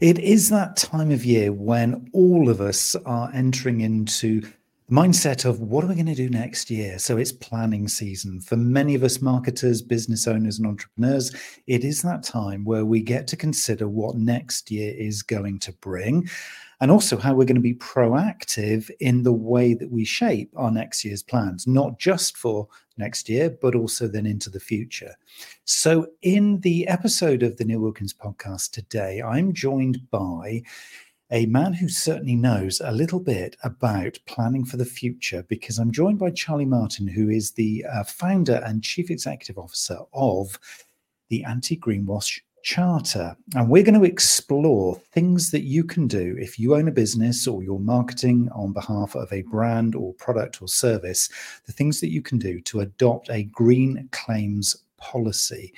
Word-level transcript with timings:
It 0.00 0.18
is 0.18 0.48
that 0.48 0.78
time 0.78 1.10
of 1.10 1.26
year 1.26 1.52
when 1.52 2.08
all 2.14 2.48
of 2.48 2.62
us 2.62 2.96
are 3.04 3.30
entering 3.34 3.82
into 3.82 4.50
mindset 4.90 5.44
of 5.44 5.60
what 5.60 5.84
are 5.84 5.86
we 5.86 5.94
going 5.94 6.06
to 6.06 6.14
do 6.14 6.28
next 6.28 6.68
year? 6.68 6.98
So 6.98 7.16
it's 7.16 7.30
planning 7.30 7.86
season. 7.86 8.40
For 8.40 8.56
many 8.56 8.94
of 8.94 9.04
us 9.04 9.22
marketers, 9.22 9.82
business 9.82 10.26
owners, 10.26 10.58
and 10.58 10.66
entrepreneurs, 10.66 11.32
it 11.66 11.84
is 11.84 12.02
that 12.02 12.24
time 12.24 12.64
where 12.64 12.84
we 12.84 13.00
get 13.00 13.28
to 13.28 13.36
consider 13.36 13.88
what 13.88 14.16
next 14.16 14.70
year 14.70 14.92
is 14.96 15.22
going 15.22 15.60
to 15.60 15.72
bring 15.74 16.28
and 16.80 16.90
also 16.90 17.16
how 17.16 17.34
we're 17.34 17.44
going 17.44 17.54
to 17.54 17.60
be 17.60 17.74
proactive 17.74 18.90
in 19.00 19.22
the 19.22 19.32
way 19.32 19.74
that 19.74 19.90
we 19.90 20.04
shape 20.04 20.50
our 20.56 20.70
next 20.70 21.04
year's 21.04 21.22
plans, 21.22 21.66
not 21.66 21.98
just 21.98 22.36
for 22.36 22.66
next 22.96 23.28
year, 23.28 23.50
but 23.62 23.74
also 23.74 24.08
then 24.08 24.26
into 24.26 24.50
the 24.50 24.60
future. 24.60 25.14
So, 25.64 26.06
in 26.22 26.60
the 26.60 26.88
episode 26.88 27.42
of 27.42 27.58
the 27.58 27.64
Neil 27.64 27.80
Wilkins 27.80 28.14
podcast 28.14 28.72
today, 28.72 29.22
I'm 29.22 29.52
joined 29.52 30.00
by 30.10 30.62
a 31.30 31.46
man 31.46 31.72
who 31.72 31.88
certainly 31.88 32.34
knows 32.34 32.80
a 32.84 32.92
little 32.92 33.20
bit 33.20 33.56
about 33.62 34.18
planning 34.26 34.64
for 34.64 34.76
the 34.76 34.84
future 34.84 35.44
because 35.48 35.78
I'm 35.78 35.92
joined 35.92 36.18
by 36.18 36.30
Charlie 36.30 36.64
Martin, 36.64 37.06
who 37.06 37.28
is 37.28 37.52
the 37.52 37.84
uh, 37.84 38.04
founder 38.04 38.60
and 38.66 38.82
chief 38.82 39.10
executive 39.10 39.56
officer 39.56 39.98
of 40.12 40.58
the 41.28 41.44
Anti 41.44 41.76
Greenwash 41.76 42.40
charter. 42.62 43.36
And 43.54 43.70
we're 43.70 43.84
going 43.84 43.98
to 43.98 44.04
explore 44.04 44.96
things 45.12 45.50
that 45.52 45.62
you 45.62 45.84
can 45.84 46.08
do 46.08 46.36
if 46.38 46.58
you 46.58 46.74
own 46.74 46.88
a 46.88 46.92
business 46.92 47.46
or 47.46 47.62
you're 47.62 47.78
marketing 47.78 48.48
on 48.52 48.72
behalf 48.72 49.14
of 49.14 49.32
a 49.32 49.42
brand 49.42 49.94
or 49.94 50.12
product 50.14 50.60
or 50.60 50.68
service, 50.68 51.28
the 51.66 51.72
things 51.72 52.00
that 52.00 52.10
you 52.10 52.22
can 52.22 52.38
do 52.38 52.60
to 52.62 52.80
adopt 52.80 53.30
a 53.30 53.44
green 53.44 54.08
claims 54.12 54.76
policy. 54.98 55.72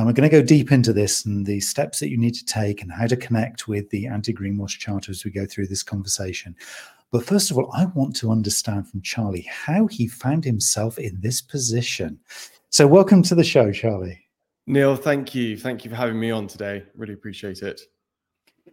And 0.00 0.06
we're 0.06 0.14
going 0.14 0.30
to 0.30 0.34
go 0.34 0.42
deep 0.42 0.72
into 0.72 0.94
this 0.94 1.26
and 1.26 1.44
the 1.44 1.60
steps 1.60 2.00
that 2.00 2.08
you 2.08 2.16
need 2.16 2.32
to 2.32 2.44
take 2.46 2.80
and 2.80 2.90
how 2.90 3.06
to 3.06 3.18
connect 3.18 3.68
with 3.68 3.90
the 3.90 4.06
anti 4.06 4.32
greenwash 4.32 4.78
charter 4.78 5.10
as 5.10 5.26
we 5.26 5.30
go 5.30 5.44
through 5.44 5.66
this 5.66 5.82
conversation. 5.82 6.56
But 7.10 7.26
first 7.26 7.50
of 7.50 7.58
all, 7.58 7.70
I 7.76 7.84
want 7.84 8.16
to 8.16 8.30
understand 8.30 8.88
from 8.88 9.02
Charlie 9.02 9.46
how 9.50 9.88
he 9.88 10.08
found 10.08 10.42
himself 10.42 10.98
in 10.98 11.20
this 11.20 11.42
position. 11.42 12.18
So, 12.70 12.86
welcome 12.86 13.22
to 13.24 13.34
the 13.34 13.44
show, 13.44 13.72
Charlie. 13.72 14.18
Neil, 14.66 14.96
thank 14.96 15.34
you. 15.34 15.58
Thank 15.58 15.84
you 15.84 15.90
for 15.90 15.96
having 15.96 16.18
me 16.18 16.30
on 16.30 16.46
today. 16.46 16.82
Really 16.96 17.12
appreciate 17.12 17.60
it. 17.60 17.82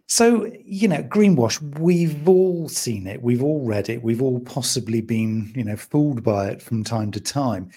So, 0.06 0.50
you 0.64 0.88
know, 0.88 1.02
greenwash, 1.02 1.60
we've 1.78 2.26
all 2.26 2.70
seen 2.70 3.06
it, 3.06 3.20
we've 3.20 3.44
all 3.44 3.66
read 3.66 3.90
it, 3.90 4.02
we've 4.02 4.22
all 4.22 4.40
possibly 4.40 5.02
been, 5.02 5.52
you 5.54 5.64
know, 5.64 5.76
fooled 5.76 6.22
by 6.22 6.48
it 6.48 6.62
from 6.62 6.84
time 6.84 7.10
to 7.10 7.20
time. 7.20 7.70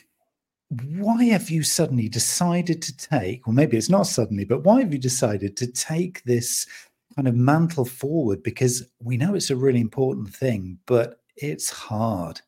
Why 0.71 1.25
have 1.25 1.49
you 1.49 1.63
suddenly 1.63 2.07
decided 2.07 2.81
to 2.83 2.95
take, 2.95 3.45
or 3.45 3.53
maybe 3.53 3.75
it's 3.75 3.89
not 3.89 4.07
suddenly, 4.07 4.45
but 4.45 4.63
why 4.63 4.79
have 4.79 4.93
you 4.93 4.99
decided 4.99 5.57
to 5.57 5.67
take 5.67 6.23
this 6.23 6.65
kind 7.13 7.27
of 7.27 7.35
mantle 7.35 7.83
forward? 7.83 8.41
Because 8.41 8.87
we 9.03 9.17
know 9.17 9.35
it's 9.35 9.49
a 9.49 9.55
really 9.57 9.81
important 9.81 10.33
thing, 10.33 10.79
but 10.85 11.19
it's 11.35 11.69
hard. 11.69 12.39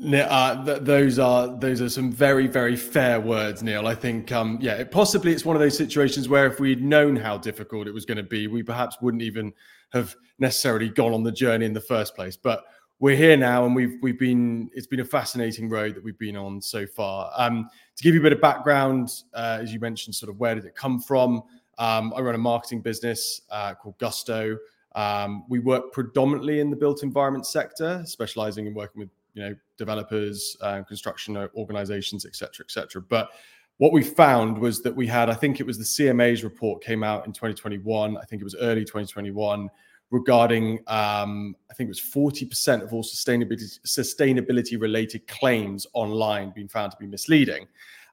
Uh, 0.00 0.64
th- 0.64 0.82
those 0.82 1.18
are 1.18 1.58
those 1.58 1.80
are 1.82 1.88
some 1.88 2.12
very 2.12 2.46
very 2.46 2.76
fair 2.76 3.20
words, 3.20 3.64
Neil. 3.64 3.88
I 3.88 3.96
think 3.96 4.30
um, 4.30 4.58
yeah, 4.60 4.74
it, 4.74 4.92
possibly 4.92 5.32
it's 5.32 5.44
one 5.44 5.56
of 5.56 5.60
those 5.60 5.76
situations 5.76 6.28
where 6.28 6.46
if 6.46 6.60
we'd 6.60 6.84
known 6.84 7.16
how 7.16 7.36
difficult 7.36 7.88
it 7.88 7.94
was 7.94 8.04
going 8.04 8.18
to 8.18 8.22
be, 8.22 8.46
we 8.46 8.62
perhaps 8.62 8.98
wouldn't 9.02 9.24
even 9.24 9.52
have 9.90 10.14
necessarily 10.38 10.88
gone 10.88 11.12
on 11.12 11.24
the 11.24 11.32
journey 11.32 11.66
in 11.66 11.72
the 11.72 11.80
first 11.80 12.14
place. 12.14 12.36
But 12.36 12.64
we're 13.00 13.16
here 13.16 13.36
now, 13.36 13.64
and 13.64 13.74
we've 13.74 13.96
we've 14.02 14.18
been 14.18 14.70
it's 14.74 14.86
been 14.86 15.00
a 15.00 15.04
fascinating 15.04 15.68
road 15.68 15.94
that 15.94 16.02
we've 16.02 16.18
been 16.18 16.36
on 16.36 16.60
so 16.60 16.86
far. 16.86 17.30
Um, 17.36 17.68
to 17.96 18.02
give 18.02 18.14
you 18.14 18.20
a 18.20 18.22
bit 18.22 18.32
of 18.32 18.40
background, 18.40 19.22
uh, 19.34 19.58
as 19.60 19.72
you 19.72 19.80
mentioned, 19.80 20.14
sort 20.14 20.30
of 20.30 20.38
where 20.38 20.54
did 20.54 20.64
it 20.64 20.74
come 20.74 21.00
from? 21.00 21.42
Um, 21.78 22.12
I 22.16 22.20
run 22.20 22.34
a 22.34 22.38
marketing 22.38 22.80
business 22.80 23.42
uh, 23.50 23.74
called 23.74 23.98
Gusto. 23.98 24.58
Um, 24.96 25.44
we 25.48 25.60
work 25.60 25.92
predominantly 25.92 26.60
in 26.60 26.70
the 26.70 26.76
built 26.76 27.02
environment 27.04 27.46
sector, 27.46 28.02
specializing 28.04 28.66
in 28.66 28.74
working 28.74 29.00
with 29.00 29.10
you 29.34 29.42
know 29.42 29.54
developers, 29.76 30.56
uh, 30.60 30.82
construction 30.82 31.36
organizations, 31.54 32.26
etc., 32.26 32.64
etc. 32.64 33.00
But 33.00 33.30
what 33.76 33.92
we 33.92 34.02
found 34.02 34.58
was 34.58 34.82
that 34.82 34.94
we 34.94 35.06
had, 35.06 35.30
I 35.30 35.34
think 35.34 35.60
it 35.60 35.66
was 35.66 35.78
the 35.78 35.84
CMA's 35.84 36.42
report 36.42 36.82
came 36.82 37.04
out 37.04 37.26
in 37.26 37.32
2021. 37.32 38.16
I 38.16 38.24
think 38.24 38.42
it 38.42 38.44
was 38.44 38.56
early 38.56 38.84
2021 38.84 39.70
regarding, 40.10 40.78
um, 40.86 41.54
I 41.70 41.74
think 41.74 41.88
it 41.88 41.90
was 41.90 42.00
40% 42.00 42.82
of 42.82 42.92
all 42.92 43.02
sustainability 43.02 43.78
sustainability 43.86 44.80
related 44.80 45.26
claims 45.26 45.86
online 45.92 46.52
being 46.54 46.68
found 46.68 46.92
to 46.92 46.98
be 46.98 47.06
misleading. 47.06 47.66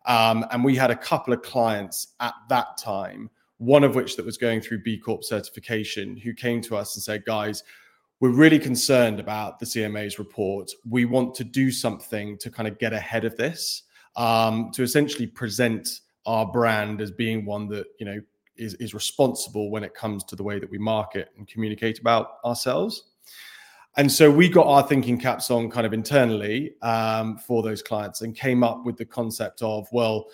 Um, 0.05 0.45
and 0.51 0.63
we 0.63 0.75
had 0.75 0.91
a 0.91 0.95
couple 0.95 1.33
of 1.33 1.41
clients 1.41 2.13
at 2.19 2.33
that 2.49 2.77
time, 2.77 3.29
one 3.57 3.83
of 3.83 3.95
which 3.95 4.17
that 4.17 4.25
was 4.25 4.37
going 4.37 4.61
through 4.61 4.83
B 4.83 4.97
Corp 4.97 5.23
certification, 5.23 6.17
who 6.17 6.33
came 6.33 6.61
to 6.61 6.75
us 6.75 6.95
and 6.95 7.03
said, 7.03 7.25
guys, 7.25 7.63
we're 8.19 8.29
really 8.29 8.59
concerned 8.59 9.19
about 9.19 9.59
the 9.59 9.65
CMA's 9.65 10.19
report. 10.19 10.71
We 10.87 11.05
want 11.05 11.33
to 11.35 11.43
do 11.43 11.71
something 11.71 12.37
to 12.37 12.49
kind 12.51 12.67
of 12.67 12.77
get 12.77 12.93
ahead 12.93 13.25
of 13.25 13.35
this, 13.35 13.83
um, 14.15 14.71
to 14.73 14.83
essentially 14.83 15.27
present 15.27 16.01
our 16.25 16.45
brand 16.45 17.01
as 17.01 17.11
being 17.11 17.45
one 17.45 17.67
that 17.69 17.87
you 17.99 18.05
know 18.05 18.19
is, 18.57 18.73
is 18.75 18.93
responsible 18.93 19.69
when 19.69 19.83
it 19.83 19.93
comes 19.93 20.23
to 20.25 20.35
the 20.35 20.43
way 20.43 20.59
that 20.59 20.69
we 20.69 20.77
market 20.77 21.29
and 21.37 21.47
communicate 21.47 21.99
about 21.99 22.37
ourselves. 22.45 23.03
And 23.97 24.11
so 24.11 24.29
we 24.29 24.49
got 24.49 24.67
our 24.67 24.83
thinking 24.83 25.17
caps 25.17 25.49
on 25.49 25.69
kind 25.69 25.85
of 25.85 25.93
internally 25.93 26.75
um, 26.81 27.37
for 27.37 27.63
those 27.63 27.81
clients 27.81 28.21
and 28.21 28.35
came 28.35 28.63
up 28.63 28.85
with 28.85 28.97
the 28.97 29.05
concept 29.05 29.61
of, 29.61 29.87
well, 29.93 30.25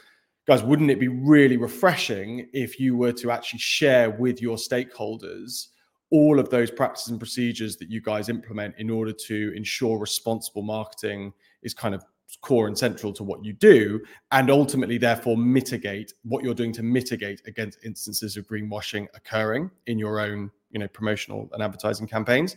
guys, 0.48 0.64
wouldn't 0.64 0.90
it 0.90 1.00
be 1.00 1.08
really 1.08 1.58
refreshing 1.58 2.48
if 2.54 2.80
you 2.80 2.98
were 2.98 3.12
to 3.14 3.30
actually 3.30 3.60
share 3.60 4.10
with 4.10 4.42
your 4.42 4.58
stakeholders 4.58 5.68
all 6.10 6.40
of 6.40 6.50
those 6.50 6.70
practices 6.70 7.10
and 7.10 7.20
procedures 7.20 7.78
that 7.78 7.90
you 7.90 8.02
guys 8.02 8.30
implement 8.30 8.76
in 8.78 8.90
order 8.90 9.14
to 9.14 9.54
ensure 9.56 9.98
responsible 9.98 10.62
marketing 10.62 11.32
is 11.64 11.74
kind 11.74 11.96
of 11.96 12.04
core 12.42 12.68
and 12.68 12.78
central 12.78 13.12
to 13.14 13.24
what 13.24 13.44
you 13.44 13.54
do 13.54 14.00
and 14.32 14.50
ultimately 14.50 14.98
therefore 14.98 15.38
mitigate 15.38 16.14
what 16.24 16.44
you're 16.44 16.54
doing 16.54 16.72
to 16.72 16.84
mitigate 16.84 17.42
against 17.46 17.78
instances 17.84 18.38
of 18.38 18.48
greenwashing 18.48 19.08
occurring 19.14 19.70
in 19.88 20.00
your 20.00 20.20
own 20.20 20.50
you 20.72 20.80
know 20.80 20.88
promotional 20.88 21.50
and 21.54 21.62
advertising 21.62 22.08
campaigns 22.08 22.56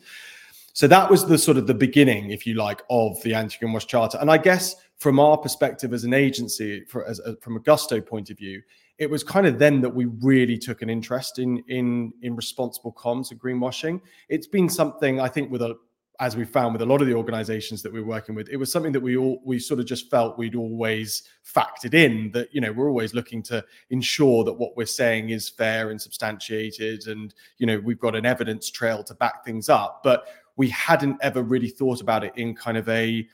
so 0.73 0.87
that 0.87 1.09
was 1.11 1.27
the 1.27 1.39
sort 1.39 1.57
of 1.57 1.67
the 1.67 1.75
beginning 1.75 2.31
if 2.31 2.47
you 2.47 2.55
like 2.55 2.83
of 2.91 3.21
the 3.23 3.35
anti-greenwash 3.35 3.87
charter 3.87 4.19
and 4.21 4.31
i 4.31 4.39
guess 4.39 4.77
from 4.99 5.19
our 5.19 5.37
perspective 5.37 5.93
as 5.93 6.05
an 6.05 6.15
agency 6.15 6.85
for, 6.85 7.05
as, 7.07 7.19
a, 7.21 7.37
from 7.37 7.57
a 7.57 7.61
gusto 7.61 8.01
point 8.01 8.31
of 8.31 8.39
view 8.39 8.63
it 8.99 9.11
was 9.11 9.25
kind 9.25 9.47
of 9.47 9.59
then 9.59 9.81
that 9.81 9.93
we 9.93 10.05
really 10.05 10.57
took 10.57 10.83
an 10.83 10.91
interest 10.91 11.39
in 11.39 11.63
in 11.69 12.13
in 12.23 12.37
responsible 12.37 12.93
comms 12.93 13.31
and 13.31 13.41
greenwashing. 13.41 14.01
It's 14.29 14.47
been 14.47 14.69
something 14.69 15.21
I 15.21 15.29
think 15.29 15.51
with 15.51 15.63
a 15.63 15.77
as 16.21 16.37
we 16.37 16.45
found 16.45 16.73
with 16.73 16.83
a 16.83 16.87
lot 16.87 17.01
of 17.01 17.09
the 17.09 17.15
organizations 17.15 17.83
that 17.83 17.93
we're 17.93 18.05
working 18.05 18.35
with, 18.35 18.49
it 18.49 18.57
was 18.57 18.71
something 18.71 18.93
that 18.93 19.01
we 19.01 19.17
all 19.17 19.41
we 19.45 19.59
sort 19.59 19.81
of 19.81 19.87
just 19.87 20.11
felt 20.11 20.39
we'd 20.39 20.55
always 20.55 21.25
factored 21.45 21.95
in 21.95 22.31
that 22.33 22.55
you 22.55 22.61
know 22.61 22.73
we're 22.73 22.89
always 22.89 23.15
looking 23.15 23.43
to 23.43 23.65
ensure 23.91 24.45
that 24.45 24.53
what 24.53 24.77
we're 24.77 24.87
saying 24.87 25.31
is 25.31 25.49
fair 25.49 25.91
and 25.91 26.01
substantiated, 26.01 27.07
and 27.09 27.35
you 27.59 27.67
know 27.67 27.79
we've 27.81 27.99
got 27.99 28.15
an 28.15 28.27
evidence 28.27 28.71
trail 28.71 29.03
to 29.03 29.15
back 29.15 29.45
things 29.45 29.69
up. 29.69 30.03
But 30.05 30.27
we 30.57 30.69
hadn't 30.71 31.19
ever 31.21 31.43
really 31.43 31.69
thought 31.69 32.01
about 32.01 32.23
it 32.25 32.33
in 32.37 32.55
kind 32.55 32.77
of 32.77 32.89
a, 32.89 33.27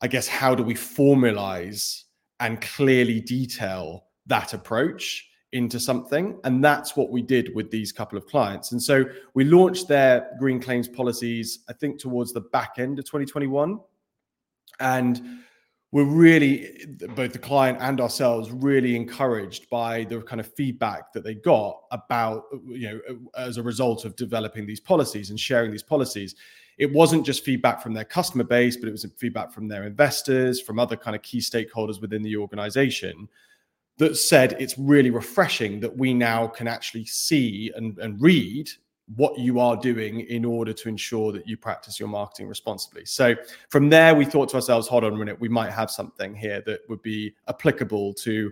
I 0.00 0.08
guess, 0.08 0.26
how 0.26 0.54
do 0.54 0.62
we 0.62 0.74
formalize 0.74 2.04
and 2.40 2.60
clearly 2.60 3.20
detail 3.20 4.06
that 4.26 4.54
approach 4.54 5.29
into 5.52 5.80
something. 5.80 6.38
And 6.44 6.62
that's 6.62 6.96
what 6.96 7.10
we 7.10 7.22
did 7.22 7.54
with 7.54 7.70
these 7.70 7.92
couple 7.92 8.16
of 8.16 8.26
clients. 8.26 8.72
And 8.72 8.82
so 8.82 9.04
we 9.34 9.44
launched 9.44 9.88
their 9.88 10.30
green 10.38 10.60
claims 10.60 10.88
policies, 10.88 11.60
I 11.68 11.72
think, 11.72 11.98
towards 11.98 12.32
the 12.32 12.40
back 12.40 12.74
end 12.78 12.98
of 12.98 13.04
2021. 13.04 13.80
And 14.78 15.40
we're 15.92 16.04
really, 16.04 16.86
both 17.16 17.32
the 17.32 17.38
client 17.38 17.78
and 17.80 18.00
ourselves, 18.00 18.52
really 18.52 18.94
encouraged 18.94 19.68
by 19.68 20.04
the 20.04 20.20
kind 20.22 20.38
of 20.38 20.54
feedback 20.54 21.12
that 21.12 21.24
they 21.24 21.34
got 21.34 21.80
about, 21.90 22.44
you 22.68 22.88
know, 22.88 23.00
as 23.36 23.56
a 23.56 23.62
result 23.62 24.04
of 24.04 24.14
developing 24.14 24.66
these 24.66 24.78
policies 24.78 25.30
and 25.30 25.40
sharing 25.40 25.72
these 25.72 25.82
policies. 25.82 26.36
It 26.78 26.92
wasn't 26.92 27.26
just 27.26 27.44
feedback 27.44 27.82
from 27.82 27.92
their 27.92 28.04
customer 28.04 28.44
base, 28.44 28.76
but 28.76 28.88
it 28.88 28.92
was 28.92 29.04
feedback 29.16 29.52
from 29.52 29.66
their 29.66 29.82
investors, 29.82 30.60
from 30.60 30.78
other 30.78 30.96
kind 30.96 31.16
of 31.16 31.22
key 31.22 31.38
stakeholders 31.38 32.00
within 32.00 32.22
the 32.22 32.36
organization 32.36 33.28
that 34.00 34.16
said 34.16 34.56
it's 34.58 34.78
really 34.78 35.10
refreshing 35.10 35.78
that 35.78 35.94
we 35.94 36.14
now 36.14 36.46
can 36.46 36.66
actually 36.66 37.04
see 37.04 37.70
and, 37.76 37.98
and 37.98 38.20
read 38.20 38.70
what 39.14 39.38
you 39.38 39.60
are 39.60 39.76
doing 39.76 40.20
in 40.20 40.42
order 40.42 40.72
to 40.72 40.88
ensure 40.88 41.32
that 41.32 41.46
you 41.46 41.54
practice 41.54 42.00
your 42.00 42.08
marketing 42.08 42.48
responsibly. 42.48 43.04
So 43.04 43.34
from 43.68 43.90
there, 43.90 44.14
we 44.14 44.24
thought 44.24 44.48
to 44.50 44.56
ourselves, 44.56 44.88
hold 44.88 45.04
on 45.04 45.12
a 45.12 45.16
minute, 45.16 45.38
we 45.38 45.50
might 45.50 45.70
have 45.70 45.90
something 45.90 46.34
here 46.34 46.62
that 46.64 46.80
would 46.88 47.02
be 47.02 47.34
applicable 47.46 48.14
to 48.14 48.50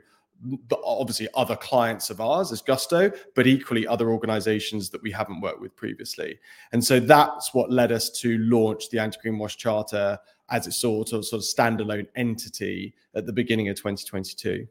obviously 0.85 1.29
other 1.35 1.57
clients 1.57 2.11
of 2.11 2.21
ours 2.21 2.53
as 2.53 2.61
Gusto, 2.61 3.11
but 3.35 3.47
equally 3.47 3.87
other 3.87 4.11
organizations 4.11 4.91
that 4.91 5.03
we 5.03 5.11
haven't 5.11 5.41
worked 5.41 5.63
with 5.63 5.75
previously. 5.77 6.39
And 6.73 6.85
so 6.85 7.01
that's 7.01 7.55
what 7.55 7.73
led 7.73 7.91
us 7.91 8.11
to 8.21 8.37
launch 8.37 8.91
the 8.91 8.99
Anti-Greenwash 8.99 9.57
Charter 9.57 10.19
as 10.51 10.67
its 10.67 10.77
sort 10.77 11.15
of 11.15 11.25
sort 11.25 11.43
of 11.43 11.47
standalone 11.47 12.07
entity 12.17 12.95
at 13.15 13.25
the 13.25 13.33
beginning 13.33 13.71
of 13.71 13.77
2022. 13.77 14.69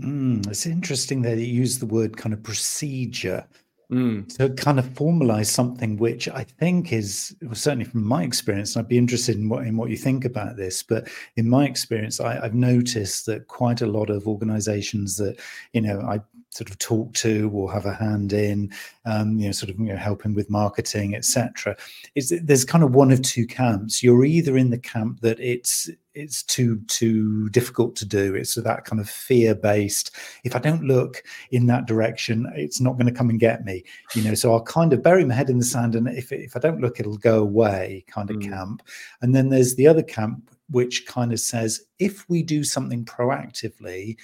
Mm, 0.00 0.46
it's 0.48 0.66
interesting 0.66 1.22
that 1.22 1.38
you 1.38 1.46
use 1.46 1.78
the 1.78 1.86
word 1.86 2.16
kind 2.16 2.32
of 2.32 2.42
procedure 2.42 3.46
Mm. 3.90 4.30
So 4.32 4.48
kind 4.48 4.80
of 4.80 4.86
formalize 4.86 5.46
something 5.46 5.96
which 5.96 6.28
I 6.28 6.42
think 6.42 6.92
is 6.92 7.36
well, 7.42 7.54
certainly 7.54 7.84
from 7.84 8.04
my 8.04 8.24
experience, 8.24 8.74
and 8.74 8.82
I'd 8.84 8.88
be 8.88 8.98
interested 8.98 9.36
in 9.36 9.48
what 9.48 9.64
in 9.64 9.76
what 9.76 9.90
you 9.90 9.96
think 9.96 10.24
about 10.24 10.56
this. 10.56 10.82
But 10.82 11.08
in 11.36 11.48
my 11.48 11.66
experience, 11.66 12.18
I, 12.18 12.40
I've 12.40 12.54
noticed 12.54 13.26
that 13.26 13.46
quite 13.46 13.82
a 13.82 13.86
lot 13.86 14.10
of 14.10 14.26
organizations 14.26 15.16
that 15.18 15.38
you 15.72 15.80
know 15.80 16.00
I 16.00 16.20
sort 16.56 16.70
of 16.70 16.78
talk 16.78 17.12
to 17.14 17.50
or 17.52 17.70
have 17.72 17.86
a 17.86 17.94
hand 17.94 18.32
in, 18.32 18.72
um, 19.04 19.38
you 19.38 19.46
know, 19.46 19.52
sort 19.52 19.70
of 19.70 19.78
you 19.78 19.86
know, 19.86 19.96
helping 19.96 20.34
with 20.34 20.50
marketing, 20.50 21.14
etc. 21.14 21.76
Is 22.14 22.34
there's 22.42 22.64
kind 22.64 22.82
of 22.82 22.94
one 22.94 23.12
of 23.12 23.22
two 23.22 23.46
camps. 23.46 24.02
You're 24.02 24.24
either 24.24 24.56
in 24.56 24.70
the 24.70 24.78
camp 24.78 25.20
that 25.20 25.38
it's 25.38 25.90
it's 26.14 26.42
too 26.42 26.80
too 26.86 27.48
difficult 27.50 27.94
to 27.96 28.06
do. 28.06 28.34
It's 28.34 28.54
that 28.54 28.84
kind 28.84 29.00
of 29.00 29.08
fear 29.08 29.54
based. 29.54 30.16
If 30.44 30.56
I 30.56 30.58
don't 30.58 30.84
look 30.84 31.22
in 31.50 31.66
that 31.66 31.86
direction, 31.86 32.50
it's 32.56 32.80
not 32.80 32.94
going 32.94 33.06
to 33.06 33.12
come 33.12 33.28
and 33.28 33.38
get 33.38 33.64
me. 33.64 33.84
You 34.14 34.22
know, 34.22 34.34
so 34.34 34.52
I'll 34.52 34.62
kind 34.62 34.92
of 34.92 35.02
bury 35.02 35.24
my 35.24 35.34
head 35.34 35.50
in 35.50 35.58
the 35.58 35.64
sand, 35.64 35.94
and 35.94 36.08
if 36.08 36.32
if 36.32 36.56
I 36.56 36.60
don't 36.60 36.80
look, 36.80 36.98
it'll 36.98 37.18
go 37.18 37.40
away. 37.40 38.04
Kind 38.08 38.30
of 38.30 38.36
mm. 38.36 38.48
camp. 38.48 38.82
And 39.20 39.34
then 39.34 39.50
there's 39.50 39.74
the 39.74 39.86
other 39.86 40.02
camp 40.02 40.50
which 40.70 41.06
kind 41.06 41.32
of 41.32 41.38
says 41.38 41.80
if 42.00 42.28
we 42.28 42.42
do 42.42 42.64
something 42.64 43.04
proactively 43.04 44.16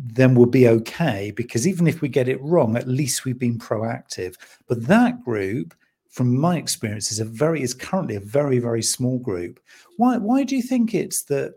then 0.00 0.34
we'll 0.34 0.46
be 0.46 0.68
okay 0.68 1.32
because 1.34 1.66
even 1.66 1.86
if 1.86 2.00
we 2.00 2.08
get 2.08 2.28
it 2.28 2.40
wrong, 2.40 2.76
at 2.76 2.86
least 2.86 3.24
we've 3.24 3.38
been 3.38 3.58
proactive. 3.58 4.36
But 4.68 4.86
that 4.86 5.24
group, 5.24 5.74
from 6.08 6.38
my 6.38 6.56
experience, 6.56 7.10
is 7.10 7.18
a 7.18 7.24
very 7.24 7.62
is 7.62 7.74
currently 7.74 8.14
a 8.14 8.20
very 8.20 8.58
very 8.60 8.82
small 8.82 9.18
group. 9.18 9.60
Why 9.96 10.16
why 10.16 10.44
do 10.44 10.54
you 10.54 10.62
think 10.62 10.94
it's 10.94 11.24
that 11.24 11.54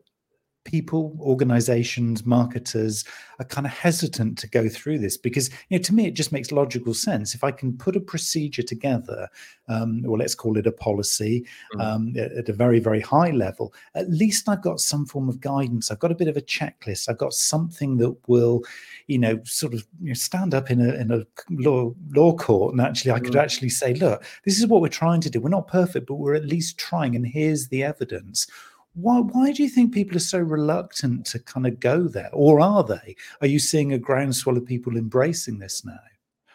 people, 0.64 1.18
organizations, 1.20 2.26
marketers 2.26 3.04
are 3.40 3.46
kind 3.46 3.66
of 3.66 3.74
hesitant 3.74 4.38
to 4.38 4.50
go 4.50 4.70
through 4.70 5.00
this 5.00 5.18
because, 5.18 5.50
you 5.70 5.78
know, 5.78 5.82
to 5.82 5.94
me, 5.94 6.08
it 6.08 6.14
just 6.14 6.32
makes 6.32 6.52
logical 6.52 6.94
sense. 6.94 7.34
If 7.34 7.44
I 7.44 7.52
can 7.52 7.78
put 7.78 7.96
a 7.96 8.00
procedure 8.00 8.62
together, 8.62 9.28
um, 9.68 10.04
or 10.06 10.18
let's 10.18 10.36
call 10.36 10.58
it 10.58 10.68
a 10.68 10.72
policy 10.72 11.46
mm-hmm. 11.74 11.82
um, 11.82 12.14
at 12.18 12.50
a 12.50 12.54
very, 12.54 12.80
very 12.80 13.00
high 13.00 13.32
level, 13.32 13.74
at 13.96 14.10
least 14.10 14.48
I've 14.48 14.62
got 14.62 14.80
some 14.80 15.06
form 15.06 15.30
of 15.30 15.40
guidance. 15.40 15.90
I've 15.90 16.00
got 16.00 16.12
a 16.12 16.16
bit 16.16 16.28
of 16.28 16.38
a 16.38 16.42
checklist. 16.42 17.10
I've 17.10 17.18
got 17.18 17.34
something 17.34 17.98
that 17.98 18.16
will, 18.28 18.64
you 19.08 19.18
know, 19.18 19.40
sort 19.44 19.74
of 19.74 19.86
you 20.02 20.10
know, 20.10 20.14
stand 20.14 20.54
up 20.54 20.70
in 20.70 20.82
a 20.82 20.94
in 20.94 21.12
a 21.12 21.26
law 21.50 21.94
law 22.10 22.36
court, 22.36 22.74
and 22.74 22.82
actually, 22.82 23.12
I 23.12 23.20
could 23.20 23.32
mm-hmm. 23.32 23.40
actually 23.40 23.70
say, 23.70 23.94
look, 23.94 24.24
this 24.46 24.60
is 24.60 24.68
what 24.68 24.82
we're 24.82 24.90
trying 24.90 25.22
to 25.22 25.30
do. 25.30 25.40
We're 25.40 25.50
not 25.50 25.68
perfect, 25.68 26.08
but 26.08 26.16
we're 26.16 26.36
at 26.36 26.46
least 26.46 26.78
trying, 26.78 27.16
and 27.16 27.26
here's 27.26 27.70
the 27.70 27.84
evidence 27.84 28.48
why 28.94 29.20
why 29.20 29.52
do 29.52 29.64
you 29.64 29.70
think 29.70 29.94
people 29.94 30.18
are 30.18 30.20
so 30.20 30.40
reluctant 30.40 31.26
to 31.28 31.40
kind 31.40 31.66
of 31.66 31.80
go 31.80 32.08
there? 32.08 32.30
Or 32.34 32.60
are 32.60 32.84
they? 32.84 33.16
Are 33.42 33.48
you 33.48 33.60
seeing 33.60 33.94
a 33.94 33.98
groundswell 33.98 34.58
of 34.58 34.66
people 34.66 34.98
embracing 34.98 35.60
this 35.60 35.86
now? 35.86 36.00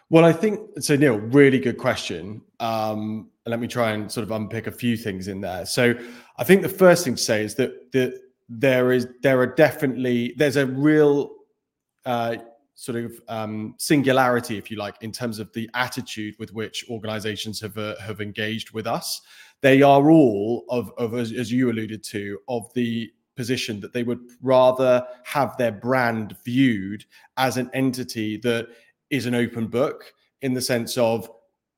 Well 0.09 0.23
i 0.23 0.31
think 0.31 0.59
so 0.79 0.95
neil 0.95 1.17
really 1.17 1.59
good 1.59 1.77
question. 1.77 2.41
Um, 2.59 3.29
let 3.45 3.59
me 3.59 3.67
try 3.67 3.91
and 3.91 4.11
sort 4.11 4.23
of 4.23 4.31
unpick 4.31 4.67
a 4.67 4.71
few 4.71 4.97
things 4.97 5.27
in 5.27 5.41
there. 5.41 5.65
So 5.65 5.95
i 6.37 6.43
think 6.43 6.61
the 6.61 6.69
first 6.69 7.03
thing 7.03 7.15
to 7.15 7.21
say 7.21 7.43
is 7.43 7.55
that 7.55 7.91
that 7.91 8.19
there 8.49 8.91
is 8.91 9.07
there 9.21 9.39
are 9.39 9.47
definitely 9.47 10.33
there's 10.37 10.55
a 10.55 10.65
real 10.65 11.31
uh, 12.05 12.37
sort 12.75 13.03
of 13.03 13.19
um, 13.27 13.73
singularity 13.79 14.57
if 14.57 14.69
you 14.69 14.77
like 14.77 14.95
in 15.01 15.11
terms 15.11 15.39
of 15.39 15.51
the 15.53 15.69
attitude 15.73 16.35
with 16.37 16.53
which 16.53 16.85
organizations 16.89 17.59
have 17.59 17.77
uh, 17.77 17.95
have 17.99 18.21
engaged 18.21 18.71
with 18.71 18.85
us 18.85 19.21
they 19.61 19.81
are 19.81 20.09
all 20.09 20.65
of, 20.69 20.91
of 20.97 21.13
as, 21.13 21.31
as 21.31 21.51
you 21.51 21.71
alluded 21.71 22.03
to, 22.03 22.39
of 22.47 22.71
the 22.73 23.11
position 23.35 23.79
that 23.79 23.93
they 23.93 24.03
would 24.03 24.19
rather 24.41 25.05
have 25.23 25.55
their 25.57 25.71
brand 25.71 26.35
viewed 26.43 27.05
as 27.37 27.57
an 27.57 27.69
entity 27.73 28.37
that 28.37 28.67
is 29.09 29.25
an 29.25 29.35
open 29.35 29.67
book 29.67 30.13
in 30.41 30.53
the 30.53 30.61
sense 30.61 30.97
of 30.97 31.29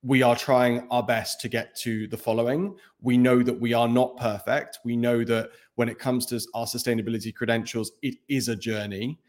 we 0.02 0.22
are 0.22 0.36
trying 0.36 0.88
our 0.92 1.04
best 1.04 1.42
to 1.42 1.50
get 1.50 1.76
to 1.76 2.08
the 2.08 2.18
following. 2.18 2.76
We 3.02 3.18
know 3.18 3.44
that 3.44 3.60
we 3.60 3.74
are 3.74 3.88
not 3.88 4.16
perfect. 4.16 4.80
We 4.86 4.96
know 4.96 5.26
that 5.26 5.50
when 5.76 5.90
it 5.90 6.00
comes 6.00 6.26
to 6.28 6.40
our 6.54 6.66
sustainability 6.66 7.36
credentials, 7.36 7.92
it 8.02 8.16
is 8.30 8.48
a 8.48 8.56
journey, 8.56 9.20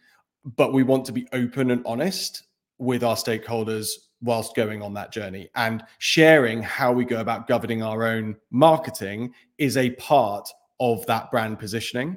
but 0.45 0.73
we 0.73 0.85
want 0.85 1.05
to 1.07 1.13
be 1.13 1.27
open 1.33 1.73
and 1.73 1.83
honest 1.85 2.45
with 2.79 3.03
our 3.03 3.17
stakeholders 3.17 3.91
whilst 4.23 4.55
going 4.55 4.83
on 4.83 4.95
that 4.95 5.13
journey. 5.13 5.49
And 5.55 5.83
sharing 5.99 6.63
how 6.63 6.93
we 6.93 7.05
go 7.05 7.21
about 7.21 7.47
governing 7.47 7.83
our 7.83 8.05
own 8.05 8.37
marketing 8.51 9.33
is 9.59 9.77
a 9.77 9.91
part 9.91 10.49
of 10.79 11.05
that 11.07 11.31
brand 11.31 11.59
positioning. 11.59 12.17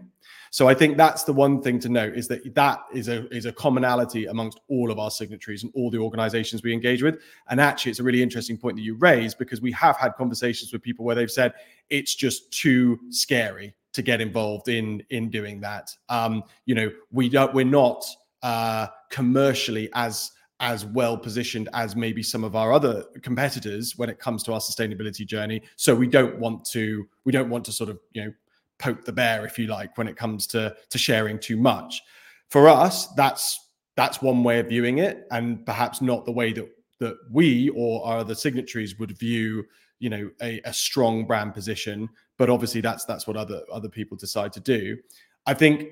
So 0.52 0.68
i 0.68 0.74
think 0.76 0.98
that's 0.98 1.24
the 1.24 1.34
one 1.34 1.64
thing 1.64 1.80
to 1.80 1.90
note 1.90 2.16
is 2.16 2.28
that 2.28 2.54
that 2.54 2.80
is 2.94 3.08
a 3.08 3.28
is 3.36 3.48
a 3.48 3.52
commonality 3.52 4.28
amongst 4.28 4.60
all 4.68 4.92
of 4.92 5.00
our 5.00 5.10
signatories 5.10 5.64
and 5.64 5.72
all 5.76 5.90
the 5.90 5.98
organizations 5.98 6.62
we 6.62 6.72
engage 6.74 7.02
with. 7.02 7.20
And 7.50 7.60
actually 7.60 7.90
it's 7.90 8.00
a 8.00 8.04
really 8.04 8.22
interesting 8.22 8.58
point 8.58 8.76
that 8.76 8.84
you 8.84 8.96
raised 8.96 9.40
because 9.40 9.62
we 9.62 9.72
have 9.72 9.98
had 9.98 10.14
conversations 10.16 10.72
with 10.72 10.84
people 10.84 11.06
where 11.06 11.16
they've 11.16 11.32
said 11.32 11.54
it's 11.90 12.14
just 12.14 12.52
too 12.52 13.00
scary 13.10 13.74
to 13.94 14.04
get 14.04 14.22
involved 14.22 14.70
in 14.70 15.04
in 15.10 15.32
doing 15.32 15.60
that. 15.62 15.90
Um 16.08 16.44
you 16.66 16.76
know 16.76 16.92
we 17.12 17.30
don't 17.30 17.54
we're 17.54 17.66
not 17.66 18.06
uh 18.44 18.88
commercially 19.10 19.90
as 19.94 20.32
as 20.64 20.86
well 20.86 21.18
positioned 21.18 21.68
as 21.74 21.94
maybe 21.94 22.24
some 22.24 22.46
of 22.46 22.56
our 22.56 22.72
other 22.72 23.04
competitors 23.22 23.98
when 23.98 24.10
it 24.10 24.18
comes 24.18 24.44
to 24.44 24.54
our 24.54 24.62
sustainability 24.62 25.28
journey. 25.28 25.62
So 25.76 25.94
we 25.94 26.08
don't 26.08 26.40
want 26.40 26.64
to 26.72 27.06
we 27.26 27.34
don't 27.34 27.50
want 27.50 27.66
to 27.66 27.74
sort 27.74 27.90
of 27.90 28.00
you 28.14 28.24
know 28.24 28.34
poke 28.80 29.04
the 29.04 29.12
bear 29.12 29.46
if 29.46 29.60
you 29.60 29.68
like 29.68 29.98
when 29.98 30.08
it 30.08 30.16
comes 30.16 30.48
to 30.48 30.74
to 30.90 30.98
sharing 30.98 31.38
too 31.38 31.58
much. 31.58 32.02
For 32.50 32.70
us 32.70 33.08
that's 33.08 33.60
that's 33.98 34.22
one 34.22 34.42
way 34.42 34.60
of 34.60 34.70
viewing 34.70 35.00
it 35.00 35.28
and 35.32 35.66
perhaps 35.66 36.02
not 36.02 36.24
the 36.24 36.32
way 36.32 36.54
that 36.54 36.70
that 37.00 37.18
we 37.30 37.68
or 37.76 38.06
our 38.06 38.20
other 38.20 38.34
signatories 38.34 38.98
would 38.98 39.18
view 39.18 39.66
you 40.00 40.10
know 40.10 40.30
a, 40.42 40.62
a 40.64 40.72
strong 40.72 41.26
brand 41.26 41.54
position 41.54 42.08
but 42.38 42.50
obviously 42.50 42.80
that's 42.80 43.04
that's 43.04 43.28
what 43.28 43.36
other 43.36 43.64
other 43.70 43.90
people 43.90 44.16
decide 44.16 44.54
to 44.54 44.62
do. 44.62 44.98
I 45.46 45.56
think 45.56 45.90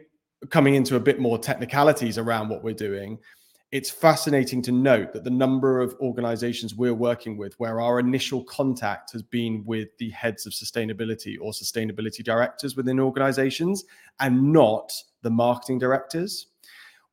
coming 0.50 0.76
into 0.76 0.96
a 0.96 1.00
bit 1.00 1.20
more 1.20 1.38
technicalities 1.38 2.18
around 2.18 2.48
what 2.48 2.64
we're 2.64 2.74
doing 2.74 3.20
it's 3.72 3.90
fascinating 3.90 4.62
to 4.62 4.72
note 4.72 5.14
that 5.14 5.24
the 5.24 5.30
number 5.30 5.80
of 5.80 5.96
organizations 6.02 6.76
we're 6.76 6.94
working 6.94 7.38
with 7.38 7.58
where 7.58 7.80
our 7.80 8.00
initial 8.00 8.44
contact 8.44 9.14
has 9.14 9.24
been 9.24 9.64
with 9.66 9.98
the 9.98 10.10
heads 10.10 10.46
of 10.46 10.52
sustainability 10.52 11.38
or 11.42 11.54
sustainability 11.54 12.22
directors 12.22 12.76
within 12.76 13.00
organizations 13.00 13.86
and 14.20 14.52
not 14.52 14.92
the 15.22 15.30
marketing 15.30 15.80
directors. 15.80 16.48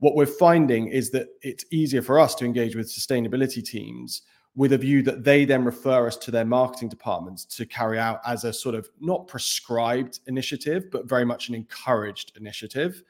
What 0.00 0.16
we're 0.16 0.26
finding 0.26 0.88
is 0.88 1.10
that 1.10 1.28
it's 1.42 1.64
easier 1.70 2.02
for 2.02 2.18
us 2.18 2.34
to 2.36 2.44
engage 2.44 2.74
with 2.74 2.88
sustainability 2.88 3.64
teams 3.64 4.22
with 4.56 4.72
a 4.72 4.78
view 4.78 5.02
that 5.04 5.22
they 5.22 5.44
then 5.44 5.64
refer 5.64 6.08
us 6.08 6.16
to 6.16 6.32
their 6.32 6.44
marketing 6.44 6.88
departments 6.88 7.44
to 7.44 7.66
carry 7.66 8.00
out 8.00 8.20
as 8.26 8.42
a 8.42 8.52
sort 8.52 8.74
of 8.74 8.88
not 9.00 9.28
prescribed 9.28 10.18
initiative, 10.26 10.90
but 10.90 11.08
very 11.08 11.24
much 11.24 11.48
an 11.48 11.54
encouraged 11.54 12.36
initiative 12.36 13.04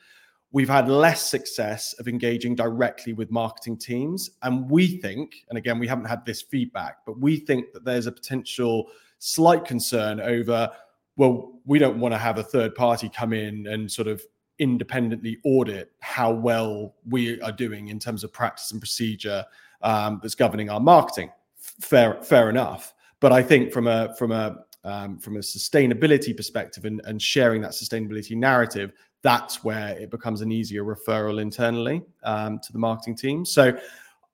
we've 0.50 0.68
had 0.68 0.88
less 0.88 1.28
success 1.28 1.94
of 1.98 2.08
engaging 2.08 2.54
directly 2.54 3.12
with 3.12 3.30
marketing 3.30 3.76
teams. 3.76 4.30
And 4.42 4.70
we 4.70 4.98
think, 4.98 5.44
and 5.48 5.58
again, 5.58 5.78
we 5.78 5.86
haven't 5.86 6.06
had 6.06 6.24
this 6.24 6.42
feedback, 6.42 6.98
but 7.04 7.18
we 7.20 7.36
think 7.36 7.72
that 7.72 7.84
there's 7.84 8.06
a 8.06 8.12
potential 8.12 8.88
slight 9.18 9.64
concern 9.64 10.20
over, 10.20 10.70
well, 11.16 11.60
we 11.66 11.78
don't 11.78 12.00
want 12.00 12.14
to 12.14 12.18
have 12.18 12.38
a 12.38 12.42
third 12.42 12.74
party 12.74 13.08
come 13.08 13.32
in 13.32 13.66
and 13.66 13.90
sort 13.90 14.08
of 14.08 14.22
independently 14.58 15.38
audit 15.44 15.92
how 16.00 16.32
well 16.32 16.94
we 17.08 17.40
are 17.42 17.52
doing 17.52 17.88
in 17.88 17.98
terms 17.98 18.24
of 18.24 18.32
practice 18.32 18.72
and 18.72 18.80
procedure 18.80 19.44
um, 19.82 20.18
that's 20.22 20.34
governing 20.34 20.70
our 20.70 20.80
marketing. 20.80 21.30
Fair, 21.58 22.22
fair 22.22 22.48
enough. 22.48 22.94
But 23.20 23.32
I 23.32 23.42
think 23.42 23.72
from 23.72 23.86
a 23.86 24.14
from 24.14 24.32
a 24.32 24.64
um, 24.84 25.18
from 25.18 25.36
a 25.36 25.40
sustainability 25.40 26.36
perspective 26.36 26.84
and, 26.84 27.00
and 27.04 27.20
sharing 27.20 27.60
that 27.62 27.72
sustainability 27.72 28.36
narrative, 28.36 28.92
that's 29.22 29.64
where 29.64 29.98
it 29.98 30.10
becomes 30.10 30.40
an 30.40 30.52
easier 30.52 30.84
referral 30.84 31.40
internally 31.40 32.02
um, 32.22 32.60
to 32.60 32.72
the 32.72 32.78
marketing 32.78 33.16
team. 33.16 33.44
So 33.44 33.76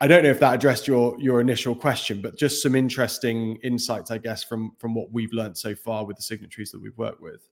I 0.01 0.07
don't 0.07 0.23
know 0.23 0.31
if 0.31 0.41
that 0.41 0.55
addressed 0.55 0.87
your 0.87 1.17
your 1.19 1.41
initial 1.41 1.75
question, 1.75 2.21
but 2.21 2.37
just 2.37 2.63
some 2.63 2.75
interesting 2.75 3.57
insights, 3.63 4.11
I 4.11 4.19
guess, 4.19 4.45
from 4.45 4.73
from 4.79 4.95
what 4.95 5.13
we've 5.13 5.33
learned 5.33 5.57
so 5.57 5.75
far 5.75 6.05
with 6.05 6.17
the 6.17 6.23
signatories 6.23 6.71
that 6.73 6.81
we've 6.81 6.99
worked 6.99 7.21
with. 7.21 7.49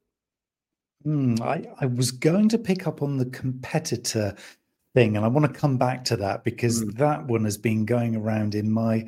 Mm, 1.06 1.40
I, 1.40 1.64
I 1.80 1.86
was 1.86 2.10
going 2.10 2.48
to 2.50 2.58
pick 2.58 2.86
up 2.86 3.02
on 3.02 3.16
the 3.16 3.26
competitor 3.26 4.34
thing, 4.94 5.16
and 5.16 5.24
I 5.24 5.28
want 5.28 5.52
to 5.52 5.60
come 5.60 5.78
back 5.78 6.04
to 6.06 6.16
that 6.18 6.44
because 6.44 6.84
mm. 6.84 6.96
that 6.98 7.26
one 7.26 7.44
has 7.44 7.56
been 7.56 7.84
going 7.84 8.16
around 8.16 8.54
in 8.54 8.70
my 8.70 9.06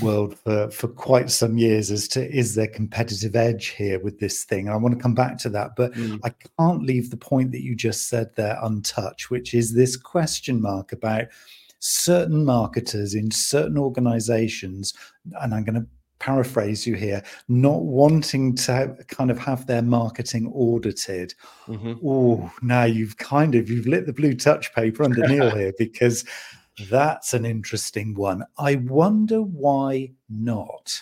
world 0.00 0.38
for 0.38 0.70
for 0.70 0.88
quite 0.88 1.30
some 1.30 1.58
years 1.58 1.90
as 1.90 2.08
to 2.08 2.30
is 2.34 2.54
there 2.54 2.66
competitive 2.66 3.36
edge 3.36 3.68
here 3.68 4.00
with 4.00 4.18
this 4.20 4.44
thing 4.44 4.66
and 4.66 4.74
i 4.74 4.76
want 4.76 4.94
to 4.94 5.00
come 5.00 5.14
back 5.14 5.36
to 5.36 5.50
that 5.50 5.76
but 5.76 5.92
mm. 5.92 6.18
i 6.24 6.32
can't 6.58 6.82
leave 6.84 7.10
the 7.10 7.16
point 7.16 7.52
that 7.52 7.62
you 7.62 7.74
just 7.74 8.08
said 8.08 8.34
there 8.34 8.58
untouched 8.62 9.30
which 9.30 9.52
is 9.52 9.74
this 9.74 9.96
question 9.96 10.60
mark 10.62 10.92
about 10.92 11.26
certain 11.78 12.44
marketers 12.44 13.14
in 13.14 13.30
certain 13.30 13.76
organizations 13.76 14.94
and 15.40 15.54
i'm 15.54 15.64
going 15.64 15.80
to 15.80 15.86
paraphrase 16.22 16.86
you 16.86 16.94
here, 16.94 17.20
not 17.48 17.82
wanting 17.82 18.54
to 18.54 18.96
kind 19.08 19.30
of 19.30 19.38
have 19.38 19.66
their 19.66 19.82
marketing 19.82 20.50
audited. 20.54 21.34
Mm-hmm. 21.66 21.94
Oh, 22.06 22.50
now 22.62 22.84
you've 22.84 23.16
kind 23.16 23.56
of 23.56 23.68
you've 23.68 23.88
lit 23.88 24.06
the 24.06 24.12
blue 24.12 24.34
touch 24.34 24.72
paper 24.72 25.02
under 25.02 25.26
Neil 25.26 25.50
here 25.50 25.72
because 25.76 26.24
that's 26.88 27.34
an 27.34 27.44
interesting 27.44 28.14
one. 28.14 28.44
I 28.58 28.76
wonder 28.76 29.42
why 29.42 30.12
not. 30.28 31.00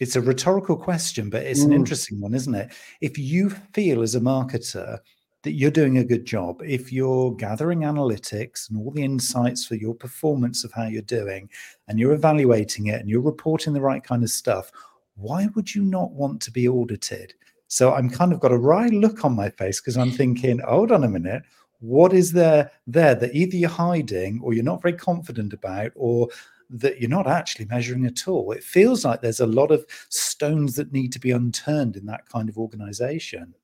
It's 0.00 0.16
a 0.16 0.20
rhetorical 0.20 0.76
question, 0.76 1.30
but 1.30 1.44
it's 1.44 1.60
mm. 1.60 1.66
an 1.66 1.72
interesting 1.74 2.20
one, 2.20 2.34
isn't 2.34 2.54
it? 2.54 2.72
If 3.00 3.18
you 3.18 3.50
feel 3.50 4.02
as 4.02 4.14
a 4.14 4.20
marketer 4.20 4.98
that 5.42 5.52
you're 5.52 5.70
doing 5.70 5.98
a 5.98 6.04
good 6.04 6.24
job, 6.24 6.62
if 6.64 6.92
you're 6.92 7.32
gathering 7.34 7.80
analytics 7.80 8.68
and 8.68 8.78
all 8.78 8.90
the 8.90 9.02
insights 9.02 9.66
for 9.66 9.74
your 9.74 9.94
performance 9.94 10.64
of 10.64 10.72
how 10.72 10.84
you're 10.84 11.02
doing, 11.02 11.48
and 11.88 11.98
you're 11.98 12.14
evaluating 12.14 12.86
it 12.86 13.00
and 13.00 13.08
you're 13.08 13.20
reporting 13.20 13.72
the 13.72 13.80
right 13.80 14.02
kind 14.02 14.22
of 14.22 14.30
stuff, 14.30 14.72
why 15.14 15.48
would 15.54 15.74
you 15.74 15.82
not 15.82 16.12
want 16.12 16.40
to 16.42 16.50
be 16.50 16.68
audited? 16.68 17.34
So 17.68 17.94
I'm 17.94 18.10
kind 18.10 18.32
of 18.32 18.40
got 18.40 18.52
a 18.52 18.58
wry 18.58 18.88
look 18.88 19.24
on 19.24 19.34
my 19.34 19.50
face 19.50 19.80
because 19.80 19.96
I'm 19.96 20.10
thinking, 20.10 20.58
hold 20.58 20.92
on 20.92 21.04
a 21.04 21.08
minute, 21.08 21.42
what 21.82 22.12
is 22.12 22.30
there 22.30 22.70
there 22.86 23.16
that 23.16 23.34
either 23.34 23.56
you're 23.56 23.68
hiding 23.68 24.40
or 24.42 24.54
you're 24.54 24.62
not 24.62 24.80
very 24.80 24.94
confident 24.94 25.52
about 25.52 25.90
or 25.96 26.28
that 26.70 27.00
you're 27.00 27.10
not 27.10 27.26
actually 27.26 27.64
measuring 27.66 28.06
at 28.06 28.28
all? 28.28 28.52
It 28.52 28.62
feels 28.62 29.04
like 29.04 29.20
there's 29.20 29.40
a 29.40 29.46
lot 29.46 29.72
of 29.72 29.84
stones 30.08 30.76
that 30.76 30.92
need 30.92 31.12
to 31.12 31.18
be 31.18 31.32
unturned 31.32 31.96
in 31.96 32.06
that 32.06 32.28
kind 32.28 32.48
of 32.48 32.56
organization. 32.56 33.54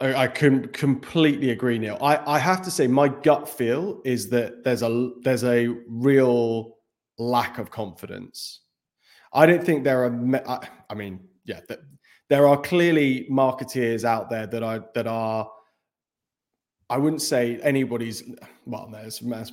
I, 0.00 0.28
can 0.28 0.68
completely 0.68 1.50
agree, 1.50 1.78
Neil. 1.78 1.98
I, 2.00 2.16
I 2.36 2.38
have 2.38 2.62
to 2.62 2.70
say, 2.70 2.86
my 2.86 3.08
gut 3.08 3.46
feel 3.46 4.00
is 4.06 4.30
that 4.30 4.64
there's 4.64 4.82
a 4.82 5.10
there's 5.20 5.44
a 5.44 5.68
real 5.86 6.78
lack 7.18 7.58
of 7.58 7.70
confidence. 7.70 8.60
I 9.34 9.44
don't 9.44 9.62
think 9.62 9.84
there 9.84 10.04
are. 10.04 10.42
I, 10.48 10.66
I 10.88 10.94
mean, 10.94 11.20
yeah, 11.44 11.60
there 12.30 12.48
are 12.48 12.58
clearly 12.58 13.26
marketeers 13.30 14.04
out 14.04 14.30
there 14.30 14.46
that 14.46 14.62
are 14.62 14.86
that 14.94 15.06
are. 15.06 15.50
I 16.90 16.98
wouldn't 16.98 17.22
say 17.22 17.58
anybody's. 17.62 18.24
Well, 18.66 18.92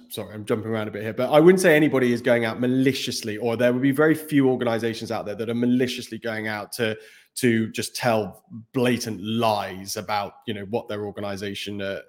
sorry, 0.09 0.33
I'm 0.33 0.43
jumping 0.43 0.71
around 0.71 0.87
a 0.87 0.91
bit 0.91 1.03
here, 1.03 1.13
but 1.13 1.31
I 1.31 1.39
wouldn't 1.39 1.61
say 1.61 1.75
anybody 1.75 2.11
is 2.11 2.19
going 2.19 2.45
out 2.45 2.59
maliciously, 2.59 3.37
or 3.37 3.55
there 3.55 3.71
would 3.71 3.81
be 3.81 3.91
very 3.91 4.15
few 4.15 4.49
organisations 4.49 5.11
out 5.11 5.27
there 5.27 5.35
that 5.35 5.47
are 5.47 5.55
maliciously 5.55 6.17
going 6.17 6.47
out 6.47 6.71
to 6.73 6.97
to 7.35 7.69
just 7.69 7.95
tell 7.95 8.43
blatant 8.73 9.23
lies 9.23 9.95
about 9.95 10.37
you 10.47 10.55
know 10.55 10.65
what 10.71 10.87
their 10.87 11.05
organization 11.05 11.79
are, 11.83 12.01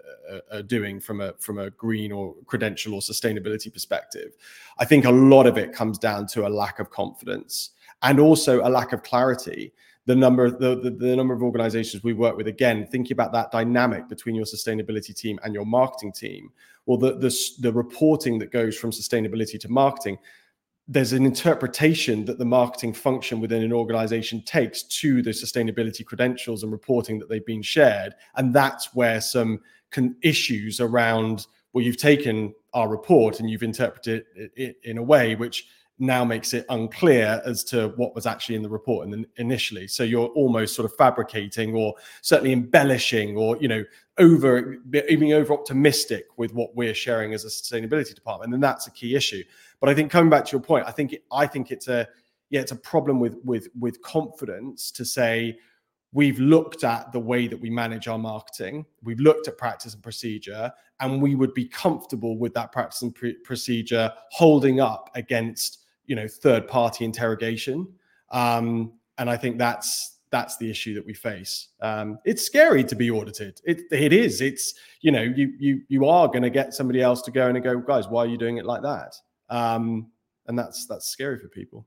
are, 0.51 0.63
doing 0.63 0.99
from 0.99 1.21
a 1.21 1.35
from 1.35 1.59
a 1.59 1.69
green 1.73 2.11
or 2.11 2.35
credential 2.47 2.95
or 2.95 3.01
sustainability 3.01 3.71
perspective 3.71 4.33
i 4.79 4.87
think 4.87 5.05
a 5.05 5.11
lot 5.11 5.47
of 5.47 5.59
it 5.59 5.71
comes 5.71 5.99
down 5.99 6.27
to 6.27 6.47
a 6.47 6.49
lack 6.49 6.79
of 6.79 6.89
confidence 6.89 7.73
and 8.03 8.19
also 8.19 8.67
a 8.67 8.71
lack 8.71 8.95
of 8.95 9.03
clarity 9.03 9.71
the 10.09 10.17
number 10.17 10.51
the, 10.51 10.75
the, 10.81 10.91
the 10.91 11.15
number 11.15 11.35
of 11.35 11.43
organizations 11.43 12.03
we 12.03 12.15
work 12.15 12.35
with 12.35 12.49
again 12.49 12.87
thinking 12.87 13.13
about 13.13 13.31
that 13.31 13.51
dynamic 13.51 14.09
between 14.09 14.35
your 14.35 14.47
sustainability 14.47 15.15
team 15.15 15.39
and 15.45 15.53
your 15.53 15.67
marketing 15.67 16.11
team 16.11 16.51
well 16.87 16.97
the, 16.97 17.17
the 17.19 17.31
the 17.61 17.71
reporting 17.71 18.39
that 18.39 18.51
goes 18.51 18.77
from 18.77 18.91
sustainability 18.91 19.61
to 19.61 19.69
marketing 19.69 20.19
there's 20.91 21.13
an 21.13 21.27
interpretation 21.27 22.25
that 22.25 22.39
the 22.39 22.47
marketing 22.47 22.95
function 22.95 23.39
within 23.39 23.63
an 23.63 23.75
organization 23.75 24.41
takes 24.41 24.83
to 24.85 25.21
the 25.21 25.31
sustainability 25.31 26.03
credentials 26.03 26.63
and 26.63 26.73
reporting 26.73 27.19
that 27.19 27.29
they've 27.29 27.45
been 27.45 27.61
shared. 27.61 28.15
And 28.37 28.55
that's 28.55 28.95
where 28.95 29.21
some 29.21 29.61
issues 30.23 30.81
around, 30.81 31.47
well, 31.75 31.85
you've 31.85 31.99
taken 31.99 32.55
our 32.73 32.89
report 32.89 33.39
and 33.39 33.51
you've 33.51 33.63
interpreted 33.63 34.25
it 34.35 34.79
in 34.83 34.97
a 34.97 35.03
way 35.03 35.35
which 35.35 35.67
now 35.99 36.25
makes 36.25 36.55
it 36.55 36.65
unclear 36.69 37.43
as 37.45 37.65
to 37.65 37.89
what 37.97 38.15
was 38.15 38.27
actually 38.27 38.55
in 38.55 38.63
the 38.63 38.69
report 38.69 39.09
initially. 39.37 39.89
So 39.89 40.05
you're 40.05 40.29
almost 40.29 40.75
sort 40.75 40.87
of 40.87 40.95
fabricating 40.97 41.75
or 41.75 41.95
certainly 42.23 42.53
embellishing 42.53 43.37
or 43.37 43.57
you 43.59 43.69
know 43.69 43.85
over 44.19 44.77
being 44.91 45.33
over 45.33 45.53
optimistic 45.53 46.27
with 46.37 46.53
what 46.55 46.75
we're 46.75 46.95
sharing 46.95 47.35
as 47.35 47.45
a 47.45 47.49
sustainability 47.49 48.15
department. 48.15 48.55
And 48.55 48.63
that's 48.63 48.87
a 48.87 48.91
key 48.91 49.17
issue. 49.17 49.43
But 49.81 49.89
i 49.89 49.95
think 49.95 50.11
coming 50.11 50.31
back 50.31 50.45
to 50.47 50.53
your 50.53 50.61
point 50.61 50.85
i 50.87 50.91
think 50.91 51.17
i 51.33 51.47
think 51.47 51.71
it's 51.71 51.89
a 51.89 52.07
yeah 52.51 52.61
it's 52.61 52.73
a 52.73 52.77
problem 52.77 53.21
with 53.21 53.37
with 53.45 53.69
with 53.79 54.01
confidence 54.03 54.91
to 54.93 55.05
say 55.05 55.59
we've 56.13 56.39
looked 56.39 56.85
at 56.85 57.13
the 57.13 57.21
way 57.21 57.47
that 57.47 57.61
we 57.61 57.71
manage 57.71 58.09
our 58.09 58.19
marketing 58.19 58.85
we've 59.03 59.21
looked 59.21 59.47
at 59.49 59.57
practice 59.59 59.95
and 59.95 60.03
procedure 60.03 60.73
and 61.01 61.23
we 61.23 61.35
would 61.35 61.55
be 61.55 61.67
comfortable 61.67 62.39
with 62.39 62.55
that 62.55 62.73
practice 62.73 63.03
and 63.03 63.15
pre- 63.15 63.35
procedure 63.45 64.13
holding 64.33 64.81
up 64.81 65.11
against 65.15 65.85
you 66.09 66.17
know 66.17 66.27
third 66.27 66.67
party 66.67 67.05
interrogation. 67.05 67.87
Um, 68.31 68.93
and 69.17 69.29
i 69.31 69.37
think 69.37 69.59
that's 69.59 70.19
that's 70.31 70.57
the 70.59 70.71
issue 70.71 70.95
that 70.95 71.05
we 71.05 71.15
face. 71.15 71.69
Um, 71.81 72.19
it's 72.25 72.43
scary 72.43 72.85
to 72.85 72.95
be 72.95 73.11
audited. 73.11 73.61
It, 73.65 73.83
it 73.91 74.13
is. 74.13 74.41
It's 74.41 74.75
you 75.01 75.11
know 75.11 75.23
you 75.23 75.53
you 75.59 75.83
you 75.89 76.07
are 76.07 76.29
going 76.29 76.43
to 76.43 76.51
get 76.51 76.75
somebody 76.75 77.01
else 77.01 77.23
to 77.23 77.31
go 77.31 77.49
in 77.49 77.57
and 77.57 77.65
go 77.65 77.79
guys 77.79 78.09
why 78.09 78.25
are 78.25 78.27
you 78.27 78.39
doing 78.39 78.59
it 78.59 78.67
like 78.67 78.83
that? 78.83 79.15
Um, 79.49 80.11
and 80.47 80.59
that's 80.59 80.87
that's 80.87 81.07
scary 81.07 81.39
for 81.39 81.49
people. 81.49 81.87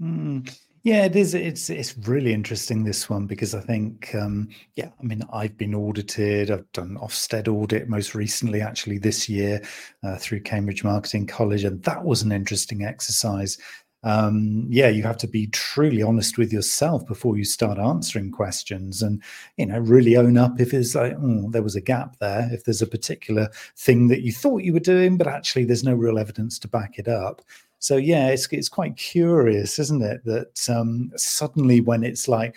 Mm. 0.00 0.50
Yeah, 0.82 1.04
it 1.04 1.14
is. 1.14 1.34
It's 1.34 1.68
it's 1.68 1.96
really 1.98 2.32
interesting 2.32 2.84
this 2.84 3.10
one 3.10 3.26
because 3.26 3.54
I 3.54 3.60
think, 3.60 4.14
um, 4.14 4.48
yeah, 4.76 4.88
I 4.98 5.02
mean, 5.02 5.22
I've 5.32 5.56
been 5.58 5.74
audited. 5.74 6.50
I've 6.50 6.70
done 6.72 6.96
Ofsted 6.96 7.48
audit 7.48 7.88
most 7.88 8.14
recently, 8.14 8.62
actually 8.62 8.96
this 8.98 9.28
year, 9.28 9.60
uh, 10.02 10.16
through 10.16 10.40
Cambridge 10.40 10.82
Marketing 10.82 11.26
College, 11.26 11.64
and 11.64 11.82
that 11.82 12.04
was 12.04 12.22
an 12.22 12.32
interesting 12.32 12.82
exercise. 12.84 13.58
Um, 14.02 14.66
yeah, 14.70 14.88
you 14.88 15.02
have 15.02 15.18
to 15.18 15.28
be 15.28 15.48
truly 15.48 16.00
honest 16.02 16.38
with 16.38 16.50
yourself 16.50 17.04
before 17.06 17.36
you 17.36 17.44
start 17.44 17.78
answering 17.78 18.30
questions, 18.30 19.02
and 19.02 19.22
you 19.58 19.66
know, 19.66 19.78
really 19.80 20.16
own 20.16 20.38
up 20.38 20.60
if 20.60 20.72
it's 20.72 20.94
like, 20.94 21.12
oh, 21.20 21.50
there 21.50 21.62
was 21.62 21.76
a 21.76 21.82
gap 21.82 22.16
there. 22.20 22.48
If 22.52 22.64
there's 22.64 22.80
a 22.80 22.86
particular 22.86 23.50
thing 23.76 24.08
that 24.08 24.22
you 24.22 24.32
thought 24.32 24.62
you 24.62 24.72
were 24.72 24.80
doing, 24.80 25.18
but 25.18 25.26
actually 25.26 25.66
there's 25.66 25.84
no 25.84 25.94
real 25.94 26.18
evidence 26.18 26.58
to 26.60 26.68
back 26.68 26.98
it 26.98 27.06
up. 27.08 27.42
So 27.80 27.96
yeah, 27.96 28.28
it's 28.28 28.46
it's 28.52 28.68
quite 28.68 28.96
curious, 28.96 29.78
isn't 29.78 30.02
it, 30.02 30.24
that 30.24 30.68
um, 30.68 31.10
suddenly 31.16 31.80
when 31.80 32.04
it's 32.04 32.28
like 32.28 32.56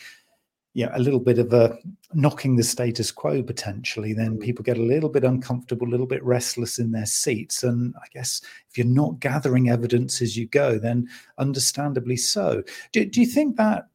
yeah, 0.75 0.89
a 0.93 0.99
little 0.99 1.19
bit 1.19 1.37
of 1.37 1.53
a 1.53 1.77
knocking 2.13 2.55
the 2.55 2.63
status 2.63 3.11
quo 3.11 3.43
potentially, 3.43 4.11
then 4.11 4.37
mm. 4.37 4.41
people 4.41 4.63
get 4.63 4.77
a 4.77 4.81
little 4.81 5.09
bit 5.09 5.23
uncomfortable, 5.23 5.87
a 5.87 5.91
little 5.91 6.07
bit 6.07 6.23
restless 6.23 6.79
in 6.79 6.91
their 6.91 7.05
seats. 7.05 7.63
And 7.63 7.93
I 7.97 8.07
guess 8.11 8.41
if 8.69 8.77
you're 8.77 8.87
not 8.87 9.19
gathering 9.19 9.69
evidence 9.69 10.21
as 10.21 10.35
you 10.35 10.47
go, 10.47 10.79
then 10.79 11.07
understandably 11.37 12.17
so. 12.17 12.63
Do, 12.91 13.05
do 13.05 13.21
you 13.21 13.27
think 13.27 13.55
that 13.57 13.87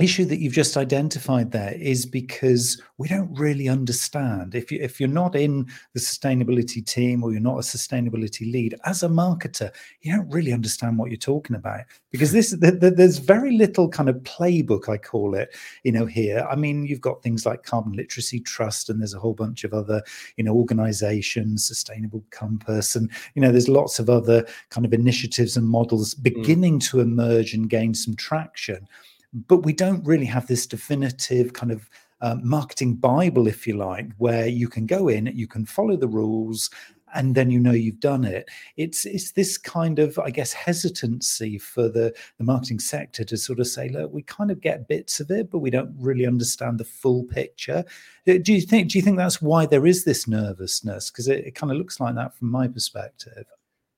issue 0.00 0.24
that 0.24 0.40
you've 0.40 0.52
just 0.52 0.76
identified 0.76 1.50
there 1.52 1.72
is 1.74 2.06
because 2.06 2.80
we 2.98 3.08
don't 3.08 3.32
really 3.38 3.68
understand 3.68 4.54
if 4.54 4.70
you 4.70 4.78
if 4.80 5.00
you're 5.00 5.08
not 5.08 5.34
in 5.34 5.66
the 5.94 6.00
sustainability 6.00 6.84
team 6.84 7.22
or 7.22 7.32
you're 7.32 7.40
not 7.40 7.56
a 7.56 7.62
sustainability 7.62 8.50
lead 8.52 8.74
as 8.84 9.02
a 9.02 9.08
marketer 9.08 9.72
you 10.02 10.14
don't 10.14 10.28
really 10.30 10.52
understand 10.52 10.98
what 10.98 11.10
you're 11.10 11.16
talking 11.16 11.56
about 11.56 11.80
because 12.10 12.32
this 12.32 12.50
the, 12.50 12.72
the, 12.72 12.90
there's 12.90 13.18
very 13.18 13.56
little 13.56 13.88
kind 13.88 14.08
of 14.08 14.16
playbook 14.16 14.88
i 14.88 14.96
call 14.96 15.34
it 15.34 15.54
you 15.82 15.92
know 15.92 16.06
here 16.06 16.46
i 16.50 16.56
mean 16.56 16.84
you've 16.84 17.00
got 17.00 17.22
things 17.22 17.46
like 17.46 17.62
carbon 17.62 17.92
literacy 17.92 18.40
trust 18.40 18.90
and 18.90 19.00
there's 19.00 19.14
a 19.14 19.20
whole 19.20 19.34
bunch 19.34 19.64
of 19.64 19.72
other 19.72 20.02
you 20.36 20.44
know 20.44 20.54
organizations 20.54 21.66
sustainable 21.66 22.24
compass 22.30 22.96
and 22.96 23.10
you 23.34 23.42
know 23.42 23.50
there's 23.50 23.68
lots 23.68 23.98
of 23.98 24.10
other 24.10 24.46
kind 24.70 24.84
of 24.84 24.92
initiatives 24.92 25.56
and 25.56 25.66
models 25.66 26.14
mm. 26.14 26.22
beginning 26.22 26.78
mm. 26.78 26.90
to 26.90 27.00
emerge 27.00 27.54
and 27.54 27.70
gain 27.70 27.94
some 27.94 28.14
traction 28.16 28.86
but 29.32 29.58
we 29.58 29.72
don't 29.72 30.04
really 30.06 30.26
have 30.26 30.46
this 30.46 30.66
definitive 30.66 31.52
kind 31.52 31.72
of 31.72 31.88
uh, 32.22 32.36
marketing 32.42 32.94
bible 32.94 33.46
if 33.46 33.66
you 33.66 33.76
like 33.76 34.06
where 34.18 34.46
you 34.46 34.68
can 34.68 34.86
go 34.86 35.08
in 35.08 35.26
you 35.34 35.46
can 35.46 35.64
follow 35.64 35.96
the 35.96 36.08
rules 36.08 36.70
and 37.14 37.34
then 37.34 37.50
you 37.50 37.58
know 37.58 37.72
you've 37.72 38.00
done 38.00 38.24
it. 38.24 38.48
It's 38.76 39.04
it's 39.04 39.32
this 39.32 39.58
kind 39.58 39.98
of 39.98 40.18
i 40.18 40.30
guess 40.30 40.52
hesitancy 40.52 41.58
for 41.58 41.88
the 41.88 42.14
the 42.38 42.44
marketing 42.44 42.78
sector 42.78 43.24
to 43.24 43.36
sort 43.36 43.60
of 43.60 43.66
say 43.66 43.88
look 43.88 44.12
we 44.12 44.22
kind 44.22 44.50
of 44.50 44.60
get 44.60 44.88
bits 44.88 45.20
of 45.20 45.30
it 45.30 45.50
but 45.50 45.58
we 45.58 45.70
don't 45.70 45.94
really 45.98 46.26
understand 46.26 46.78
the 46.78 46.84
full 46.84 47.24
picture. 47.24 47.84
Uh, 48.28 48.34
do 48.42 48.52
you 48.52 48.60
think 48.60 48.90
do 48.90 48.98
you 48.98 49.02
think 49.02 49.16
that's 49.16 49.42
why 49.42 49.66
there 49.66 49.86
is 49.86 50.04
this 50.04 50.26
nervousness? 50.28 51.10
Because 51.10 51.28
it, 51.28 51.46
it 51.46 51.54
kind 51.54 51.70
of 51.70 51.78
looks 51.78 52.00
like 52.00 52.14
that 52.14 52.34
from 52.34 52.50
my 52.50 52.68
perspective 52.68 53.46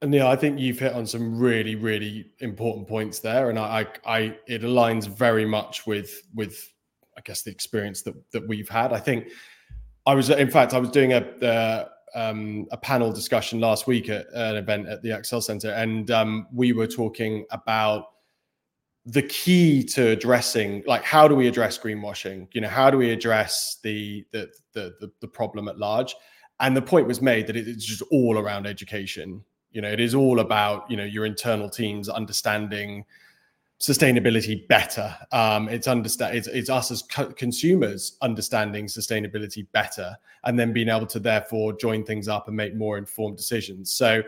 and 0.02 0.12
yeah, 0.12 0.28
I 0.28 0.34
think 0.34 0.58
you've 0.58 0.80
hit 0.80 0.92
on 0.94 1.06
some 1.06 1.38
really, 1.38 1.76
really 1.76 2.26
important 2.40 2.88
points 2.88 3.20
there, 3.20 3.50
and 3.50 3.58
I, 3.58 3.86
I, 4.04 4.16
I, 4.16 4.36
it 4.48 4.62
aligns 4.62 5.06
very 5.06 5.46
much 5.46 5.86
with 5.86 6.22
with 6.34 6.72
I 7.16 7.20
guess 7.20 7.42
the 7.42 7.52
experience 7.52 8.02
that 8.02 8.14
that 8.32 8.46
we've 8.46 8.68
had. 8.68 8.92
I 8.92 8.98
think 8.98 9.28
I 10.04 10.14
was, 10.14 10.28
in 10.28 10.50
fact, 10.50 10.74
I 10.74 10.78
was 10.78 10.90
doing 10.90 11.12
a 11.12 11.20
uh, 11.20 11.88
um, 12.16 12.66
a 12.72 12.76
panel 12.76 13.12
discussion 13.12 13.60
last 13.60 13.86
week 13.86 14.08
at 14.08 14.26
an 14.34 14.56
event 14.56 14.88
at 14.88 15.02
the 15.02 15.10
ExCeL 15.10 15.42
Center, 15.42 15.70
and 15.70 16.10
um, 16.10 16.48
we 16.52 16.72
were 16.72 16.88
talking 16.88 17.46
about 17.52 18.06
the 19.06 19.22
key 19.22 19.82
to 19.82 20.08
addressing, 20.10 20.82
like, 20.86 21.02
how 21.04 21.26
do 21.28 21.34
we 21.36 21.46
address 21.46 21.78
greenwashing? 21.78 22.48
You 22.52 22.60
know, 22.60 22.68
how 22.68 22.90
do 22.90 22.98
we 22.98 23.10
address 23.10 23.78
the 23.84 24.26
the 24.32 24.50
the, 24.72 24.94
the, 25.00 25.12
the 25.20 25.28
problem 25.28 25.68
at 25.68 25.78
large? 25.78 26.16
And 26.58 26.76
the 26.76 26.82
point 26.82 27.06
was 27.06 27.22
made 27.22 27.46
that 27.46 27.56
it's 27.56 27.84
just 27.84 28.02
all 28.10 28.38
around 28.38 28.66
education 28.66 29.44
you 29.72 29.80
know, 29.80 29.90
it 29.90 30.00
is 30.00 30.14
all 30.14 30.40
about 30.40 30.90
you 30.90 30.96
know 30.96 31.04
your 31.04 31.26
internal 31.26 31.68
teams 31.68 32.08
understanding 32.08 33.04
sustainability 33.80 34.66
better. 34.68 35.14
Um, 35.32 35.68
it's 35.68 35.88
understand 35.88 36.36
it's, 36.36 36.46
it's 36.46 36.70
us 36.70 36.90
as 36.90 37.02
co- 37.02 37.32
consumers 37.32 38.16
understanding 38.22 38.86
sustainability 38.86 39.66
better, 39.72 40.16
and 40.44 40.58
then 40.58 40.72
being 40.72 40.88
able 40.88 41.06
to 41.06 41.18
therefore 41.18 41.72
join 41.72 42.04
things 42.04 42.28
up 42.28 42.48
and 42.48 42.56
make 42.56 42.74
more 42.74 42.98
informed 42.98 43.36
decisions. 43.36 43.92
So, 43.92 44.22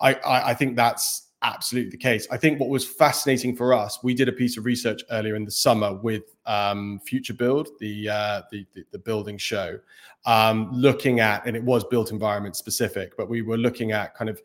I, 0.00 0.14
I, 0.14 0.50
I 0.50 0.54
think 0.54 0.76
that's 0.76 1.28
absolutely 1.42 1.90
the 1.90 1.96
case. 1.96 2.26
I 2.30 2.36
think 2.36 2.60
what 2.60 2.68
was 2.68 2.86
fascinating 2.86 3.56
for 3.56 3.72
us, 3.72 3.98
we 4.02 4.14
did 4.14 4.28
a 4.28 4.32
piece 4.32 4.58
of 4.58 4.64
research 4.64 5.02
earlier 5.10 5.36
in 5.36 5.44
the 5.44 5.50
summer 5.50 5.94
with 5.94 6.36
um, 6.46 7.00
Future 7.04 7.34
Build, 7.34 7.68
the, 7.80 8.08
uh, 8.08 8.42
the, 8.50 8.66
the 8.74 8.84
the 8.92 8.98
building 8.98 9.38
show, 9.38 9.78
um, 10.26 10.70
looking 10.72 11.20
at, 11.20 11.44
and 11.46 11.56
it 11.56 11.62
was 11.62 11.84
built 11.84 12.10
environment 12.10 12.56
specific, 12.56 13.16
but 13.16 13.28
we 13.28 13.42
were 13.42 13.56
looking 13.56 13.92
at 13.92 14.14
kind 14.14 14.28
of 14.28 14.40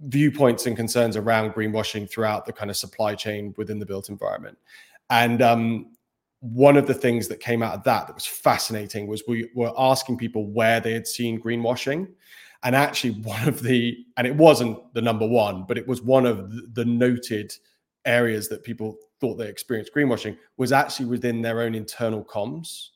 viewpoints 0.00 0.66
and 0.66 0.76
concerns 0.76 1.16
around 1.16 1.52
greenwashing 1.52 2.08
throughout 2.08 2.46
the 2.46 2.52
kind 2.52 2.70
of 2.70 2.76
supply 2.76 3.14
chain 3.14 3.54
within 3.56 3.78
the 3.78 3.86
built 3.86 4.08
environment. 4.08 4.56
And 5.10 5.42
um, 5.42 5.96
one 6.40 6.76
of 6.76 6.86
the 6.86 6.94
things 6.94 7.28
that 7.28 7.40
came 7.40 7.62
out 7.62 7.74
of 7.74 7.82
that 7.84 8.06
that 8.06 8.14
was 8.14 8.26
fascinating 8.26 9.06
was 9.06 9.22
we 9.26 9.50
were 9.54 9.72
asking 9.76 10.18
people 10.18 10.46
where 10.46 10.80
they 10.80 10.92
had 10.92 11.06
seen 11.06 11.40
greenwashing. 11.40 12.08
And 12.62 12.74
actually, 12.74 13.12
one 13.22 13.46
of 13.48 13.62
the, 13.62 14.04
and 14.16 14.26
it 14.26 14.34
wasn't 14.34 14.78
the 14.94 15.02
number 15.02 15.26
one, 15.26 15.64
but 15.66 15.78
it 15.78 15.86
was 15.86 16.02
one 16.02 16.26
of 16.26 16.74
the 16.74 16.84
noted 16.84 17.52
areas 18.04 18.48
that 18.48 18.62
people 18.62 18.96
thought 19.20 19.36
they 19.36 19.48
experienced 19.48 19.94
greenwashing 19.94 20.36
was 20.56 20.72
actually 20.72 21.06
within 21.06 21.42
their 21.42 21.60
own 21.60 21.74
internal 21.74 22.24
comms. 22.24 22.90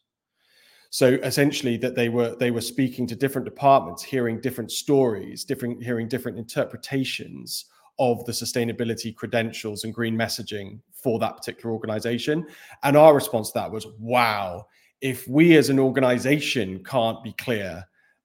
So 0.93 1.15
essentially, 1.23 1.79
that 1.79 1.95
they 1.95 2.11
were 2.11 2.37
they 2.37 2.51
were 2.51 2.61
speaking 2.61 3.07
to 3.07 3.17
different 3.17 3.47
departments, 3.47 4.03
hearing 4.03 4.43
different 4.43 4.71
stories, 4.71 5.43
different 5.43 5.83
hearing 5.83 6.07
different 6.07 6.37
interpretations 6.37 7.65
of 7.99 8.23
the 8.27 8.33
sustainability 8.33 9.17
credentials 9.17 9.85
and 9.85 9.95
green 9.95 10.15
messaging 10.15 10.81
for 10.93 11.19
that 11.19 11.35
particular 11.35 11.73
organization. 11.73 12.47
And 12.83 12.95
our 12.95 13.15
response 13.15 13.53
to 13.53 13.59
that 13.61 13.71
was, 13.73 13.87
wow, 13.99 14.67
if 15.01 15.27
we 15.27 15.57
as 15.57 15.71
an 15.71 15.79
organization 15.79 16.85
can't 16.85 17.25
be 17.25 17.33
clear 17.33 17.83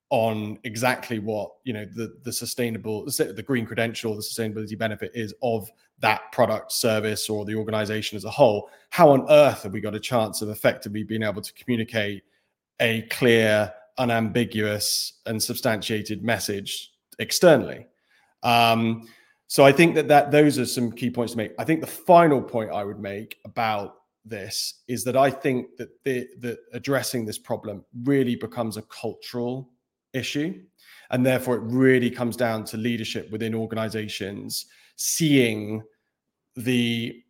on 0.09 0.59
exactly 0.65 1.19
what 1.19 1.51
you 1.63 1.71
know 1.71 1.85
the 1.85 2.17
the 2.25 2.33
sustainable 2.33 3.05
the 3.05 3.43
green 3.47 3.65
credential 3.65 4.13
the 4.13 4.21
sustainability 4.21 4.77
benefit 4.77 5.11
is 5.13 5.33
of 5.41 5.69
that 5.99 6.33
product 6.33 6.73
service 6.73 7.29
or 7.29 7.45
the 7.45 7.55
organization 7.55 8.17
as 8.17 8.25
a 8.25 8.29
whole 8.29 8.69
how 8.89 9.09
on 9.09 9.25
earth 9.29 9.63
have 9.63 9.73
we 9.73 9.81
got 9.81 9.95
a 9.95 9.99
chance 9.99 10.41
of 10.41 10.49
effectively 10.49 11.03
being 11.03 11.23
able 11.23 11.41
to 11.41 11.53
communicate 11.53 12.23
a 12.79 13.01
clear, 13.03 13.73
unambiguous, 13.97 15.13
and 15.25 15.41
substantiated 15.41 16.23
message 16.23 16.91
externally. 17.19 17.87
Um, 18.43 19.07
so 19.47 19.65
I 19.65 19.71
think 19.71 19.95
that 19.95 20.07
that 20.09 20.31
those 20.31 20.59
are 20.59 20.65
some 20.65 20.91
key 20.91 21.09
points 21.09 21.33
to 21.33 21.37
make. 21.37 21.53
I 21.57 21.63
think 21.63 21.81
the 21.81 21.87
final 21.87 22.41
point 22.41 22.71
I 22.71 22.83
would 22.83 22.99
make 22.99 23.37
about 23.45 23.95
this 24.25 24.81
is 24.87 25.03
that 25.05 25.15
I 25.15 25.31
think 25.31 25.77
that 25.77 25.89
the, 26.03 26.27
that 26.39 26.59
addressing 26.73 27.25
this 27.25 27.37
problem 27.37 27.85
really 28.03 28.35
becomes 28.35 28.77
a 28.77 28.81
cultural 28.83 29.69
issue, 30.13 30.61
and 31.11 31.25
therefore 31.25 31.55
it 31.55 31.63
really 31.63 32.09
comes 32.09 32.35
down 32.35 32.65
to 32.65 32.77
leadership 32.77 33.31
within 33.31 33.55
organizations 33.55 34.65
seeing 34.97 35.81
the 36.55 37.23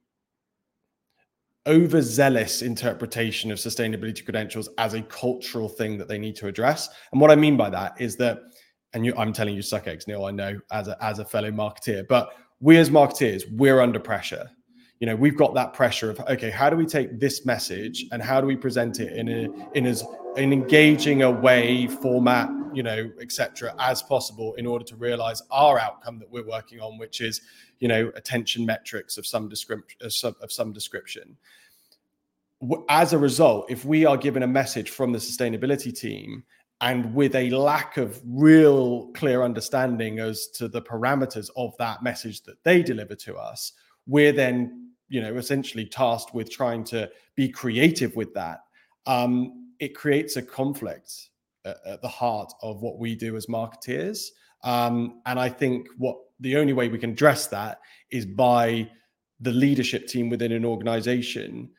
overzealous 1.68 2.62
interpretation 2.62 3.52
of 3.52 3.58
sustainability 3.58 4.24
credentials 4.24 4.70
as 4.78 4.94
a 4.94 5.02
cultural 5.04 5.70
thing 5.70 5.98
that 5.98 6.08
they 6.08 6.18
need 6.18 6.36
to 6.38 6.48
address. 6.48 6.90
And 7.12 7.22
what 7.22 7.32
I 7.32 7.36
mean 7.36 7.58
by 7.58 7.70
that 7.70 8.00
is 8.00 8.16
that, 8.18 8.40
and 8.94 9.06
you, 9.06 9.14
I'm 9.18 9.34
telling 9.34 9.56
you, 9.56 9.62
suck 9.62 9.88
eggs, 9.88 10.08
Neil. 10.08 10.26
I 10.26 10.32
know 10.32 10.60
as 10.72 10.88
a 10.88 10.98
as 11.04 11.20
a 11.20 11.26
fellow 11.26 11.52
marketeer, 11.52 12.08
but 12.08 12.34
we 12.60 12.78
as 12.78 12.90
marketeers, 12.90 13.44
we're 13.52 13.82
under 13.82 14.00
pressure. 14.00 14.50
You 15.00 15.06
know, 15.06 15.16
we've 15.16 15.38
got 15.38 15.54
that 15.54 15.74
pressure 15.74 16.10
of 16.10 16.20
okay, 16.22 16.50
how 16.50 16.70
do 16.70 16.78
we 16.78 16.86
take 16.86 17.20
this 17.20 17.46
message 17.46 18.06
and 18.12 18.22
how 18.22 18.42
do 18.42 18.48
we 18.48 18.56
present 18.56 19.00
it 19.00 19.14
in 19.14 19.28
a 19.30 19.78
in 19.78 19.86
as 19.86 20.04
an 20.38 20.54
engaging 20.54 21.24
a 21.24 21.30
way, 21.30 21.88
format, 21.88 22.50
you 22.74 22.84
know, 22.84 23.12
etc., 23.22 23.76
as 23.80 24.02
possible 24.02 24.54
in 24.56 24.66
order 24.66 24.86
to 24.86 24.96
realize 24.96 25.42
our 25.52 25.80
outcome 25.80 26.20
that 26.20 26.30
we're 26.30 26.48
working 26.48 26.80
on, 26.80 26.98
which 26.98 27.22
is 27.22 27.42
you 27.80 27.88
know 27.88 28.12
attention 28.16 28.66
metrics 28.66 29.18
of 29.18 29.26
some 29.26 29.50
description 29.50 29.98
of 30.02 30.52
some 30.52 30.74
description. 30.74 31.38
As 32.90 33.14
a 33.14 33.18
result 33.18 33.70
if 33.70 33.86
we 33.86 34.06
are 34.06 34.18
given 34.18 34.44
a 34.44 34.48
message 34.48 34.90
from 34.90 35.12
the 35.12 35.20
sustainability 35.20 35.98
team 35.98 36.44
and 36.82 37.14
with 37.14 37.36
a 37.36 37.50
lack 37.52 37.98
of 37.98 38.22
real 38.26 39.08
clear 39.14 39.44
understanding 39.44 40.20
as 40.20 40.48
to 40.48 40.68
the 40.68 40.82
parameters 40.82 41.50
of 41.56 41.76
that 41.78 42.02
message 42.04 42.44
that 42.44 42.64
they 42.64 42.82
deliver 42.82 43.16
to 43.16 43.36
us 43.36 43.74
we're 44.08 44.32
then 44.32 44.92
you 45.10 45.22
know 45.22 45.36
essentially 45.36 45.86
tasked 45.86 46.34
with 46.34 46.50
trying 46.50 46.84
to 46.86 47.10
be 47.36 47.50
creative 47.50 48.16
with 48.16 48.34
that. 48.34 48.62
Um, 49.06 49.72
it 49.80 49.96
creates 49.96 50.38
a 50.38 50.42
conflict 50.42 51.30
at, 51.66 51.78
at, 51.86 52.02
the 52.02 52.08
heart 52.08 52.52
of 52.62 52.82
what 52.82 52.98
we 52.98 53.16
do 53.16 53.38
as 53.38 53.46
marketeers 53.46 54.30
um, 54.64 55.22
and 55.26 55.40
i 55.40 55.50
think 55.50 55.88
what 55.98 56.18
the 56.40 56.58
only 56.58 56.74
way 56.74 56.88
we 56.88 56.98
can 56.98 57.12
address 57.12 57.48
that 57.48 57.80
is 58.12 58.26
by 58.26 58.90
the 59.40 59.52
leadership 59.52 60.08
team 60.08 60.30
within 60.30 60.52
an 60.52 60.66
organization. 60.66 61.70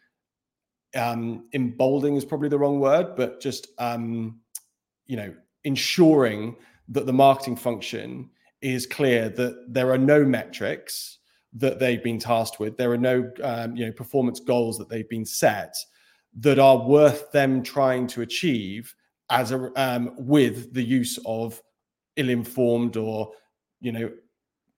Um 0.94 1.48
emboldening 1.52 2.16
is 2.16 2.24
probably 2.24 2.48
the 2.48 2.58
wrong 2.58 2.80
word 2.80 3.14
but 3.14 3.40
just 3.40 3.68
um 3.78 4.40
you 5.06 5.16
know 5.16 5.34
ensuring 5.64 6.56
that 6.88 7.04
the 7.04 7.12
marketing 7.12 7.56
function 7.56 8.30
is 8.62 8.86
clear 8.86 9.28
that 9.28 9.66
there 9.68 9.90
are 9.92 9.98
no 9.98 10.24
metrics 10.24 11.18
that 11.52 11.78
they've 11.78 12.02
been 12.02 12.18
tasked 12.18 12.58
with. 12.58 12.76
There 12.76 12.92
are 12.92 12.98
no 12.98 13.30
um, 13.42 13.76
you 13.76 13.86
know 13.86 13.92
performance 13.92 14.40
goals 14.40 14.78
that 14.78 14.88
they've 14.88 15.08
been 15.08 15.26
set 15.26 15.76
that 16.40 16.58
are 16.58 16.86
worth 16.86 17.30
them 17.32 17.62
trying 17.62 18.06
to 18.08 18.22
achieve 18.22 18.94
as 19.30 19.52
a 19.52 19.70
um, 19.76 20.14
with 20.16 20.72
the 20.72 20.82
use 20.82 21.18
of 21.26 21.60
ill-informed 22.18 22.96
or 22.96 23.33
you 23.81 23.92
know 23.92 24.11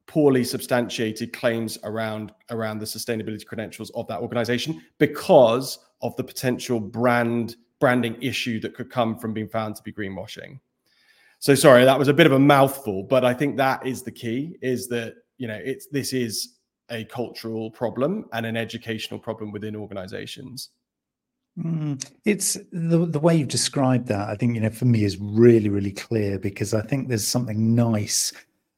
poorly 0.07 0.44
substantiated 0.44 1.33
claims 1.33 1.79
around 1.85 2.33
around 2.50 2.79
the 2.79 2.85
sustainability 2.85 3.46
credentials 3.46 3.90
of 3.90 4.07
that 4.09 4.20
organization 4.20 4.81
because 4.98 5.79
of 6.03 6.14
the 6.16 6.24
potential 6.24 6.81
brand 6.81 7.57
branding 7.79 8.16
issue 8.20 8.61
that 8.61 8.74
could 8.74 8.90
come 8.90 9.16
from 9.16 9.33
being 9.33 9.48
found 9.48 9.74
to 9.74 9.83
be 9.83 9.92
greenwashing. 9.92 10.61
So 11.38 11.55
sorry 11.55 11.85
that 11.85 11.98
was 11.98 12.09
a 12.09 12.14
bit 12.14 12.26
of 12.26 12.33
a 12.33 12.38
mouthful 12.38 13.03
but 13.03 13.24
i 13.24 13.33
think 13.33 13.57
that 13.57 13.87
is 13.87 14.03
the 14.03 14.12
key 14.12 14.57
is 14.61 14.88
that 14.88 15.14
you 15.38 15.48
know 15.48 15.59
it's 15.64 15.87
this 15.87 16.12
is 16.12 16.59
a 16.90 17.05
cultural 17.05 17.70
problem 17.70 18.26
and 18.33 18.44
an 18.44 18.57
educational 18.57 19.18
problem 19.18 19.53
within 19.53 19.74
organizations 19.74 20.70
mm, 21.58 22.10
it's 22.24 22.54
the 22.72 23.06
the 23.06 23.20
way 23.20 23.36
you've 23.36 23.48
described 23.48 24.08
that. 24.08 24.28
I 24.28 24.36
think 24.36 24.54
you 24.54 24.60
know 24.60 24.70
for 24.70 24.86
me 24.86 25.04
is 25.04 25.18
really 25.18 25.68
really 25.68 25.92
clear 25.92 26.38
because 26.38 26.74
I 26.74 26.82
think 26.82 27.08
there's 27.08 27.26
something 27.26 27.74
nice 27.74 28.32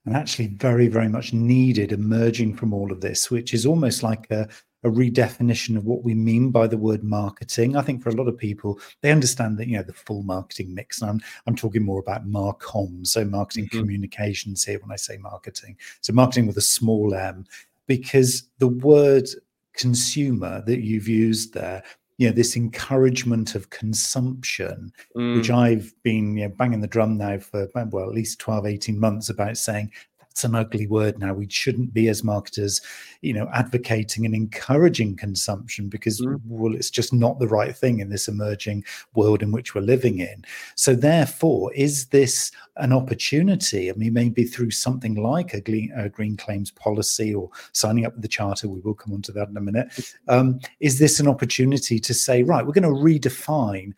and 0.05 0.17
actually 0.17 0.49
very, 0.49 0.89
very 0.89 1.09
much 1.09 1.33
needed 1.33 1.93
emerging 1.93 2.57
from 2.57 2.73
all 2.73 2.91
of 2.91 3.01
this, 3.01 3.31
which 3.31 3.55
is 3.55 3.65
almost 3.65 4.03
like 4.03 4.29
a, 4.31 4.49
a 4.83 4.89
redefinition 4.89 5.77
of 5.77 5.85
what 5.85 6.03
we 6.03 6.15
mean 6.15 6.51
by 6.51 6.67
the 6.67 6.77
word 6.77 7.05
marketing. 7.05 7.77
I 7.77 7.83
think 7.83 8.03
for 8.03 8.09
a 8.09 8.15
lot 8.17 8.27
of 8.27 8.37
people, 8.37 8.81
they 9.01 9.13
understand 9.13 9.59
that 9.59 9.69
you 9.69 9.77
know 9.77 9.85
the 9.85 9.93
full 9.93 10.25
marketing 10.25 10.75
mix, 10.75 11.01
and 11.01 11.11
I'm 11.11 11.21
I'm 11.47 11.57
talking 11.57 11.85
more 11.85 12.01
about 12.01 12.27
marcom, 12.27 13.07
so 13.07 13.25
marketing 13.25 13.67
mm-hmm. 13.67 13.79
communications 13.79 14.65
here 14.65 14.81
when 14.81 14.91
I 14.91 14.97
say 14.97 15.19
marketing. 15.19 15.77
So 16.01 16.13
marketing 16.13 16.47
with 16.47 16.57
a 16.57 16.63
small 16.63 17.15
m, 17.15 17.47
because 17.87 18.49
the 18.59 18.69
word 18.69 19.29
consumer 19.75 20.63
that 20.67 20.81
you've 20.81 21.09
used 21.09 21.55
there 21.55 21.83
you 22.23 22.29
know 22.29 22.35
this 22.35 22.57
encouragement 22.57 23.57
of 23.57 23.71
consumption 23.71 24.93
mm. 25.17 25.37
which 25.37 25.51
i've 25.51 25.93
been 26.05 26.37
you 26.37 26.47
know, 26.47 26.55
banging 26.57 26.81
the 26.81 26.87
drum 26.87 27.19
now 27.19 27.37
for 27.37 27.69
well 27.75 28.09
at 28.09 28.15
least 28.15 28.39
12 28.39 28.65
18 28.65 29.01
months 29.01 29.29
about 29.29 29.57
saying 29.57 29.91
that's 30.33 30.45
an 30.45 30.55
ugly 30.55 30.87
word 30.87 31.19
now. 31.19 31.35
We 31.35 31.47
shouldn't 31.51 31.93
be 31.93 32.09
as 32.09 32.25
marketers, 32.25 32.81
you 33.21 33.35
know, 33.35 33.51
advocating 33.53 34.25
and 34.25 34.35
encouraging 34.35 35.17
consumption 35.17 35.91
because 35.91 36.23
mm. 36.23 36.41
well, 36.47 36.75
it's 36.75 36.89
just 36.89 37.13
not 37.13 37.39
the 37.39 37.49
right 37.49 37.77
thing 37.77 38.01
in 38.01 38.09
this 38.09 38.29
emerging 38.29 38.85
world 39.15 39.43
in 39.43 39.53
which 39.53 39.75
we're 39.75 39.83
living 39.83 40.21
in. 40.21 40.43
So 40.75 40.95
therefore, 40.95 41.71
is 41.75 42.07
this 42.07 42.51
an 42.79 42.95
opportunity? 42.95 43.91
I 43.91 43.95
mean, 43.95 44.15
maybe 44.15 44.45
through 44.45 44.71
something 44.71 45.17
like 45.17 45.53
a 45.53 45.61
green, 45.61 45.93
a 45.95 46.09
green 46.09 46.39
claims 46.39 46.71
policy 46.71 47.35
or 47.35 47.51
signing 47.73 48.07
up 48.07 48.15
with 48.15 48.23
the 48.23 48.29
charter. 48.29 48.69
We 48.69 48.81
will 48.81 48.95
come 48.95 49.13
on 49.13 49.21
to 49.23 49.33
that 49.33 49.51
in 49.51 49.57
a 49.59 49.61
minute. 49.61 50.15
Um, 50.29 50.61
is 50.81 50.99
this 50.99 51.21
an 51.21 51.29
opportunity 51.29 51.99
to 52.01 52.15
say, 52.15 52.43
right, 52.43 52.65
we're 52.65 52.73
going 52.73 52.85
to 52.85 52.89
redefine 52.89 53.93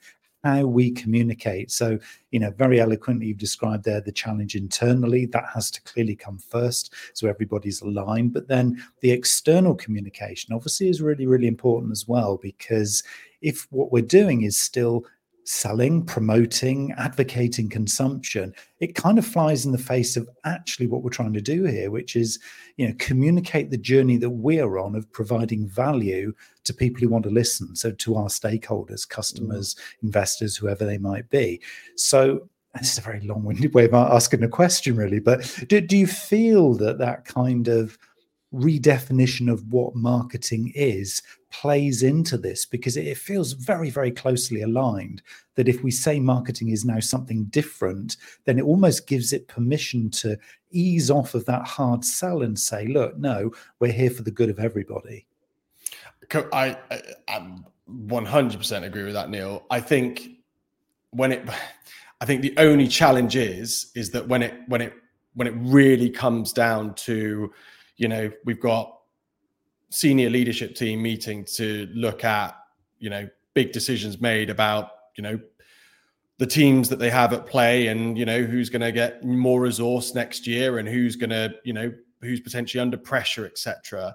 how 0.45 0.67
we 0.67 0.91
communicate. 0.91 1.71
So, 1.71 1.99
you 2.31 2.39
know, 2.39 2.51
very 2.51 2.79
eloquently, 2.81 3.27
you've 3.27 3.39
described 3.39 3.85
there 3.85 4.03
the 4.03 4.13
challenge 4.13 4.55
internally. 4.55 5.25
That 5.27 5.47
has 5.53 5.71
to 5.73 5.83
clearly 5.83 6.15
come 6.15 6.39
first. 6.39 6.93
So 7.15 7.27
everybody's 7.27 7.81
aligned. 7.81 8.35
But 8.35 8.47
then 8.47 8.81
the 9.01 9.11
external 9.11 9.75
communication 9.75 10.55
obviously 10.55 10.89
is 10.89 11.01
really, 11.01 11.27
really 11.27 11.49
important 11.49 11.93
as 11.93 12.07
well, 12.07 12.37
because 12.37 13.03
if 13.41 13.67
what 13.71 13.91
we're 13.91 14.03
doing 14.03 14.43
is 14.43 14.57
still 14.59 15.05
selling, 15.45 16.05
promoting, 16.05 16.93
advocating 16.97 17.69
consumption, 17.69 18.53
it 18.81 18.95
kind 18.95 19.19
of 19.19 19.27
flies 19.27 19.67
in 19.67 19.73
the 19.73 19.79
face 19.79 20.17
of 20.17 20.29
actually 20.45 20.87
what 20.87 21.03
we're 21.03 21.11
trying 21.11 21.35
to 21.35 21.41
do 21.41 21.65
here, 21.65 21.91
which 21.91 22.17
is, 22.17 22.39
you 22.77 22.89
know, 22.89 22.95
communicate 22.99 23.71
the 23.71 23.77
journey 23.77 24.17
that 24.17 24.31
we're 24.31 24.79
on 24.79 24.95
of 24.95 25.11
providing 25.13 25.69
value 25.69 26.33
to 26.65 26.73
people 26.73 27.01
who 27.01 27.09
want 27.09 27.25
to 27.25 27.31
listen. 27.31 27.77
So 27.77 27.93
to 27.93 28.17
our 28.17 28.29
stakeholders, 28.29 29.09
customers, 29.09 29.75
mm. 29.75 30.05
investors, 30.05 30.57
whoever 30.57 30.85
they 30.85 30.99
might 30.99 31.29
be. 31.29 31.61
So 31.97 32.49
this 32.75 32.93
is 32.93 32.99
a 32.99 33.03
very 33.03 33.21
long-winded 33.21 33.75
way 33.75 33.85
of 33.85 33.95
asking 33.95 34.43
a 34.43 34.49
question, 34.49 34.97
really. 34.97 35.21
But 35.21 35.65
do, 35.69 35.81
do 35.81 35.97
you 35.97 36.07
feel 36.07 36.75
that 36.75 36.99
that 36.99 37.25
kind 37.25 37.69
of 37.69 37.99
redefinition 38.53 39.53
of 39.53 39.73
what 39.73 39.95
marketing 39.95 40.73
is 40.75 41.23
plays 41.61 42.03
into 42.03 42.37
this 42.37 42.67
because 42.67 42.97
it 42.97 43.17
feels 43.17 43.53
very, 43.53 43.91
very 43.91 44.11
closely 44.11 44.63
aligned. 44.63 45.23
That 45.55 45.69
if 45.69 45.83
we 45.83 45.91
say 45.91 46.19
marketing 46.19 46.71
is 46.71 46.85
now 46.85 47.01
something 47.01 47.45
different, 47.45 48.17
then 48.45 48.59
it 48.59 48.65
almost 48.65 49.07
gives 49.07 49.33
it 49.33 49.47
permission 49.47 50.11
to 50.11 50.37
ease 50.73 51.11
off 51.11 51.35
of 51.35 51.45
that 51.47 51.67
hard 51.67 52.05
sell 52.05 52.43
and 52.43 52.59
say, 52.59 52.87
look, 52.87 53.17
no, 53.17 53.53
we're 53.79 53.93
here 53.93 54.11
for 54.11 54.23
the 54.23 54.31
good 54.31 54.51
of 54.51 54.59
everybody. 54.59 55.27
I, 56.33 56.77
I, 56.91 57.03
I 57.29 57.51
100% 57.89 58.83
agree 58.85 59.05
with 59.05 59.15
that, 59.15 59.31
Neil. 59.31 59.65
I 59.71 59.81
think 59.81 60.31
when 61.11 61.31
it, 61.31 61.49
I 62.21 62.25
think 62.25 62.43
the 62.43 62.55
only 62.57 62.89
challenge 62.89 63.37
is, 63.37 63.93
is 63.95 64.11
that 64.11 64.27
when 64.27 64.43
it, 64.43 64.55
when 64.67 64.81
it, 64.81 64.95
when 65.35 65.47
it 65.47 65.55
really 65.59 66.11
comes 66.11 66.53
down 66.53 66.95
to, 66.95 67.53
you 67.97 68.09
know, 68.09 68.31
we've 68.45 68.61
got 68.61 68.99
senior 69.95 70.29
leadership 70.29 70.75
team 70.75 71.01
meeting 71.01 71.45
to 71.45 71.89
look 71.95 72.25
at, 72.25 72.57
you 72.99 73.11
know, 73.11 73.29
big 73.55 73.73
decisions 73.73 74.21
made 74.21 74.51
about, 74.51 74.91
you 75.17 75.23
know, 75.23 75.39
the 76.39 76.47
teams 76.47 76.89
that 76.89 76.99
they 76.99 77.11
have 77.11 77.33
at 77.33 77.47
play 77.47 77.87
and, 77.87 78.19
you 78.19 78.25
know, 78.25 78.43
who's 78.43 78.69
going 78.69 78.83
to 78.83 78.91
get 78.91 79.25
more 79.25 79.61
resource 79.61 80.13
next 80.13 80.49
year 80.49 80.79
and 80.79 80.89
who's 80.89 81.15
going 81.15 81.31
to, 81.31 81.55
you 81.65 81.73
know, 81.73 81.93
who's 82.23 82.41
potentially 82.41 82.81
under 82.81 82.97
pressure, 82.97 83.47
etc. 83.47 84.15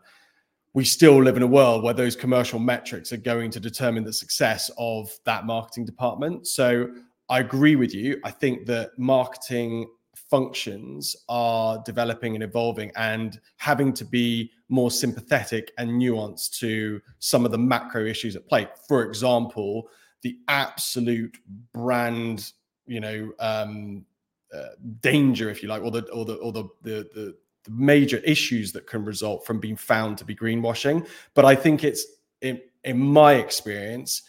We 0.73 0.83
still 0.83 1.23
live 1.23 1.37
in 1.37 1.43
a 1.43 1.47
world 1.47 1.81
where 1.81 1.93
those 1.93 2.15
commercial 2.15 2.59
metrics 2.59 3.13
are 3.13 3.17
going 3.17 3.49
to 3.51 3.59
determine 3.61 4.03
the 4.03 4.11
success 4.11 4.69
of 4.77 5.17
that 5.23 5.45
marketing 5.45 5.85
department. 5.85 6.45
So 6.45 6.89
I 7.29 7.39
agree 7.39 7.77
with 7.77 7.95
you. 7.95 8.19
I 8.25 8.31
think 8.31 8.65
that 8.65 8.91
marketing 8.97 9.87
functions 10.29 11.15
are 11.27 11.81
developing 11.85 12.35
and 12.35 12.43
evolving 12.43 12.91
and 12.95 13.39
having 13.57 13.93
to 13.93 14.05
be 14.05 14.51
more 14.69 14.91
sympathetic 14.91 15.71
and 15.77 15.89
nuanced 15.89 16.57
to 16.59 17.01
some 17.19 17.45
of 17.45 17.51
the 17.51 17.57
macro 17.57 18.05
issues 18.05 18.35
at 18.35 18.47
play. 18.47 18.67
For 18.87 19.03
example, 19.03 19.89
the 20.21 20.37
absolute 20.47 21.37
brand, 21.73 22.51
you 22.85 22.99
know, 22.99 23.31
um, 23.39 24.05
uh, 24.53 24.69
danger, 25.01 25.49
if 25.49 25.61
you 25.61 25.69
like, 25.69 25.81
or 25.81 25.91
the 25.91 26.09
or 26.11 26.25
the 26.25 26.35
or 26.35 26.51
the, 26.51 26.63
the 26.81 27.09
the 27.13 27.35
the 27.65 27.71
major 27.71 28.17
issues 28.17 28.71
that 28.71 28.87
can 28.87 29.03
result 29.05 29.45
from 29.45 29.59
being 29.59 29.75
found 29.75 30.17
to 30.17 30.25
be 30.25 30.35
greenwashing. 30.35 31.07
But 31.33 31.45
I 31.45 31.55
think 31.55 31.83
it's 31.83 32.05
in 32.41 32.61
in 32.83 32.99
my 32.99 33.35
experience, 33.35 34.23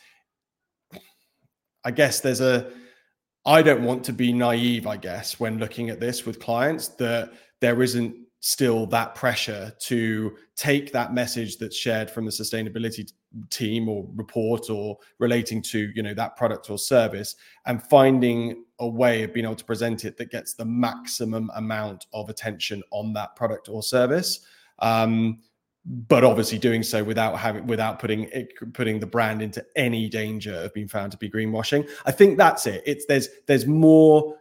I 1.85 1.91
guess 1.91 2.21
there's 2.21 2.41
a 2.41 2.71
I 3.51 3.63
don't 3.63 3.83
want 3.83 4.05
to 4.05 4.13
be 4.13 4.33
naive, 4.33 4.87
I 4.87 4.97
guess, 4.97 5.41
when 5.41 5.59
looking 5.59 5.91
at 5.91 5.99
this 5.99 6.25
with 6.25 6.39
clients, 6.39 6.87
that 6.87 7.33
there 7.61 7.83
isn't 7.83 8.15
still 8.39 8.87
that 8.87 9.17
pressure 9.17 9.73
to 9.81 10.37
take 10.55 10.93
that 10.93 11.13
message 11.13 11.59
that's 11.59 11.77
shared 11.77 12.09
from 12.09 12.25
the 12.25 12.31
sustainability 12.31 13.13
team 13.51 13.89
or 13.89 14.07
report 14.15 14.71
or 14.71 14.97
relating 15.19 15.61
to 15.63 15.91
you 15.97 16.03
know 16.03 16.15
that 16.15 16.37
product 16.37 16.71
or 16.71 16.79
service 16.79 17.35
and 17.67 17.83
finding 17.83 18.65
a 18.79 18.89
way 18.89 19.25
of 19.25 19.35
being 19.35 19.45
able 19.45 19.57
to 19.57 19.65
present 19.65 20.05
it 20.05 20.17
that 20.17 20.31
gets 20.31 20.55
the 20.55 20.65
maximum 20.65 21.51
amount 21.57 22.07
of 22.13 22.29
attention 22.29 22.81
on 22.93 23.13
that 23.13 23.35
product 23.35 23.69
or 23.69 23.83
service. 23.83 24.47
Um, 24.79 25.41
but 25.91 26.23
obviously 26.23 26.57
doing 26.57 26.85
so 26.85 27.03
without 27.03 27.37
having 27.37 27.67
without 27.67 27.99
putting 27.99 28.25
it, 28.33 28.53
putting 28.75 29.01
the 29.01 29.07
brand 29.07 29.43
into 29.43 29.65
any 29.75 30.09
danger 30.09 30.55
of 30.55 30.73
being 30.73 30.87
found 30.87 31.11
to 31.11 31.19
be 31.19 31.29
greenwashing. 31.29 31.89
I 32.07 32.13
think 32.13 32.39
that's 32.39 32.67
it. 32.67 32.83
It's 32.87 33.07
there's 33.07 33.29
there's 33.47 33.67
more 33.67 34.37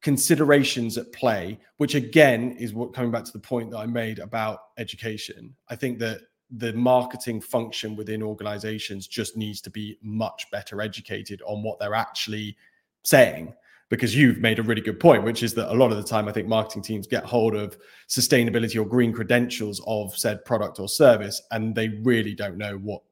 considerations 0.00 0.96
at 0.96 1.12
play, 1.12 1.60
which 1.76 1.94
again 1.94 2.52
is 2.52 2.72
what 2.72 2.94
coming 2.94 3.10
back 3.10 3.24
to 3.24 3.32
the 3.32 3.38
point 3.38 3.70
that 3.72 3.78
I 3.78 3.86
made 3.86 4.20
about 4.20 4.60
education. 4.78 5.54
I 5.68 5.76
think 5.76 5.98
that 5.98 6.22
the 6.50 6.72
marketing 6.72 7.42
function 7.42 7.94
within 7.94 8.22
organizations 8.22 9.06
just 9.06 9.36
needs 9.36 9.60
to 9.60 9.70
be 9.70 9.98
much 10.02 10.50
better 10.50 10.80
educated 10.80 11.42
on 11.44 11.62
what 11.62 11.78
they're 11.78 11.94
actually 11.94 12.56
saying 13.04 13.54
because 13.90 14.14
you've 14.14 14.38
made 14.38 14.60
a 14.60 14.62
really 14.62 14.80
good 14.80 15.00
point, 15.00 15.24
which 15.24 15.42
is 15.42 15.52
that 15.54 15.70
a 15.70 15.76
lot 15.76 15.90
of 15.90 15.96
the 15.96 16.02
time, 16.02 16.28
I 16.28 16.32
think 16.32 16.46
marketing 16.46 16.82
teams 16.82 17.08
get 17.08 17.24
hold 17.24 17.54
of 17.56 17.76
sustainability 18.08 18.80
or 18.80 18.84
green 18.86 19.12
credentials 19.12 19.82
of 19.86 20.16
said 20.16 20.44
product 20.44 20.78
or 20.78 20.88
service, 20.88 21.42
and 21.50 21.74
they 21.74 21.88
really 21.88 22.34
don't 22.34 22.56
know 22.56 22.78
what 22.78 23.02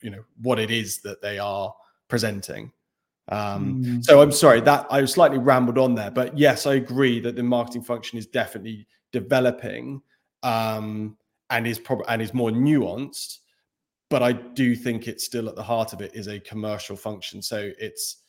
you 0.00 0.10
know 0.10 0.24
what 0.40 0.58
it 0.58 0.70
is 0.70 1.00
that 1.02 1.20
they 1.20 1.38
are 1.38 1.74
presenting. 2.08 2.72
Um, 3.28 3.82
mm. 3.84 4.04
So 4.04 4.22
I'm 4.22 4.32
sorry 4.32 4.60
that 4.62 4.86
I 4.90 5.04
slightly 5.04 5.38
rambled 5.38 5.78
on 5.78 5.94
there, 5.94 6.10
but 6.10 6.38
yes, 6.38 6.64
I 6.64 6.74
agree 6.74 7.20
that 7.20 7.36
the 7.36 7.42
marketing 7.42 7.82
function 7.82 8.16
is 8.18 8.26
definitely 8.26 8.86
developing 9.12 10.00
um, 10.44 11.16
and 11.50 11.66
is 11.66 11.78
probably 11.80 12.06
and 12.08 12.22
is 12.22 12.32
more 12.32 12.50
nuanced. 12.50 13.38
But 14.10 14.22
I 14.22 14.32
do 14.32 14.74
think 14.74 15.06
it's 15.06 15.24
still 15.24 15.48
at 15.48 15.56
the 15.56 15.62
heart 15.62 15.92
of 15.92 16.00
it 16.00 16.14
is 16.14 16.28
a 16.28 16.40
commercial 16.40 16.96
function. 16.96 17.42
So 17.42 17.70
it's 17.78 18.22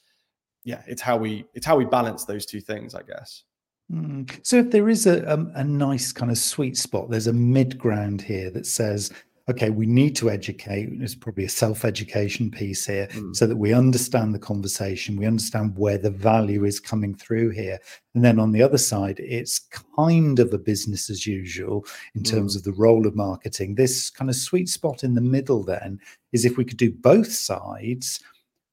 yeah, 0.64 0.82
it's 0.88 1.02
how 1.02 1.18
we 1.18 1.46
it's 1.54 1.66
how 1.66 1.76
we 1.76 1.86
balance 1.86 2.26
those 2.26 2.46
two 2.46 2.62
things, 2.62 2.96
I 2.96 3.04
guess. 3.04 3.44
Mm. 3.92 4.40
So 4.44 4.58
if 4.58 4.72
there 4.72 4.90
is 4.90 5.06
a, 5.06 5.22
a, 5.24 5.34
um, 5.34 5.52
a 5.56 5.64
nice 5.64 6.12
kind 6.12 6.32
of 6.32 6.38
sweet 6.38 6.78
spot, 6.78 7.10
there's 7.10 7.28
a 7.28 7.34
mid 7.34 7.78
ground 7.78 8.22
here 8.22 8.50
that 8.52 8.66
says, 8.66 9.12
okay, 9.50 9.70
we 9.70 9.86
need 9.86 10.16
to 10.16 10.30
educate. 10.30 10.98
There's 10.98 11.16
probably 11.16 11.46
a 11.46 11.50
self 11.50 11.84
education 11.84 12.50
piece 12.50 12.86
here 12.86 13.08
mm. 13.08 13.36
so 13.36 13.48
that 13.48 13.58
we 13.58 13.74
understand 13.74 14.34
the 14.34 14.40
conversation, 14.40 15.18
we 15.18 15.26
understand 15.26 15.78
where 15.78 15.98
the 15.98 16.10
value 16.10 16.64
is 16.64 16.80
coming 16.80 17.16
through 17.16 17.50
here. 17.50 17.80
And 18.16 18.24
then 18.24 18.40
on 18.40 18.52
the 18.52 18.64
other 18.64 18.78
side, 18.78 19.20
it's 19.20 19.60
kind 19.98 20.40
of 20.40 20.54
a 20.54 20.58
business 20.58 21.10
as 21.10 21.28
usual 21.28 21.86
in 22.16 22.24
terms 22.24 22.56
mm. 22.56 22.60
of 22.60 22.64
the 22.64 22.80
role 22.80 23.06
of 23.08 23.16
marketing. 23.16 23.76
This 23.76 24.10
kind 24.10 24.30
of 24.30 24.36
sweet 24.36 24.70
spot 24.70 25.04
in 25.04 25.16
the 25.16 25.22
middle 25.22 25.64
then 25.64 26.00
is 26.32 26.46
if 26.46 26.58
we 26.58 26.66
could 26.66 26.78
do 26.78 26.92
both 26.92 27.32
sides 27.32 28.22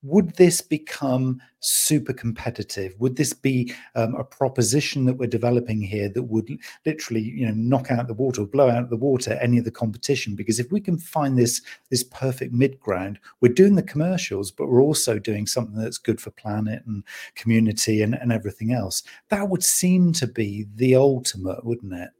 would 0.03 0.37
this 0.37 0.61
become 0.61 1.41
super 1.61 2.13
competitive? 2.13 2.95
Would 2.99 3.17
this 3.17 3.33
be 3.33 3.75
um, 3.97 4.15
a 4.15 4.23
proposition 4.23 5.05
that 5.07 5.15
we're 5.15 5.27
developing 5.27 5.83
here 5.83 6.09
that 6.09 6.23
would 6.23 6.49
literally 6.87 7.23
you 7.23 7.47
know 7.47 7.55
knock 7.55 7.91
out 7.91 8.07
the 8.07 8.15
water 8.15 8.45
blow 8.45 8.71
out 8.71 8.91
the 8.91 8.97
water 8.97 9.33
any 9.41 9.59
of 9.59 9.65
the 9.65 9.71
competition? 9.71 10.37
Because 10.37 10.61
if 10.61 10.71
we 10.71 10.81
can 10.81 10.99
find 10.99 11.37
this 11.37 11.61
this 11.91 12.05
perfect 12.05 12.53
mid 12.53 12.79
ground 12.79 13.19
we're 13.41 13.53
doing 13.53 13.75
the 13.75 13.83
commercials 13.83 14.51
but 14.51 14.69
we're 14.69 14.83
also 14.83 15.19
doing 15.19 15.47
something 15.47 15.77
that's 15.77 15.99
good 15.99 16.21
for 16.21 16.31
planet 16.31 16.83
and 16.87 17.03
community 17.35 18.03
and, 18.03 18.15
and 18.15 18.33
everything 18.33 18.73
else. 18.73 19.03
That 19.31 19.49
would 19.49 19.65
seem 19.65 20.13
to 20.15 20.27
be 20.27 20.67
the 20.77 20.95
ultimate 20.95 21.65
wouldn't 21.65 21.93
it 21.93 22.11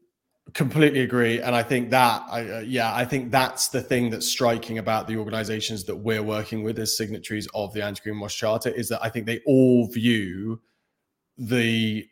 completely 0.53 1.01
agree. 1.01 1.41
And 1.41 1.55
i 1.55 1.63
think 1.63 1.89
that 1.91 2.23
I, 2.29 2.49
uh, 2.49 2.59
yeah 2.59 2.95
i 2.95 3.05
think 3.05 3.31
that's 3.31 3.67
the 3.69 3.81
thing 3.81 4.09
that's 4.09 4.27
striking 4.27 4.77
about 4.77 5.07
the 5.07 5.17
organizations 5.17 5.83
that 5.85 5.95
we're 5.95 6.23
working 6.23 6.63
with 6.63 6.79
as 6.79 6.95
signatories 6.95 7.47
of 7.53 7.73
the 7.73 7.83
anti-greenwash 7.83 8.35
charter 8.35 8.69
is 8.69 8.89
that 8.89 9.03
i 9.03 9.09
think 9.09 9.25
they 9.25 9.41
all 9.45 9.87
view 9.87 10.59
the 11.37 12.07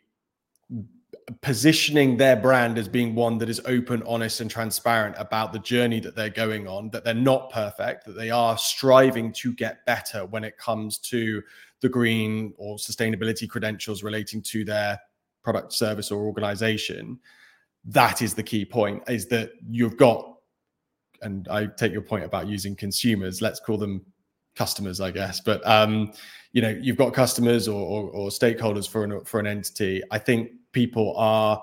positioning 1.42 2.16
their 2.16 2.36
brand 2.36 2.78
as 2.78 2.88
being 2.88 3.14
one 3.14 3.36
that 3.38 3.50
is 3.50 3.60
open 3.66 4.02
honest 4.06 4.40
and 4.40 4.50
transparent 4.50 5.14
about 5.18 5.52
the 5.52 5.58
journey 5.58 6.00
that 6.00 6.16
they're 6.16 6.30
going 6.30 6.66
on 6.66 6.88
that 6.90 7.04
they're 7.04 7.14
not 7.14 7.50
perfect 7.50 8.06
that 8.06 8.16
they 8.16 8.30
are 8.30 8.56
striving 8.56 9.32
to 9.32 9.52
get 9.54 9.84
better 9.84 10.24
when 10.26 10.44
it 10.44 10.56
comes 10.56 10.98
to 10.98 11.42
the 11.80 11.88
green 11.88 12.52
or 12.56 12.76
sustainability 12.76 13.48
credentials 13.48 14.02
relating 14.02 14.40
to 14.42 14.64
their 14.64 14.98
product 15.42 15.72
service 15.72 16.10
or 16.10 16.24
organization 16.24 17.18
that 17.88 18.22
is 18.22 18.34
the 18.34 18.42
key 18.42 18.64
point 18.64 19.02
is 19.08 19.26
that 19.26 19.50
you've 19.68 19.96
got 19.96 20.36
and 21.22 21.48
i 21.48 21.66
take 21.66 21.92
your 21.92 22.02
point 22.02 22.24
about 22.24 22.46
using 22.46 22.76
consumers 22.76 23.42
let's 23.42 23.58
call 23.58 23.76
them 23.76 24.04
customers 24.54 25.00
i 25.00 25.10
guess 25.10 25.40
but 25.40 25.66
um 25.66 26.12
you 26.52 26.62
know 26.62 26.76
you've 26.80 26.96
got 26.96 27.12
customers 27.12 27.68
or, 27.68 27.80
or, 27.80 28.10
or 28.10 28.28
stakeholders 28.28 28.88
for 28.88 29.04
an 29.04 29.24
for 29.24 29.40
an 29.40 29.46
entity. 29.46 30.02
I 30.10 30.18
think 30.18 30.50
people 30.72 31.14
are 31.16 31.62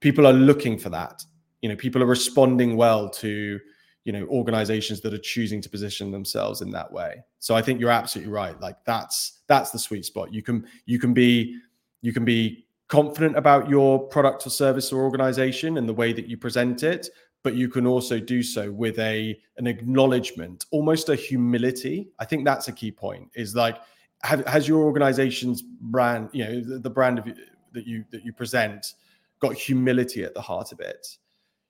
people 0.00 0.26
are 0.26 0.32
looking 0.32 0.78
for 0.78 0.90
that. 0.90 1.24
You 1.60 1.68
know 1.68 1.76
people 1.76 2.02
are 2.02 2.06
responding 2.06 2.76
well 2.76 3.08
to 3.10 3.60
you 4.04 4.12
know 4.12 4.26
organizations 4.26 5.00
that 5.02 5.14
are 5.14 5.18
choosing 5.18 5.60
to 5.62 5.68
position 5.68 6.10
themselves 6.10 6.60
in 6.62 6.70
that 6.70 6.90
way. 6.90 7.22
So 7.38 7.54
i 7.54 7.62
think 7.62 7.80
you're 7.80 7.90
absolutely 7.90 8.32
right. 8.32 8.58
Like 8.60 8.76
that's 8.84 9.42
that's 9.46 9.70
the 9.70 9.78
sweet 9.78 10.04
spot. 10.04 10.32
You 10.32 10.42
can 10.42 10.66
you 10.86 10.98
can 10.98 11.12
be 11.12 11.58
you 12.00 12.12
can 12.12 12.24
be 12.24 12.66
confident 12.98 13.36
about 13.36 13.68
your 13.68 13.98
product 14.08 14.46
or 14.46 14.50
service 14.50 14.92
or 14.92 15.02
organization 15.02 15.78
and 15.78 15.88
the 15.88 15.98
way 16.02 16.12
that 16.12 16.26
you 16.26 16.36
present 16.36 16.82
it 16.82 17.08
but 17.42 17.54
you 17.54 17.68
can 17.68 17.86
also 17.86 18.20
do 18.20 18.42
so 18.42 18.70
with 18.70 18.98
a 18.98 19.38
an 19.56 19.66
acknowledgement 19.66 20.66
almost 20.70 21.08
a 21.08 21.16
humility 21.16 21.96
i 22.18 22.24
think 22.24 22.44
that's 22.44 22.68
a 22.68 22.72
key 22.72 22.92
point 22.92 23.28
is 23.34 23.54
like 23.54 23.78
have, 24.22 24.46
has 24.46 24.68
your 24.68 24.82
organization's 24.84 25.62
brand, 25.62 26.28
you 26.32 26.44
know, 26.44 26.60
the, 26.60 26.78
the 26.78 26.90
brand 26.90 27.18
of, 27.18 27.26
that 27.72 27.86
you 27.86 28.04
that 28.10 28.24
you 28.24 28.32
present, 28.32 28.94
got 29.40 29.54
humility 29.54 30.24
at 30.24 30.34
the 30.34 30.40
heart 30.40 30.72
of 30.72 30.80
it? 30.80 31.06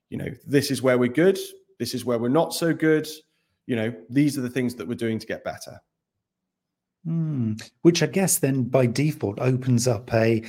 You 0.09 0.17
know, 0.17 0.29
this 0.45 0.69
is 0.69 0.81
where 0.81 0.97
we're 0.97 1.11
good. 1.11 1.39
This 1.79 1.93
is 1.93 2.05
where 2.05 2.19
we're 2.19 2.29
not 2.29 2.53
so 2.53 2.73
good. 2.73 3.07
You 3.65 3.75
know, 3.75 3.93
these 4.09 4.37
are 4.37 4.41
the 4.41 4.49
things 4.49 4.75
that 4.75 4.87
we're 4.87 4.95
doing 4.95 5.19
to 5.19 5.27
get 5.27 5.43
better. 5.43 5.79
Mm, 7.07 7.61
which 7.81 8.03
I 8.03 8.05
guess 8.05 8.37
then 8.37 8.63
by 8.63 8.85
default 8.85 9.39
opens 9.39 9.87
up 9.87 10.13
a 10.13 10.43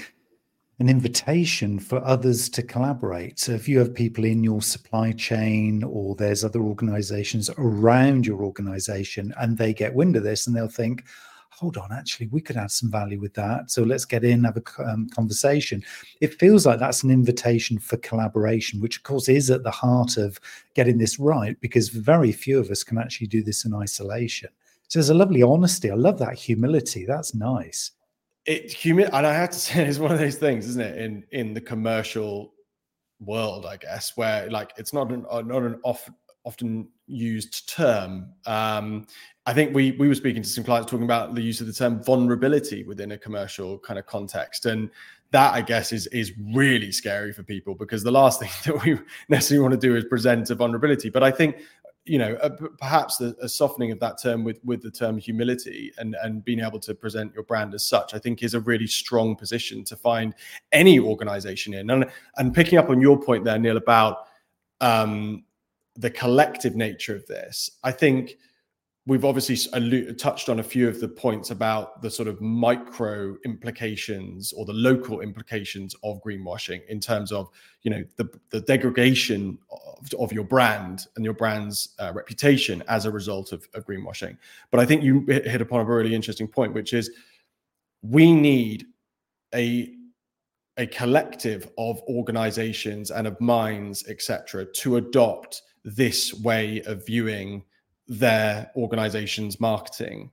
an 0.80 0.88
invitation 0.88 1.78
for 1.78 2.04
others 2.04 2.48
to 2.48 2.62
collaborate. 2.62 3.38
So 3.38 3.52
if 3.52 3.68
you 3.68 3.78
have 3.78 3.94
people 3.94 4.24
in 4.24 4.42
your 4.42 4.60
supply 4.60 5.12
chain 5.12 5.84
or 5.84 6.16
there's 6.16 6.44
other 6.44 6.60
organizations 6.60 7.48
around 7.58 8.26
your 8.26 8.42
organization 8.42 9.32
and 9.38 9.56
they 9.56 9.72
get 9.72 9.94
wind 9.94 10.16
of 10.16 10.24
this 10.24 10.46
and 10.46 10.56
they'll 10.56 10.66
think, 10.66 11.04
hold 11.50 11.76
on, 11.76 11.92
actually, 11.92 12.26
we 12.26 12.40
could 12.40 12.56
add 12.56 12.72
some 12.72 12.90
value 12.90 13.20
with 13.20 13.32
that. 13.34 13.70
So 13.70 13.84
let's 13.84 14.04
get 14.04 14.24
in, 14.24 14.42
have 14.42 14.56
a 14.56 14.82
um, 14.82 15.08
conversation. 15.10 15.84
It 16.20 16.38
feels 16.40 16.66
like 16.66 16.80
that's 16.80 17.04
an 17.04 17.12
invitation 17.12 17.78
for 17.78 17.96
collaboration, 17.98 18.80
which 18.80 18.96
of 18.96 19.04
course 19.04 19.28
is 19.28 19.50
at 19.50 19.62
the 19.62 19.70
heart 19.70 20.16
of 20.16 20.40
getting 20.74 20.98
this 20.98 21.20
right, 21.20 21.56
because 21.60 21.88
very 21.90 22.32
few 22.32 22.58
of 22.58 22.70
us 22.70 22.82
can 22.82 22.98
actually 22.98 23.28
do 23.28 23.44
this 23.44 23.64
in 23.64 23.72
isolation. 23.72 24.50
So 24.88 24.98
there's 24.98 25.10
a 25.10 25.14
lovely 25.14 25.42
honesty. 25.42 25.92
I 25.92 25.94
love 25.94 26.18
that 26.18 26.34
humility. 26.34 27.04
That's 27.06 27.34
nice. 27.34 27.92
It 28.46 28.72
human 28.72 29.06
and 29.06 29.26
I 29.26 29.32
have 29.32 29.50
to 29.50 29.58
say 29.58 29.86
it's 29.86 29.98
one 29.98 30.12
of 30.12 30.18
those 30.18 30.36
things, 30.36 30.68
isn't 30.68 30.82
it? 30.82 30.98
In 30.98 31.24
in 31.32 31.54
the 31.54 31.60
commercial 31.60 32.54
world, 33.20 33.66
I 33.66 33.76
guess, 33.76 34.16
where 34.16 34.50
like 34.50 34.72
it's 34.76 34.92
not 34.92 35.10
an 35.10 35.24
uh, 35.30 35.42
not 35.42 35.62
an 35.62 35.80
off, 35.82 36.08
often 36.44 36.88
used 37.06 37.68
term. 37.68 38.32
Um, 38.46 39.06
I 39.46 39.52
think 39.52 39.74
we 39.74 39.92
we 39.92 40.08
were 40.08 40.14
speaking 40.14 40.42
to 40.42 40.48
some 40.48 40.64
clients 40.64 40.90
talking 40.90 41.04
about 41.04 41.34
the 41.34 41.42
use 41.42 41.60
of 41.60 41.66
the 41.66 41.72
term 41.72 42.02
vulnerability 42.02 42.84
within 42.84 43.12
a 43.12 43.18
commercial 43.18 43.78
kind 43.78 43.98
of 43.98 44.06
context, 44.06 44.66
and 44.66 44.90
that 45.30 45.52
I 45.52 45.60
guess 45.60 45.92
is 45.92 46.06
is 46.08 46.32
really 46.52 46.92
scary 46.92 47.32
for 47.32 47.42
people 47.42 47.74
because 47.74 48.02
the 48.02 48.12
last 48.12 48.40
thing 48.40 48.50
that 48.64 48.84
we 48.84 48.98
necessarily 49.28 49.62
want 49.62 49.80
to 49.80 49.86
do 49.86 49.96
is 49.96 50.04
present 50.04 50.50
a 50.50 50.54
vulnerability. 50.54 51.10
But 51.10 51.22
I 51.22 51.30
think 51.30 51.56
you 52.06 52.18
know, 52.18 52.34
uh, 52.42 52.50
perhaps 52.78 53.20
a, 53.20 53.34
a, 53.40 53.48
softening 53.48 53.90
of 53.90 53.98
that 54.00 54.20
term 54.20 54.44
with 54.44 54.60
with 54.64 54.82
the 54.82 54.90
term 54.90 55.16
humility 55.16 55.90
and 55.96 56.14
and 56.22 56.44
being 56.44 56.60
able 56.60 56.78
to 56.80 56.94
present 56.94 57.32
your 57.32 57.44
brand 57.44 57.72
as 57.74 57.86
such, 57.86 58.12
I 58.12 58.18
think 58.18 58.42
is 58.42 58.54
a 58.54 58.60
really 58.60 58.86
strong 58.86 59.34
position 59.34 59.84
to 59.84 59.96
find 59.96 60.34
any 60.72 60.98
organization 60.98 61.72
in. 61.72 61.88
And 61.90 62.04
and 62.36 62.54
picking 62.54 62.78
up 62.78 62.90
on 62.90 63.00
your 63.00 63.18
point 63.20 63.44
there, 63.44 63.58
Neil, 63.58 63.78
about 63.78 64.26
um, 64.80 65.44
the 65.96 66.10
collective 66.10 66.76
nature 66.76 67.16
of 67.16 67.26
this, 67.26 67.70
I 67.82 67.90
think 67.90 68.36
we've 69.06 69.24
obviously 69.24 69.56
allu- 69.56 70.16
touched 70.16 70.48
on 70.48 70.60
a 70.60 70.62
few 70.62 70.88
of 70.88 71.00
the 71.00 71.08
points 71.08 71.50
about 71.50 72.00
the 72.00 72.10
sort 72.10 72.26
of 72.26 72.40
micro 72.40 73.36
implications 73.44 74.52
or 74.54 74.64
the 74.64 74.72
local 74.72 75.20
implications 75.20 75.94
of 76.02 76.22
greenwashing 76.22 76.84
in 76.88 77.00
terms 77.00 77.30
of 77.30 77.48
you 77.82 77.90
know 77.90 78.04
the, 78.16 78.28
the 78.50 78.60
degradation 78.60 79.58
of, 79.70 80.14
of 80.18 80.32
your 80.32 80.44
brand 80.44 81.06
and 81.16 81.24
your 81.24 81.34
brand's 81.34 81.90
uh, 81.98 82.12
reputation 82.14 82.82
as 82.88 83.04
a 83.04 83.10
result 83.10 83.52
of, 83.52 83.68
of 83.74 83.86
greenwashing. 83.86 84.36
But 84.70 84.80
i 84.80 84.86
think 84.86 85.02
you 85.02 85.24
hit 85.26 85.60
upon 85.60 85.80
a 85.80 85.84
really 85.84 86.14
interesting 86.14 86.48
point 86.48 86.72
which 86.72 86.92
is 86.92 87.10
we 88.02 88.32
need 88.32 88.86
a 89.54 89.94
a 90.76 90.86
collective 90.86 91.70
of 91.78 92.00
organizations 92.08 93.10
and 93.10 93.26
of 93.26 93.40
minds 93.40 94.08
etc 94.08 94.64
to 94.72 94.96
adopt 94.96 95.62
this 95.84 96.34
way 96.34 96.80
of 96.86 97.04
viewing 97.06 97.62
their 98.08 98.70
organization's 98.76 99.60
marketing 99.60 100.30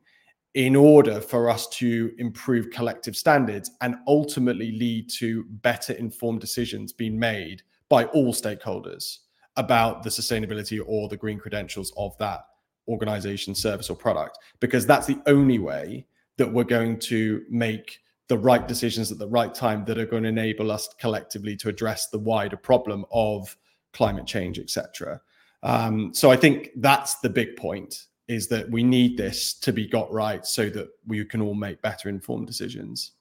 in 0.54 0.76
order 0.76 1.22
for 1.22 1.50
us 1.50 1.68
to 1.70 2.12
improve 2.18 2.70
collective 2.72 3.16
standards 3.16 3.72
and 3.82 3.96
ultimately 4.08 4.72
lead 4.74 5.10
to 5.10 5.46
better 5.62 5.94
informed 5.94 6.42
decisions 6.42 6.92
being 6.92 7.18
made 7.18 7.62
by 7.88 8.06
all 8.06 8.34
stakeholders 8.34 9.20
about 9.56 10.04
the 10.04 10.10
sustainability 10.10 10.82
or 10.86 11.08
the 11.08 11.18
green 11.18 11.40
credentials 11.40 11.94
of 11.98 12.18
that 12.18 12.46
organization, 12.88 13.56
service, 13.56 13.90
or 13.90 13.96
product. 13.96 14.40
Because 14.60 14.86
that's 14.86 15.08
the 15.08 15.22
only 15.26 15.60
way 15.60 16.06
that 16.38 16.52
we're 16.52 16.64
going 16.64 17.00
to 17.00 17.44
make 17.50 18.00
the 18.28 18.38
right 18.38 18.68
decisions 18.68 19.12
at 19.12 19.20
the 19.20 19.28
right 19.28 19.54
time 19.54 19.86
that 19.86 19.98
are 19.98 20.06
going 20.06 20.24
to 20.24 20.30
enable 20.30 20.72
us 20.72 20.90
collectively 21.00 21.56
to 21.58 21.70
address 21.70 22.08
the 22.08 22.20
wider 22.20 22.58
problem 22.58 23.06
of 23.12 23.56
climate 23.94 24.26
change, 24.26 24.58
etc. 24.58 25.20
Um, 25.64 26.14
so 26.14 26.32
I 26.32 26.36
think 26.36 26.72
that's 26.78 27.16
the 27.16 27.30
big 27.30 27.56
point 27.56 28.06
is 28.28 28.48
that 28.48 28.70
we 28.70 28.84
need 28.84 29.18
this 29.18 29.54
to 29.54 29.74
be 29.74 29.88
got 29.88 30.12
right 30.12 30.46
so 30.46 30.70
that 30.70 30.88
we 31.06 31.24
can 31.26 31.42
all 31.42 31.54
make 31.54 31.82
better 31.82 32.10
informed 32.10 32.48
decisions. 32.48 33.12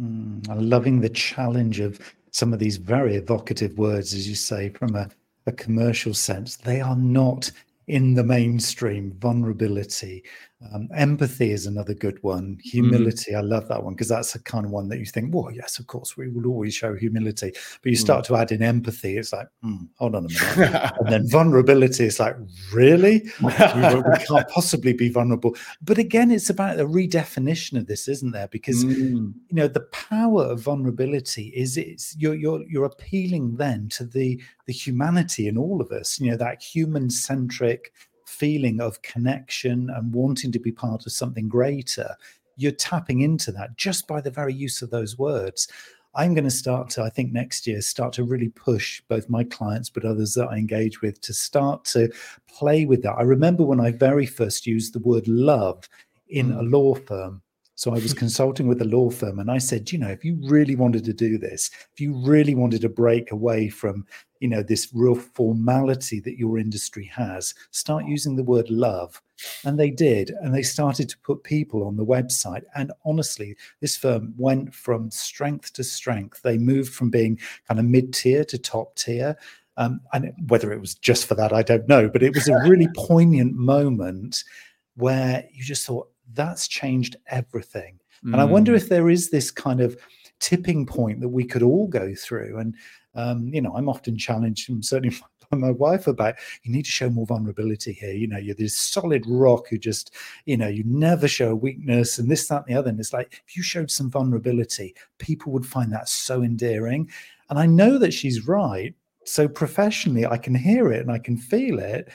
Mm, 0.00 0.48
I'm 0.48 0.68
loving 0.68 1.00
the 1.00 1.08
challenge 1.08 1.80
of 1.80 2.00
some 2.30 2.52
of 2.52 2.58
these 2.58 2.76
very 2.76 3.16
evocative 3.16 3.78
words, 3.78 4.14
as 4.14 4.28
you 4.28 4.34
say, 4.34 4.70
from 4.70 4.94
a, 4.94 5.08
a 5.46 5.52
commercial 5.52 6.14
sense. 6.14 6.56
They 6.56 6.80
are 6.80 6.96
not 6.96 7.50
in 7.86 8.14
the 8.14 8.24
mainstream 8.24 9.12
vulnerability 9.18 10.24
um, 10.72 10.88
empathy 10.94 11.52
is 11.52 11.66
another 11.66 11.94
good 11.94 12.20
one 12.22 12.56
mm. 12.56 12.60
humility 12.62 13.32
mm. 13.32 13.38
i 13.38 13.40
love 13.40 13.68
that 13.68 13.82
one 13.82 13.94
because 13.94 14.08
that's 14.08 14.32
the 14.32 14.40
kind 14.40 14.64
of 14.64 14.72
one 14.72 14.88
that 14.88 14.98
you 14.98 15.04
think 15.04 15.32
well 15.32 15.50
yes 15.52 15.78
of 15.78 15.86
course 15.86 16.16
we 16.16 16.28
will 16.28 16.46
always 16.46 16.74
show 16.74 16.94
humility 16.94 17.52
but 17.52 17.90
you 17.90 17.96
mm. 17.96 18.00
start 18.00 18.24
mm. 18.24 18.26
to 18.26 18.36
add 18.36 18.50
in 18.50 18.62
empathy 18.62 19.16
it's 19.16 19.32
like 19.32 19.46
mm, 19.64 19.86
hold 19.96 20.16
on 20.16 20.26
a 20.26 20.56
minute 20.56 20.92
and 20.98 21.12
then 21.12 21.28
vulnerability 21.30 22.04
is 22.04 22.18
like 22.18 22.34
really 22.72 23.22
we, 23.40 23.46
we, 23.46 23.52
can't 24.26 24.48
possibly 24.48 24.92
be 24.92 25.08
vulnerable 25.08 25.54
but 25.80 25.96
again 25.96 26.30
it's 26.30 26.50
about 26.50 26.76
the 26.76 26.84
redefinition 26.84 27.78
of 27.78 27.86
this 27.86 28.08
isn't 28.08 28.32
there 28.32 28.48
because 28.48 28.84
mm. 28.84 29.32
you 29.48 29.52
know 29.52 29.68
the 29.68 29.86
power 29.92 30.44
of 30.44 30.60
vulnerability 30.60 31.52
is 31.54 31.76
it's 31.76 32.16
you're 32.18 32.34
you're 32.34 32.62
you're 32.68 32.84
appealing 32.84 33.56
then 33.56 33.88
to 33.88 34.04
the 34.04 34.40
the 34.66 34.72
humanity 34.72 35.46
in 35.46 35.56
all 35.56 35.80
of 35.80 35.92
us 35.92 36.18
you 36.18 36.30
know 36.30 36.36
that 36.36 36.60
human 36.60 37.08
centric 37.08 37.92
feeling 38.28 38.80
of 38.80 39.02
connection 39.02 39.90
and 39.90 40.12
wanting 40.12 40.52
to 40.52 40.58
be 40.58 40.70
part 40.70 41.06
of 41.06 41.12
something 41.12 41.48
greater, 41.48 42.14
you're 42.56 42.72
tapping 42.72 43.22
into 43.22 43.50
that 43.52 43.76
just 43.76 44.06
by 44.06 44.20
the 44.20 44.30
very 44.30 44.52
use 44.52 44.82
of 44.82 44.90
those 44.90 45.18
words. 45.18 45.68
I'm 46.14 46.34
going 46.34 46.44
to 46.44 46.50
start 46.50 46.90
to, 46.90 47.02
I 47.02 47.10
think 47.10 47.32
next 47.32 47.66
year, 47.66 47.80
start 47.80 48.12
to 48.14 48.24
really 48.24 48.48
push 48.48 49.00
both 49.08 49.28
my 49.28 49.44
clients, 49.44 49.88
but 49.88 50.04
others 50.04 50.34
that 50.34 50.48
I 50.48 50.56
engage 50.56 51.00
with 51.00 51.20
to 51.22 51.32
start 51.32 51.84
to 51.86 52.10
play 52.48 52.84
with 52.84 53.02
that. 53.02 53.12
I 53.12 53.22
remember 53.22 53.64
when 53.64 53.80
I 53.80 53.92
very 53.92 54.26
first 54.26 54.66
used 54.66 54.92
the 54.92 54.98
word 55.00 55.28
love 55.28 55.88
in 56.28 56.52
a 56.52 56.62
mm. 56.62 56.72
law 56.72 56.94
firm. 56.94 57.42
So 57.78 57.92
I 57.92 58.00
was 58.00 58.12
consulting 58.24 58.66
with 58.66 58.82
a 58.82 58.86
law 58.86 59.08
firm 59.08 59.38
and 59.38 59.50
I 59.50 59.58
said, 59.58 59.92
you 59.92 59.98
know, 59.98 60.08
if 60.08 60.24
you 60.24 60.36
really 60.42 60.74
wanted 60.74 61.04
to 61.04 61.12
do 61.12 61.38
this, 61.38 61.70
if 61.92 62.00
you 62.00 62.12
really 62.26 62.56
wanted 62.56 62.80
to 62.80 62.88
break 62.88 63.30
away 63.30 63.68
from 63.68 64.04
you 64.40 64.48
know 64.48 64.62
this 64.62 64.88
real 64.94 65.16
formality 65.16 66.20
that 66.20 66.38
your 66.38 66.58
industry 66.58 67.04
has 67.12 67.54
start 67.70 68.04
using 68.04 68.36
the 68.36 68.42
word 68.42 68.68
love. 68.68 69.22
And 69.64 69.78
they 69.78 69.90
did 69.90 70.30
and 70.42 70.52
they 70.52 70.62
started 70.62 71.08
to 71.08 71.18
put 71.18 71.44
people 71.44 71.84
on 71.86 71.96
the 71.96 72.04
website. 72.04 72.62
And 72.74 72.92
honestly 73.04 73.56
this 73.80 73.96
firm 73.96 74.34
went 74.36 74.74
from 74.74 75.10
strength 75.10 75.72
to 75.74 75.84
strength. 75.84 76.42
They 76.42 76.58
moved 76.58 76.92
from 76.92 77.10
being 77.10 77.38
kind 77.68 77.78
of 77.78 77.86
mid-tier 77.86 78.44
to 78.44 78.58
top 78.58 78.96
tier. 78.96 79.36
Um, 79.76 80.00
and 80.12 80.32
whether 80.48 80.72
it 80.72 80.80
was 80.80 80.96
just 80.96 81.26
for 81.26 81.36
that 81.36 81.52
i 81.52 81.62
don't 81.62 81.86
know 81.86 82.08
but 82.08 82.24
it 82.24 82.34
was 82.34 82.48
a 82.48 82.58
really 82.68 82.88
poignant 82.96 83.54
moment 83.54 84.42
where 84.96 85.44
you 85.52 85.62
just 85.62 85.86
thought 85.86 86.10
that's 86.34 86.68
changed 86.68 87.16
everything 87.28 87.98
mm. 88.24 88.32
and 88.32 88.40
i 88.40 88.44
wonder 88.44 88.72
mm. 88.72 88.76
if 88.76 88.88
there 88.88 89.08
is 89.08 89.30
this 89.30 89.50
kind 89.50 89.80
of 89.80 89.96
tipping 90.40 90.86
point 90.86 91.20
that 91.20 91.28
we 91.28 91.44
could 91.44 91.62
all 91.62 91.88
go 91.88 92.14
through 92.14 92.58
and 92.58 92.74
um, 93.18 93.50
you 93.52 93.60
know, 93.60 93.74
I'm 93.74 93.88
often 93.88 94.16
challenged, 94.16 94.70
and 94.70 94.84
certainly 94.84 95.16
by 95.50 95.56
my 95.56 95.70
wife 95.70 96.06
about 96.06 96.36
you 96.62 96.70
need 96.70 96.84
to 96.84 96.90
show 96.90 97.10
more 97.10 97.26
vulnerability 97.26 97.92
here. 97.92 98.12
You 98.12 98.28
know, 98.28 98.38
you're 98.38 98.54
this 98.54 98.76
solid 98.76 99.24
rock 99.26 99.68
who 99.68 99.78
just, 99.78 100.14
you 100.46 100.56
know, 100.56 100.68
you 100.68 100.84
never 100.86 101.26
show 101.26 101.54
weakness 101.54 102.18
and 102.18 102.30
this, 102.30 102.46
that, 102.48 102.64
and 102.66 102.74
the 102.74 102.78
other. 102.78 102.90
And 102.90 103.00
it's 103.00 103.12
like 103.12 103.42
if 103.46 103.56
you 103.56 103.62
showed 103.62 103.90
some 103.90 104.10
vulnerability, 104.10 104.94
people 105.18 105.52
would 105.52 105.66
find 105.66 105.92
that 105.92 106.08
so 106.08 106.42
endearing. 106.42 107.10
And 107.50 107.58
I 107.58 107.66
know 107.66 107.98
that 107.98 108.14
she's 108.14 108.46
right. 108.46 108.94
So 109.24 109.48
professionally, 109.48 110.24
I 110.24 110.38
can 110.38 110.54
hear 110.54 110.92
it 110.92 111.00
and 111.00 111.10
I 111.10 111.18
can 111.18 111.36
feel 111.36 111.78
it. 111.78 112.10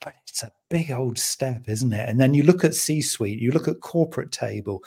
But 0.00 0.14
it's 0.26 0.42
a 0.42 0.52
big 0.70 0.90
old 0.90 1.18
step, 1.18 1.68
isn't 1.68 1.92
it? 1.92 2.08
And 2.08 2.20
then 2.20 2.34
you 2.34 2.42
look 2.42 2.64
at 2.64 2.74
C 2.74 3.00
suite, 3.00 3.40
you 3.40 3.50
look 3.50 3.68
at 3.68 3.80
corporate 3.80 4.30
table. 4.30 4.82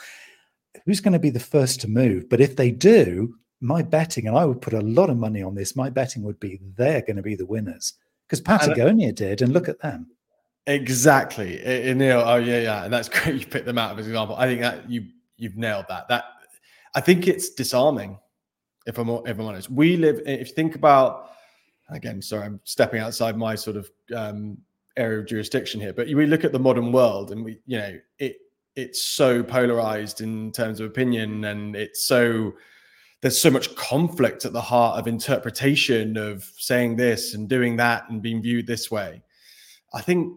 Who's 0.86 1.00
going 1.00 1.12
to 1.12 1.18
be 1.18 1.30
the 1.30 1.40
first 1.40 1.80
to 1.82 1.88
move? 1.88 2.28
But 2.30 2.40
if 2.40 2.56
they 2.56 2.70
do, 2.70 3.34
my 3.60 3.82
betting, 3.82 4.26
and 4.26 4.36
I 4.36 4.44
would 4.44 4.60
put 4.60 4.72
a 4.72 4.80
lot 4.80 5.10
of 5.10 5.16
money 5.16 5.42
on 5.42 5.54
this, 5.54 5.76
my 5.76 5.90
betting 5.90 6.22
would 6.22 6.40
be 6.40 6.60
they're 6.76 7.02
going 7.02 7.16
to 7.16 7.22
be 7.22 7.36
the 7.36 7.46
winners 7.46 7.94
because 8.26 8.40
Patagonia 8.40 9.12
did, 9.12 9.42
and 9.42 9.52
look 9.52 9.68
at 9.68 9.80
them. 9.80 10.06
Exactly, 10.66 11.60
Neil. 11.94 12.22
Oh 12.24 12.36
yeah, 12.36 12.60
yeah, 12.60 12.84
and 12.84 12.92
that's 12.92 13.08
great. 13.10 13.40
You 13.40 13.46
picked 13.46 13.66
them 13.66 13.78
out 13.78 13.98
as 13.98 14.06
an 14.06 14.12
example. 14.12 14.36
I 14.36 14.46
think 14.46 14.62
that 14.62 14.90
you 14.90 15.06
you've 15.36 15.56
nailed 15.56 15.86
that. 15.88 16.08
That 16.08 16.24
I 16.94 17.00
think 17.00 17.28
it's 17.28 17.50
disarming. 17.50 18.18
If 18.86 18.98
I'm 18.98 19.08
if 19.08 19.38
I'm 19.38 19.42
honest, 19.42 19.70
we 19.70 19.96
live. 19.96 20.20
If 20.24 20.48
you 20.48 20.54
think 20.54 20.74
about 20.74 21.30
again, 21.90 22.22
sorry, 22.22 22.46
I'm 22.46 22.60
stepping 22.64 23.00
outside 23.00 23.36
my 23.36 23.54
sort 23.54 23.76
of 23.76 23.90
um, 24.14 24.58
area 24.96 25.20
of 25.20 25.26
jurisdiction 25.26 25.80
here, 25.80 25.92
but 25.92 26.06
we 26.08 26.26
look 26.26 26.44
at 26.44 26.52
the 26.52 26.58
modern 26.58 26.92
world, 26.92 27.30
and 27.30 27.44
we, 27.44 27.58
you 27.66 27.78
know, 27.78 27.98
it 28.18 28.36
it's 28.76 29.02
so 29.02 29.42
polarized 29.42 30.20
in 30.20 30.50
terms 30.52 30.80
of 30.80 30.86
opinion 30.86 31.44
and 31.44 31.76
it's 31.76 32.04
so 32.04 32.54
there's 33.20 33.40
so 33.40 33.50
much 33.50 33.74
conflict 33.76 34.44
at 34.44 34.52
the 34.52 34.60
heart 34.60 34.98
of 34.98 35.06
interpretation 35.06 36.16
of 36.16 36.42
saying 36.56 36.96
this 36.96 37.34
and 37.34 37.48
doing 37.48 37.76
that 37.76 38.08
and 38.08 38.20
being 38.20 38.42
viewed 38.42 38.66
this 38.66 38.90
way. 38.90 39.22
I 39.94 40.00
think 40.00 40.34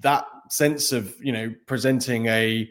that 0.00 0.24
sense 0.50 0.92
of 0.92 1.14
you 1.20 1.32
know 1.32 1.52
presenting 1.66 2.26
a 2.26 2.68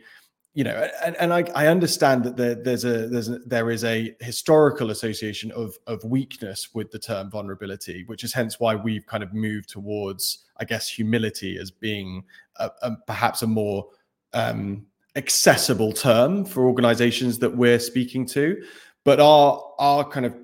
you 0.53 0.63
know 0.63 0.89
and, 1.03 1.15
and 1.17 1.33
I, 1.33 1.43
I 1.55 1.67
understand 1.67 2.23
that 2.25 2.37
there, 2.37 2.55
there's 2.55 2.85
a 2.85 3.07
there's 3.07 3.29
a, 3.29 3.39
there 3.39 3.71
is 3.71 3.83
a 3.83 4.15
historical 4.21 4.91
association 4.91 5.51
of 5.51 5.75
of 5.87 6.03
weakness 6.03 6.69
with 6.73 6.91
the 6.91 6.99
term 6.99 7.31
vulnerability 7.31 8.03
which 8.05 8.23
is 8.23 8.33
hence 8.33 8.59
why 8.59 8.75
we've 8.75 9.05
kind 9.05 9.23
of 9.23 9.33
moved 9.33 9.69
towards 9.69 10.45
i 10.59 10.65
guess 10.65 10.87
humility 10.87 11.57
as 11.57 11.71
being 11.71 12.23
a, 12.57 12.69
a, 12.81 12.95
perhaps 13.07 13.41
a 13.41 13.47
more 13.47 13.87
um, 14.33 14.85
accessible 15.15 15.91
term 15.91 16.45
for 16.45 16.65
organizations 16.65 17.39
that 17.39 17.55
we're 17.55 17.79
speaking 17.79 18.25
to. 18.25 18.61
But 19.03 19.19
our 19.19 19.73
our 19.79 20.03
kind 20.03 20.25
of 20.25 20.35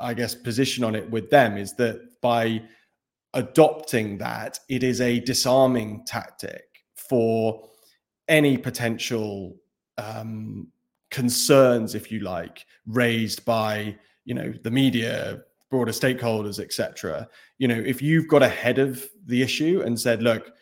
i 0.00 0.14
guess 0.14 0.34
position 0.34 0.82
on 0.82 0.94
it 0.94 1.08
with 1.10 1.30
them 1.30 1.56
is 1.56 1.74
that 1.74 2.20
by 2.20 2.62
adopting 3.34 4.18
that 4.18 4.58
it 4.68 4.82
is 4.82 5.00
a 5.00 5.20
disarming 5.20 6.04
tactic 6.06 6.64
for 6.94 7.68
any 8.28 8.56
potential 8.56 9.56
um, 9.98 10.68
concerns 11.10 11.94
if 11.94 12.10
you 12.10 12.20
like 12.20 12.64
raised 12.86 13.44
by 13.44 13.96
you 14.24 14.34
know 14.34 14.52
the 14.64 14.70
media 14.70 15.42
broader 15.72 15.90
stakeholders 15.90 16.60
etc 16.60 17.26
you 17.58 17.66
know 17.66 17.74
if 17.74 18.00
you've 18.00 18.28
got 18.28 18.42
ahead 18.42 18.78
of 18.78 19.08
the 19.26 19.42
issue 19.42 19.82
and 19.84 19.98
said 19.98 20.22
look 20.22 20.52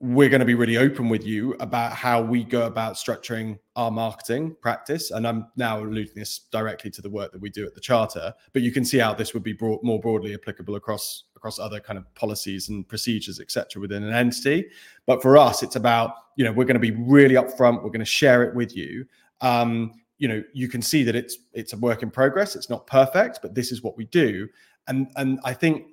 we're 0.00 0.28
going 0.28 0.40
to 0.40 0.44
be 0.44 0.54
really 0.54 0.76
open 0.76 1.08
with 1.08 1.24
you 1.24 1.54
about 1.60 1.92
how 1.92 2.20
we 2.20 2.44
go 2.44 2.66
about 2.66 2.94
structuring 2.94 3.58
our 3.74 3.90
marketing 3.90 4.54
practice. 4.60 5.10
And 5.10 5.26
I'm 5.26 5.46
now 5.56 5.80
alluding 5.80 6.12
this 6.14 6.40
directly 6.52 6.90
to 6.90 7.00
the 7.00 7.08
work 7.08 7.32
that 7.32 7.40
we 7.40 7.48
do 7.48 7.64
at 7.64 7.74
the 7.74 7.80
charter, 7.80 8.34
but 8.52 8.60
you 8.60 8.70
can 8.70 8.84
see 8.84 8.98
how 8.98 9.14
this 9.14 9.32
would 9.32 9.42
be 9.42 9.54
brought 9.54 9.82
more 9.82 9.98
broadly 9.98 10.34
applicable 10.34 10.74
across 10.74 11.24
across 11.36 11.58
other 11.58 11.80
kind 11.80 11.98
of 11.98 12.12
policies 12.14 12.68
and 12.68 12.86
procedures, 12.88 13.40
etc., 13.40 13.80
within 13.80 14.02
an 14.02 14.12
entity. 14.12 14.66
But 15.06 15.22
for 15.22 15.38
us, 15.38 15.62
it's 15.62 15.76
about 15.76 16.14
you 16.36 16.44
know 16.44 16.52
we're 16.52 16.64
going 16.64 16.80
to 16.80 16.80
be 16.80 16.90
really 16.90 17.36
upfront. 17.36 17.82
We're 17.82 17.90
going 17.90 18.00
to 18.00 18.04
share 18.04 18.42
it 18.42 18.54
with 18.54 18.76
you. 18.76 19.06
Um, 19.40 19.92
you 20.18 20.28
know, 20.28 20.42
you 20.52 20.68
can 20.68 20.82
see 20.82 21.02
that 21.04 21.14
it's 21.14 21.36
it's 21.52 21.72
a 21.72 21.76
work 21.76 22.02
in 22.02 22.10
progress. 22.10 22.56
It's 22.56 22.70
not 22.70 22.86
perfect, 22.86 23.40
but 23.42 23.54
this 23.54 23.72
is 23.72 23.82
what 23.82 23.96
we 23.96 24.04
do. 24.06 24.48
And 24.86 25.08
and 25.16 25.40
I 25.44 25.54
think 25.54 25.88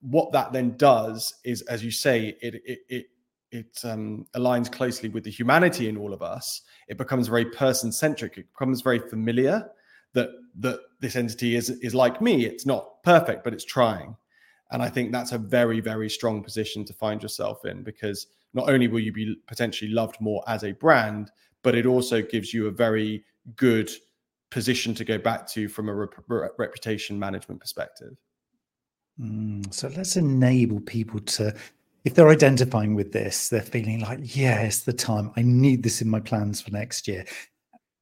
what 0.00 0.32
that 0.32 0.52
then 0.52 0.76
does 0.76 1.34
is, 1.44 1.62
as 1.62 1.84
you 1.84 1.90
say, 1.90 2.36
it 2.40 2.54
it, 2.64 2.78
it 2.88 3.06
it 3.50 3.80
um, 3.84 4.26
aligns 4.34 4.70
closely 4.70 5.08
with 5.08 5.24
the 5.24 5.30
humanity 5.30 5.88
in 5.88 5.96
all 5.96 6.12
of 6.12 6.22
us. 6.22 6.62
It 6.86 6.98
becomes 6.98 7.28
very 7.28 7.46
person 7.46 7.90
centric. 7.90 8.36
It 8.36 8.46
becomes 8.52 8.80
very 8.80 8.98
familiar 8.98 9.68
that 10.14 10.30
that 10.60 10.80
this 11.00 11.16
entity 11.16 11.56
is 11.56 11.70
is 11.70 11.94
like 11.94 12.20
me. 12.20 12.44
It's 12.44 12.66
not 12.66 13.02
perfect, 13.02 13.44
but 13.44 13.52
it's 13.52 13.64
trying. 13.64 14.16
And 14.70 14.82
I 14.82 14.90
think 14.90 15.12
that's 15.12 15.32
a 15.32 15.38
very 15.38 15.80
very 15.80 16.10
strong 16.10 16.42
position 16.44 16.84
to 16.84 16.92
find 16.92 17.22
yourself 17.22 17.64
in 17.64 17.82
because 17.82 18.26
not 18.54 18.68
only 18.68 18.88
will 18.88 19.00
you 19.00 19.12
be 19.12 19.36
potentially 19.46 19.90
loved 19.90 20.20
more 20.20 20.42
as 20.46 20.64
a 20.64 20.72
brand, 20.72 21.30
but 21.62 21.74
it 21.74 21.86
also 21.86 22.22
gives 22.22 22.54
you 22.54 22.66
a 22.66 22.70
very 22.70 23.24
good 23.56 23.90
position 24.50 24.94
to 24.94 25.04
go 25.04 25.18
back 25.18 25.46
to 25.48 25.68
from 25.68 25.88
a 25.88 25.94
re- 25.94 26.48
reputation 26.58 27.18
management 27.18 27.60
perspective. 27.60 28.16
Mm, 29.20 29.72
so 29.72 29.88
let's 29.96 30.16
enable 30.16 30.80
people 30.80 31.20
to 31.20 31.54
if 32.04 32.14
they're 32.14 32.28
identifying 32.28 32.94
with 32.94 33.12
this, 33.12 33.48
they're 33.48 33.60
feeling 33.60 34.00
like, 34.00 34.20
yeah, 34.22 34.62
it's 34.62 34.82
the 34.82 34.92
time. 34.92 35.32
I 35.36 35.42
need 35.42 35.82
this 35.82 36.00
in 36.00 36.08
my 36.08 36.20
plans 36.20 36.60
for 36.60 36.70
next 36.70 37.08
year. 37.08 37.24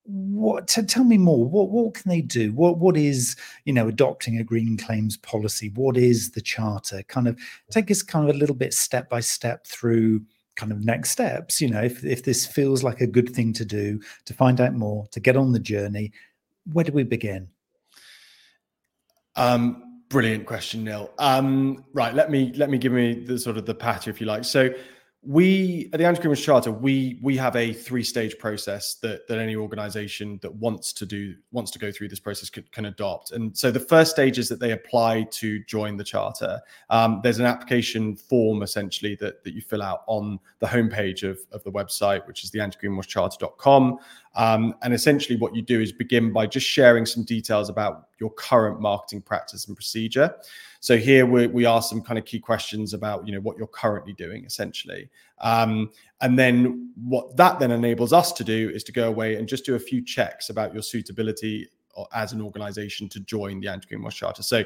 What 0.04 0.68
tell 0.68 1.02
me 1.02 1.18
more? 1.18 1.44
What 1.44 1.70
what 1.70 1.94
can 1.94 2.08
they 2.08 2.20
do? 2.20 2.52
What 2.52 2.78
what 2.78 2.96
is 2.96 3.34
you 3.64 3.72
know 3.72 3.88
adopting 3.88 4.38
a 4.38 4.44
green 4.44 4.76
claims 4.76 5.16
policy? 5.16 5.72
What 5.74 5.96
is 5.96 6.30
the 6.30 6.40
charter? 6.40 7.02
Kind 7.08 7.26
of 7.26 7.36
take 7.72 7.90
us 7.90 8.02
kind 8.02 8.28
of 8.28 8.36
a 8.36 8.38
little 8.38 8.54
bit 8.54 8.72
step 8.72 9.08
by 9.08 9.18
step 9.18 9.66
through 9.66 10.20
kind 10.56 10.72
of 10.72 10.84
next 10.84 11.10
steps. 11.10 11.60
You 11.60 11.70
know, 11.70 11.82
if 11.82 12.04
if 12.04 12.24
this 12.24 12.46
feels 12.46 12.82
like 12.82 13.00
a 13.00 13.06
good 13.06 13.30
thing 13.30 13.52
to 13.54 13.64
do, 13.64 14.00
to 14.24 14.34
find 14.34 14.60
out 14.60 14.74
more, 14.74 15.06
to 15.12 15.20
get 15.20 15.36
on 15.36 15.52
the 15.52 15.60
journey, 15.60 16.12
where 16.72 16.84
do 16.84 16.92
we 16.92 17.04
begin? 17.04 17.48
Um, 19.36 19.82
Brilliant 20.08 20.46
question, 20.46 20.84
Neil. 20.84 21.10
Um, 21.18 21.84
right, 21.92 22.14
let 22.14 22.30
me 22.30 22.52
let 22.54 22.70
me 22.70 22.78
give 22.78 22.92
me 22.92 23.24
the 23.24 23.38
sort 23.38 23.56
of 23.56 23.66
the 23.66 23.74
patter, 23.74 24.08
if 24.08 24.20
you 24.20 24.26
like. 24.26 24.44
So 24.44 24.70
we 25.26 25.90
at 25.92 25.98
the 25.98 26.06
Anti 26.06 26.22
Greenwash 26.22 26.42
Charter, 26.42 26.70
we 26.70 27.18
we 27.20 27.36
have 27.36 27.56
a 27.56 27.72
three 27.72 28.04
stage 28.04 28.38
process 28.38 28.94
that 28.96 29.26
that 29.26 29.38
any 29.38 29.56
organisation 29.56 30.38
that 30.42 30.54
wants 30.54 30.92
to 30.94 31.06
do 31.06 31.34
wants 31.50 31.70
to 31.72 31.78
go 31.78 31.90
through 31.90 32.08
this 32.08 32.20
process 32.20 32.48
can, 32.48 32.64
can, 32.70 32.86
adopt. 32.86 33.32
And 33.32 33.56
so 33.56 33.70
the 33.70 33.80
first 33.80 34.12
stage 34.12 34.38
is 34.38 34.48
that 34.48 34.60
they 34.60 34.70
apply 34.70 35.24
to 35.32 35.62
join 35.64 35.96
the 35.96 36.04
charter. 36.04 36.60
Um, 36.90 37.20
there's 37.22 37.38
an 37.38 37.46
application 37.46 38.14
form 38.14 38.62
essentially 38.62 39.16
that 39.16 39.42
that 39.42 39.54
you 39.54 39.60
fill 39.60 39.82
out 39.82 40.02
on 40.06 40.38
the 40.60 40.66
homepage 40.66 41.28
of 41.28 41.38
of 41.50 41.64
the 41.64 41.72
website, 41.72 42.26
which 42.26 42.44
is 42.44 42.50
the 42.50 42.60
antigreenwashcharter.com. 42.60 43.98
Um, 44.36 44.74
and 44.82 44.92
essentially, 44.94 45.36
what 45.36 45.56
you 45.56 45.62
do 45.62 45.80
is 45.80 45.92
begin 45.92 46.32
by 46.32 46.46
just 46.46 46.66
sharing 46.66 47.06
some 47.06 47.24
details 47.24 47.68
about 47.68 48.08
your 48.20 48.30
current 48.30 48.80
marketing 48.80 49.22
practice 49.22 49.66
and 49.66 49.76
procedure. 49.76 50.34
So 50.80 50.96
here 50.96 51.26
we, 51.26 51.46
we 51.46 51.66
ask 51.66 51.88
some 51.90 52.02
kind 52.02 52.18
of 52.18 52.24
key 52.24 52.38
questions 52.38 52.94
about 52.94 53.26
you 53.26 53.32
know 53.32 53.40
what 53.40 53.56
you're 53.56 53.66
currently 53.66 54.12
doing, 54.12 54.44
essentially, 54.44 55.08
um, 55.40 55.90
and 56.20 56.38
then 56.38 56.92
what 56.96 57.36
that 57.36 57.58
then 57.58 57.72
enables 57.72 58.12
us 58.12 58.32
to 58.32 58.44
do 58.44 58.70
is 58.74 58.84
to 58.84 58.92
go 58.92 59.08
away 59.08 59.36
and 59.36 59.48
just 59.48 59.64
do 59.64 59.74
a 59.74 59.78
few 59.78 60.04
checks 60.04 60.50
about 60.50 60.72
your 60.72 60.82
suitability 60.82 61.68
as 62.12 62.32
an 62.32 62.42
organization 62.42 63.08
to 63.08 63.20
join 63.20 63.60
the 63.60 63.68
Anti-Greenwash 63.68 64.14
Charter. 64.14 64.42
So 64.42 64.64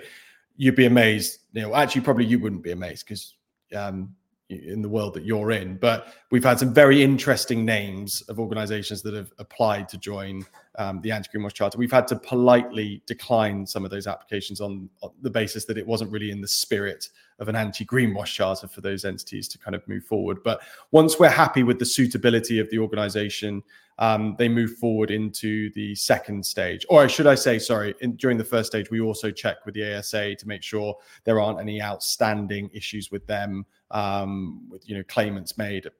you'd 0.56 0.74
be 0.74 0.86
amazed, 0.86 1.40
you 1.52 1.62
know, 1.62 1.74
actually 1.74 2.02
probably 2.02 2.24
you 2.24 2.38
wouldn't 2.38 2.62
be 2.62 2.72
amazed 2.72 3.06
because 3.06 3.36
um, 3.74 4.14
in 4.50 4.82
the 4.82 4.88
world 4.88 5.14
that 5.14 5.24
you're 5.24 5.52
in. 5.52 5.76
But 5.76 6.08
we've 6.30 6.44
had 6.44 6.58
some 6.58 6.74
very 6.74 7.02
interesting 7.02 7.64
names 7.64 8.22
of 8.22 8.40
organizations 8.40 9.02
that 9.02 9.14
have 9.14 9.32
applied 9.38 9.88
to 9.90 9.98
join 9.98 10.44
um, 10.76 11.00
the 11.02 11.12
anti 11.12 11.28
greenwash 11.32 11.52
charter. 11.52 11.78
We've 11.78 11.92
had 11.92 12.08
to 12.08 12.16
politely 12.16 13.02
decline 13.06 13.66
some 13.66 13.84
of 13.84 13.90
those 13.90 14.06
applications 14.06 14.60
on, 14.60 14.88
on 15.02 15.10
the 15.22 15.30
basis 15.30 15.64
that 15.66 15.78
it 15.78 15.86
wasn't 15.86 16.10
really 16.10 16.30
in 16.30 16.40
the 16.40 16.48
spirit 16.48 17.08
of 17.38 17.48
an 17.48 17.56
anti 17.56 17.84
greenwash 17.84 18.34
charter 18.34 18.68
for 18.68 18.80
those 18.80 19.04
entities 19.04 19.48
to 19.48 19.58
kind 19.58 19.74
of 19.74 19.86
move 19.88 20.04
forward. 20.04 20.42
But 20.42 20.60
once 20.90 21.18
we're 21.18 21.28
happy 21.28 21.62
with 21.62 21.78
the 21.78 21.86
suitability 21.86 22.58
of 22.58 22.68
the 22.70 22.78
organization, 22.78 23.62
um, 24.00 24.34
they 24.38 24.48
move 24.48 24.76
forward 24.78 25.10
into 25.10 25.70
the 25.74 25.94
second 25.94 26.44
stage. 26.44 26.86
Or 26.88 27.06
should 27.08 27.26
I 27.26 27.34
say, 27.34 27.58
sorry, 27.58 27.94
in, 28.00 28.16
during 28.16 28.38
the 28.38 28.44
first 28.44 28.68
stage, 28.68 28.90
we 28.90 29.00
also 29.00 29.30
check 29.30 29.64
with 29.66 29.74
the 29.74 29.98
ASA 29.98 30.36
to 30.36 30.48
make 30.48 30.62
sure 30.62 30.96
there 31.24 31.38
aren't 31.38 31.60
any 31.60 31.82
outstanding 31.82 32.70
issues 32.72 33.10
with 33.10 33.26
them, 33.26 33.66
um, 33.90 34.66
with 34.70 34.88
you 34.88 34.96
know 34.96 35.04
claimants 35.04 35.58
made 35.58 35.86
uh, 35.86 35.90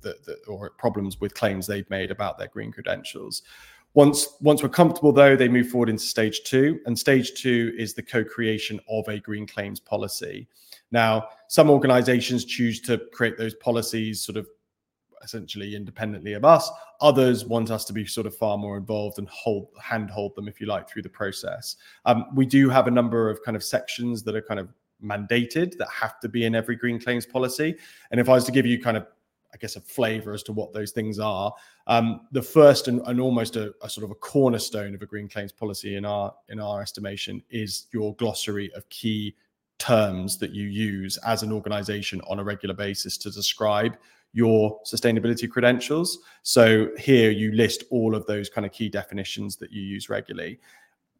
that, 0.00 0.24
that, 0.24 0.38
or 0.48 0.70
problems 0.70 1.20
with 1.20 1.32
claims 1.34 1.66
they've 1.66 1.88
made 1.90 2.10
about 2.10 2.38
their 2.38 2.48
green 2.48 2.72
credentials. 2.72 3.42
Once 3.94 4.36
once 4.40 4.60
we're 4.60 4.68
comfortable, 4.68 5.12
though, 5.12 5.36
they 5.36 5.48
move 5.48 5.68
forward 5.68 5.88
into 5.88 6.02
stage 6.02 6.42
two, 6.44 6.80
and 6.86 6.98
stage 6.98 7.40
two 7.40 7.72
is 7.78 7.94
the 7.94 8.02
co-creation 8.02 8.80
of 8.88 9.06
a 9.06 9.20
green 9.20 9.46
claims 9.46 9.78
policy. 9.78 10.48
Now, 10.90 11.28
some 11.46 11.70
organizations 11.70 12.44
choose 12.44 12.80
to 12.82 12.98
create 13.12 13.38
those 13.38 13.54
policies 13.54 14.20
sort 14.20 14.36
of 14.36 14.48
essentially 15.24 15.74
independently 15.74 16.34
of 16.34 16.44
us. 16.44 16.70
Others 17.00 17.44
want 17.46 17.70
us 17.70 17.84
to 17.86 17.92
be 17.92 18.06
sort 18.06 18.26
of 18.26 18.36
far 18.36 18.56
more 18.56 18.76
involved 18.76 19.18
and 19.18 19.28
hold 19.28 19.68
handhold 19.82 20.34
them, 20.36 20.46
if 20.46 20.60
you 20.60 20.66
like, 20.66 20.88
through 20.88 21.02
the 21.02 21.08
process. 21.08 21.76
Um, 22.04 22.26
we 22.34 22.46
do 22.46 22.68
have 22.68 22.86
a 22.86 22.90
number 22.90 23.28
of 23.28 23.42
kind 23.42 23.56
of 23.56 23.64
sections 23.64 24.22
that 24.22 24.36
are 24.36 24.42
kind 24.42 24.60
of 24.60 24.68
mandated 25.02 25.76
that 25.78 25.88
have 25.88 26.20
to 26.20 26.28
be 26.28 26.44
in 26.44 26.54
every 26.54 26.76
green 26.76 27.00
claims 27.00 27.26
policy. 27.26 27.76
And 28.10 28.20
if 28.20 28.28
I 28.28 28.32
was 28.32 28.44
to 28.44 28.52
give 28.52 28.66
you 28.66 28.80
kind 28.80 28.96
of 28.96 29.06
I 29.54 29.56
guess 29.56 29.76
a 29.76 29.80
flavor 29.80 30.34
as 30.34 30.42
to 30.44 30.52
what 30.52 30.72
those 30.72 30.90
things 30.90 31.20
are. 31.20 31.54
Um, 31.86 32.22
the 32.32 32.42
first 32.42 32.88
and, 32.88 33.00
and 33.06 33.20
almost 33.20 33.54
a, 33.54 33.72
a, 33.82 33.88
sort 33.88 34.04
of 34.04 34.10
a 34.10 34.16
cornerstone 34.16 34.96
of 34.96 35.02
a 35.02 35.06
green 35.06 35.28
claims 35.28 35.52
policy 35.52 35.94
in 35.94 36.04
our 36.04 36.34
in 36.48 36.58
our 36.58 36.82
estimation 36.82 37.40
is 37.50 37.86
your 37.92 38.16
glossary 38.16 38.72
of 38.74 38.88
key 38.88 39.36
terms 39.78 40.38
that 40.38 40.50
you 40.50 40.66
use 40.66 41.18
as 41.18 41.42
an 41.44 41.52
organization 41.52 42.20
on 42.26 42.40
a 42.40 42.44
regular 42.44 42.74
basis 42.74 43.16
to 43.18 43.30
describe 43.30 43.96
your 44.34 44.78
sustainability 44.82 45.48
credentials. 45.48 46.18
So 46.42 46.90
here 46.98 47.30
you 47.30 47.52
list 47.52 47.84
all 47.90 48.14
of 48.14 48.26
those 48.26 48.50
kind 48.50 48.66
of 48.66 48.72
key 48.72 48.90
definitions 48.90 49.56
that 49.56 49.72
you 49.72 49.80
use 49.80 50.10
regularly. 50.10 50.60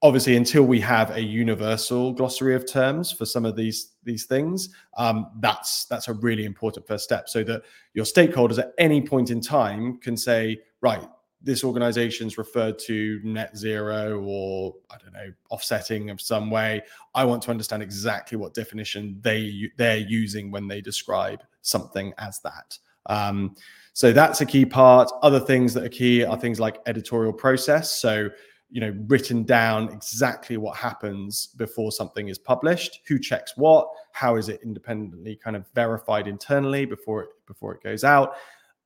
Obviously, 0.03 0.37
until 0.37 0.65
we 0.65 0.81
have 0.81 1.13
a 1.13 1.23
universal 1.23 2.13
glossary 2.13 2.55
of 2.55 2.71
terms 2.71 3.11
for 3.11 3.25
some 3.25 3.47
of 3.47 3.57
these 3.57 3.93
these 4.03 4.27
things, 4.27 4.69
um, 4.99 5.31
that's 5.41 5.87
that's 5.87 6.09
a 6.09 6.13
really 6.13 6.45
important 6.45 6.87
first 6.87 7.05
step, 7.05 7.27
so 7.27 7.43
that 7.45 7.63
your 7.95 8.05
stakeholders 8.05 8.59
at 8.59 8.75
any 8.77 9.01
point 9.01 9.31
in 9.31 9.41
time 9.41 9.97
can 9.99 10.15
say, 10.15 10.61
right, 10.83 11.09
this 11.41 11.65
organization's 11.65 12.37
referred 12.37 12.79
to 12.81 13.21
net 13.23 13.57
zero 13.57 14.21
or 14.21 14.75
I 14.91 14.97
don't 14.99 15.13
know 15.13 15.33
offsetting 15.51 16.11
of 16.11 16.21
some 16.21 16.51
way. 16.51 16.83
I 17.15 17.25
want 17.25 17.43
to 17.45 17.51
understand 17.51 17.83
exactly 17.83 18.37
what 18.37 18.53
definition 18.53 19.19
they 19.23 19.71
they're 19.77 19.99
using 19.99 20.51
when 20.51 20.69
they 20.69 20.81
describe 20.83 21.43
something 21.63 22.13
as 22.19 22.41
that. 22.41 22.79
Um, 23.07 23.55
so 23.93 24.13
that's 24.13 24.41
a 24.41 24.47
key 24.47 24.65
part. 24.67 25.11
Other 25.23 25.41
things 25.41 25.73
that 25.75 25.85
are 25.85 25.89
key 25.89 26.25
are 26.25 26.37
things 26.37 26.59
like 26.59 26.81
editorial 26.87 27.33
process. 27.33 27.91
So, 28.01 28.29
you 28.71 28.81
know, 28.81 28.93
written 29.07 29.45
down 29.45 29.89
exactly 29.93 30.57
what 30.57 30.77
happens 30.77 31.47
before 31.57 31.93
something 31.93 32.29
is 32.29 32.39
published, 32.39 33.03
who 33.07 33.21
checks 33.21 33.57
what, 33.57 33.89
how 34.13 34.35
is 34.35 34.49
it 34.49 34.61
independently 34.65 35.37
kind 35.37 35.55
of 35.55 35.65
verified 35.75 36.27
internally 36.27 36.85
before 36.85 37.23
it 37.23 37.29
before 37.47 37.73
it 37.73 37.83
goes 37.83 38.03
out. 38.03 38.35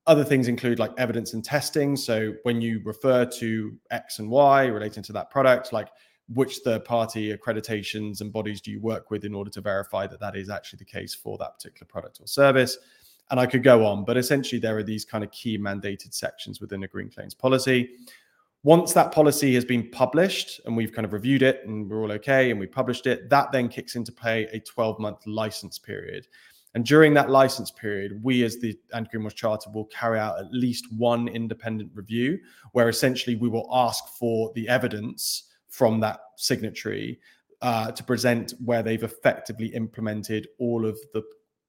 Other 0.07 0.25
things 0.25 0.49
include 0.49 0.79
like 0.79 0.93
evidence 0.99 1.33
and 1.33 1.45
testing. 1.45 1.97
So 1.97 2.35
when 2.43 2.61
you 2.61 2.81
refer 2.85 3.25
to 3.25 3.79
X 3.91 4.19
and 4.19 4.31
Y 4.31 4.67
relating 4.67 5.03
to 5.05 5.13
that 5.15 5.31
product, 5.31 5.73
like 5.73 5.89
which 6.35 6.59
third 6.59 6.85
party 6.85 7.35
accreditations 7.35 8.21
and 8.21 8.33
bodies 8.33 8.61
do 8.61 8.71
you 8.71 8.81
work 8.81 9.11
with 9.11 9.25
in 9.25 9.35
order 9.35 9.51
to 9.51 9.61
verify 9.61 10.07
that 10.07 10.21
that 10.21 10.37
is 10.37 10.51
actually 10.51 10.79
the 10.79 10.85
case 10.85 11.15
for 11.15 11.39
that 11.39 11.55
particular 11.55 11.87
product 11.87 12.21
or 12.21 12.27
service? 12.27 12.77
And 13.31 13.39
I 13.39 13.47
could 13.47 13.63
go 13.63 13.85
on, 13.85 14.05
but 14.05 14.17
essentially, 14.17 14.59
there 14.59 14.79
are 14.79 14.83
these 14.83 15.05
kind 15.05 15.23
of 15.23 15.31
key 15.31 15.59
mandated 15.59 16.15
sections 16.15 16.61
within 16.61 16.83
a 16.85 16.89
green 16.89 17.11
claims 17.11 17.35
policy. 17.35 17.91
Once 18.65 18.93
that 18.93 19.13
policy 19.13 19.55
has 19.55 19.65
been 19.65 19.89
published 19.91 20.61
and 20.65 20.77
we've 20.77 20.93
kind 20.93 21.05
of 21.05 21.13
reviewed 21.13 21.43
it 21.43 21.61
and 21.65 21.89
we're 21.89 22.03
all 22.03 22.11
okay 22.11 22.51
and 22.51 22.59
we 22.59 22.67
published 22.67 23.07
it, 23.07 23.31
that 23.31 23.53
then 23.53 23.69
kicks 23.69 23.95
into 23.95 24.11
play 24.11 24.49
a 24.53 24.59
12 24.61 24.99
month 24.99 25.27
license 25.27 25.79
period. 25.79 26.27
And 26.75 26.85
during 26.85 27.15
that 27.15 27.31
license 27.31 27.71
period, 27.71 28.23
we 28.23 28.43
as 28.45 28.59
the 28.59 28.79
Anti 28.93 29.11
Greenwash 29.17 29.35
Charter 29.35 29.71
will 29.71 29.87
carry 29.87 30.19
out 30.19 30.39
at 30.39 30.53
least 30.53 30.93
one 30.93 31.29
independent 31.29 31.91
review 31.95 32.39
where 32.73 32.89
essentially 32.89 33.37
we 33.37 33.49
will 33.49 33.69
ask 33.73 34.09
for 34.19 34.53
the 34.55 34.69
evidence 34.69 35.45
from 35.69 36.01
that 36.01 36.21
signatory 36.37 37.21
uh, 37.63 37.91
to 37.93 38.05
present 38.05 38.55
where 38.65 38.83
they've 38.83 39.03
effectively 39.03 39.69
implemented 39.69 40.49
all 40.59 40.85
of 40.87 40.99
the 41.15 41.23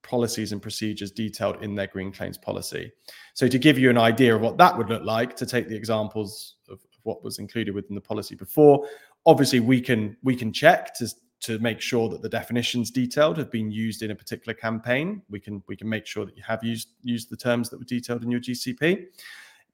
policies 0.03 0.51
and 0.51 0.61
procedures 0.61 1.11
detailed 1.11 1.63
in 1.63 1.75
their 1.75 1.87
green 1.87 2.11
claims 2.11 2.37
policy. 2.37 2.91
So, 3.33 3.47
to 3.47 3.57
give 3.59 3.77
you 3.77 3.89
an 3.89 3.97
idea 3.97 4.35
of 4.35 4.41
what 4.41 4.57
that 4.57 4.77
would 4.77 4.89
look 4.89 5.03
like, 5.03 5.35
to 5.37 5.45
take 5.45 5.67
the 5.67 5.75
examples 5.75 6.55
of 6.69 6.79
what 7.03 7.23
was 7.23 7.39
included 7.39 7.73
within 7.73 7.95
the 7.95 8.01
policy 8.01 8.35
before, 8.35 8.87
obviously 9.25 9.59
we 9.59 9.81
can 9.81 10.17
we 10.23 10.35
can 10.35 10.51
check 10.51 10.95
to 10.95 11.07
to 11.41 11.57
make 11.59 11.79
sure 11.79 12.09
that 12.09 12.21
the 12.21 12.29
definitions 12.29 12.91
detailed 12.91 13.37
have 13.37 13.49
been 13.49 13.71
used 13.71 14.03
in 14.03 14.11
a 14.11 14.15
particular 14.15 14.53
campaign. 14.53 15.21
We 15.29 15.39
can 15.39 15.63
we 15.67 15.75
can 15.75 15.87
make 15.87 16.05
sure 16.05 16.25
that 16.25 16.35
you 16.35 16.43
have 16.45 16.63
used 16.63 16.89
used 17.01 17.29
the 17.29 17.37
terms 17.37 17.69
that 17.69 17.79
were 17.79 17.85
detailed 17.85 18.23
in 18.23 18.31
your 18.31 18.41
GCP. 18.41 19.05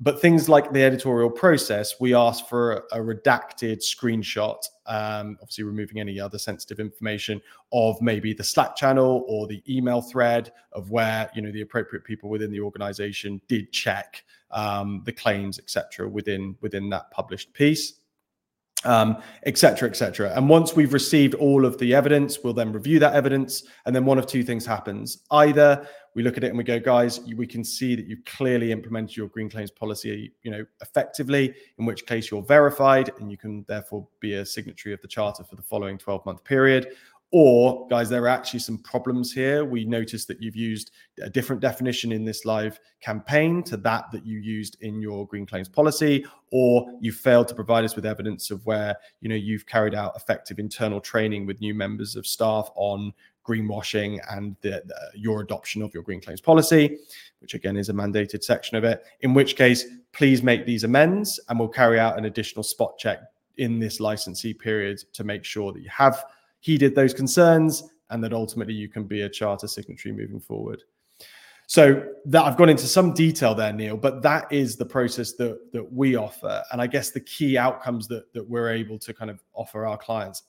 But 0.02 0.20
things 0.20 0.50
like 0.50 0.74
the 0.74 0.84
editorial 0.84 1.30
process, 1.30 2.00
we 2.02 2.14
ask 2.14 2.48
for 2.48 2.74
a, 2.92 3.00
a 3.00 3.00
redacted 3.00 3.78
screenshot, 3.78 4.58
um, 4.88 5.38
obviously 5.42 5.64
removing 5.64 6.00
any 6.00 6.20
other 6.20 6.38
sensitive 6.38 6.82
information 6.82 7.42
of 7.72 8.02
maybe 8.02 8.34
the 8.34 8.44
Slack 8.44 8.76
channel 8.76 9.24
or 9.28 9.48
the 9.48 9.64
email 9.70 10.02
thread 10.02 10.52
of 10.74 10.92
where 10.92 11.30
you 11.34 11.42
know 11.42 11.52
the 11.52 11.62
appropriate 11.62 12.04
people 12.04 12.30
within 12.30 12.52
the 12.52 12.60
organization 12.60 13.40
did 13.48 13.72
check 13.72 14.26
um, 14.52 15.02
the 15.06 15.14
claims, 15.14 15.60
etc., 15.60 16.10
within 16.10 16.58
within 16.60 16.90
that 16.90 17.10
published 17.12 17.54
piece 17.54 17.94
um, 18.86 19.18
et 19.44 19.58
cetera, 19.58 19.90
et 19.90 19.96
cetera. 19.96 20.32
And 20.36 20.48
once 20.48 20.76
we've 20.76 20.94
received 20.94 21.34
all 21.36 21.66
of 21.66 21.78
the 21.78 21.94
evidence, 21.94 22.40
we'll 22.44 22.54
then 22.54 22.72
review 22.72 23.00
that 23.00 23.14
evidence. 23.14 23.64
And 23.86 23.96
then 23.96 24.06
one 24.06 24.18
of 24.18 24.28
two 24.28 24.44
things 24.44 24.66
happens. 24.66 25.24
Either 25.32 25.88
we 26.16 26.24
look 26.24 26.38
at 26.38 26.44
it 26.44 26.48
and 26.48 26.58
we 26.58 26.64
go, 26.64 26.80
guys, 26.80 27.20
we 27.36 27.46
can 27.46 27.64
see 27.64 27.94
that 27.96 28.08
you've 28.08 28.24
clearly 28.26 28.72
implemented 28.72 29.18
your 29.18 29.28
green 29.28 29.50
claims 29.50 29.70
policy, 29.70 30.32
you 30.44 30.52
know, 30.52 30.66
effectively, 30.82 31.54
in 31.78 31.86
which 31.86 32.06
case 32.06 32.32
you're 32.32 32.42
verified 32.42 33.12
and 33.20 33.30
you 33.30 33.38
can 33.38 33.66
therefore 33.68 34.08
be 34.22 34.36
a 34.36 34.46
signatory 34.46 34.94
of 34.94 35.02
the 35.02 35.08
charter 35.08 35.44
for 35.44 35.56
the 35.58 35.62
following 35.62 35.98
12 35.98 36.26
month 36.26 36.44
period. 36.46 36.94
Or, 37.38 37.86
guys, 37.90 38.08
there 38.08 38.24
are 38.24 38.30
actually 38.30 38.62
some 38.62 38.78
problems 38.78 39.34
here. 39.34 39.66
We 39.66 39.84
noticed 39.84 40.30
that 40.30 40.42
you've 40.42 40.56
used 40.56 40.92
a 41.22 41.30
different 41.30 41.62
definition 41.62 42.14
in 42.14 42.24
this 42.24 42.46
live 42.46 42.80
campaign 43.02 43.62
to 43.64 43.76
that 43.76 44.06
that 44.14 44.26
you 44.26 44.40
used 44.40 44.78
in 44.80 45.02
your 45.02 45.28
green 45.28 45.46
claims 45.46 45.68
policy, 45.68 46.26
or 46.54 46.90
you 47.02 47.12
failed 47.12 47.50
to 47.50 47.54
provide 47.54 47.84
us 47.84 47.94
with 47.94 48.06
evidence 48.06 48.52
of 48.52 48.66
where 48.66 48.96
you 49.20 49.28
know 49.28 49.36
you've 49.36 49.66
carried 49.66 49.94
out 49.94 50.16
effective 50.16 50.60
internal 50.60 51.02
training 51.02 51.46
with 51.46 51.60
new 51.60 51.74
members 51.74 52.16
of 52.16 52.26
staff 52.26 52.70
on 52.76 53.12
greenwashing 53.46 54.18
and 54.32 54.56
the, 54.62 54.82
the, 54.86 54.96
your 55.14 55.42
adoption 55.42 55.82
of 55.82 55.94
your 55.94 56.04
green 56.04 56.22
claims 56.22 56.40
policy, 56.40 57.00
which 57.40 57.54
again 57.54 57.76
is 57.76 57.90
a 57.90 57.94
mandated 57.94 58.46
section 58.46 58.78
of 58.78 58.86
it. 58.86 59.04
In 59.20 59.34
which 59.34 59.58
case, 59.58 59.84
please 60.14 60.42
make 60.42 60.66
these 60.66 60.86
amends, 60.86 61.38
and 61.50 61.60
we'll 61.60 61.68
carry 61.68 62.00
out 62.00 62.18
an 62.18 62.24
additional 62.24 62.64
spot 62.64 62.98
check 62.98 63.20
in 63.58 63.78
this 63.78 64.00
licensee 64.00 64.54
period 64.54 65.00
to 65.12 65.26
make 65.26 65.44
sure 65.44 65.74
that 65.74 65.82
you 65.82 65.90
have 65.90 66.24
heeded 66.66 66.96
those 66.96 67.14
concerns 67.14 67.84
and 68.10 68.24
that 68.24 68.34
ultimately 68.34 68.74
you 68.74 68.90
can 68.90 69.04
be 69.04 69.22
a 69.22 69.30
charter 69.30 69.68
signatory 69.68 70.12
moving 70.12 70.40
forward. 70.40 70.82
So 71.68 72.04
that 72.26 72.44
I've 72.44 72.58
gone 72.58 72.70
into 72.70 72.88
some 72.88 73.14
detail 73.14 73.54
there, 73.54 73.72
Neil, 73.72 73.98
but 73.98 74.24
that 74.24 74.52
is 74.52 74.76
the 74.76 74.86
process 74.86 75.34
that 75.34 75.72
that 75.74 75.94
we 75.94 76.16
offer, 76.16 76.64
and 76.72 76.82
I 76.82 76.88
guess 76.88 77.12
the 77.12 77.20
key 77.20 77.56
outcomes 77.56 78.08
that 78.08 78.34
that 78.34 78.48
we're 78.50 78.72
able 78.72 78.98
to 79.00 79.14
kind 79.14 79.30
of 79.30 79.40
offer 79.54 79.86
our 79.86 79.98
clients 79.98 80.44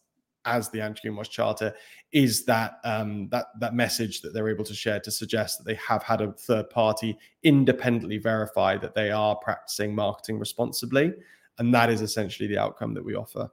as 0.47 0.71
the 0.71 0.81
anti 0.81 1.09
greenwash 1.09 1.29
charter 1.29 1.75
is 2.12 2.45
that 2.47 2.79
um, 2.85 3.29
that 3.31 3.47
that 3.61 3.75
message 3.75 4.23
that 4.23 4.33
they're 4.33 4.49
able 4.49 4.64
to 4.64 4.75
share 4.75 5.01
to 5.01 5.11
suggest 5.11 5.59
that 5.59 5.64
they 5.64 5.79
have 5.87 6.03
had 6.03 6.23
a 6.23 6.33
third 6.33 6.71
party 6.71 7.19
independently 7.43 8.17
verify 8.17 8.77
that 8.79 8.95
they 8.95 9.11
are 9.11 9.37
practicing 9.37 9.95
marketing 9.95 10.39
responsibly, 10.39 11.12
and 11.59 11.75
that 11.75 11.91
is 11.91 12.01
essentially 12.01 12.49
the 12.49 12.59
outcome 12.59 12.95
that 12.95 13.05
we 13.05 13.14
offer 13.14 13.51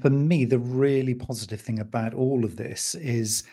for 0.00 0.10
me, 0.10 0.44
the 0.44 0.58
really 0.58 1.14
positive 1.14 1.60
thing 1.60 1.78
about 1.78 2.14
all 2.14 2.44
of 2.44 2.56
this 2.56 2.94
is 2.96 3.44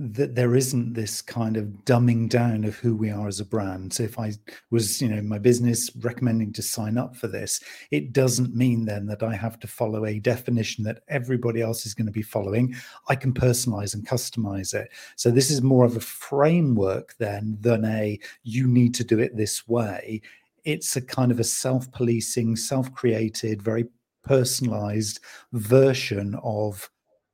that 0.00 0.36
there 0.36 0.54
isn't 0.54 0.94
this 0.94 1.20
kind 1.20 1.56
of 1.56 1.64
dumbing 1.84 2.28
down 2.28 2.64
of 2.64 2.76
who 2.76 2.94
we 2.94 3.10
are 3.10 3.26
as 3.26 3.40
a 3.40 3.44
brand. 3.44 3.92
So 3.92 4.04
if 4.04 4.16
I 4.16 4.32
was, 4.70 5.02
you 5.02 5.08
know, 5.08 5.20
my 5.22 5.38
business 5.38 5.90
recommending 5.96 6.52
to 6.52 6.62
sign 6.62 6.96
up 6.96 7.16
for 7.16 7.26
this, 7.26 7.60
it 7.90 8.12
doesn't 8.12 8.54
mean 8.54 8.84
then 8.84 9.06
that 9.06 9.24
I 9.24 9.34
have 9.34 9.58
to 9.58 9.66
follow 9.66 10.06
a 10.06 10.20
definition 10.20 10.84
that 10.84 11.02
everybody 11.08 11.62
else 11.62 11.84
is 11.84 11.94
going 11.94 12.06
to 12.06 12.12
be 12.12 12.22
following. 12.22 12.76
I 13.08 13.16
can 13.16 13.32
personalize 13.32 13.92
and 13.94 14.06
customize 14.06 14.72
it. 14.72 14.88
So 15.16 15.32
this 15.32 15.50
is 15.50 15.62
more 15.62 15.84
of 15.84 15.96
a 15.96 16.00
framework 16.00 17.16
then 17.18 17.58
than 17.60 17.84
a 17.84 18.20
you 18.44 18.68
need 18.68 18.94
to 18.94 19.04
do 19.04 19.18
it 19.18 19.36
this 19.36 19.66
way. 19.66 20.22
It's 20.64 20.94
a 20.94 21.02
kind 21.02 21.32
of 21.32 21.40
a 21.40 21.44
self-policing, 21.44 22.54
self-created, 22.54 23.62
very 23.62 23.86
personalized 24.28 25.20
version 25.52 26.38
of 26.42 26.88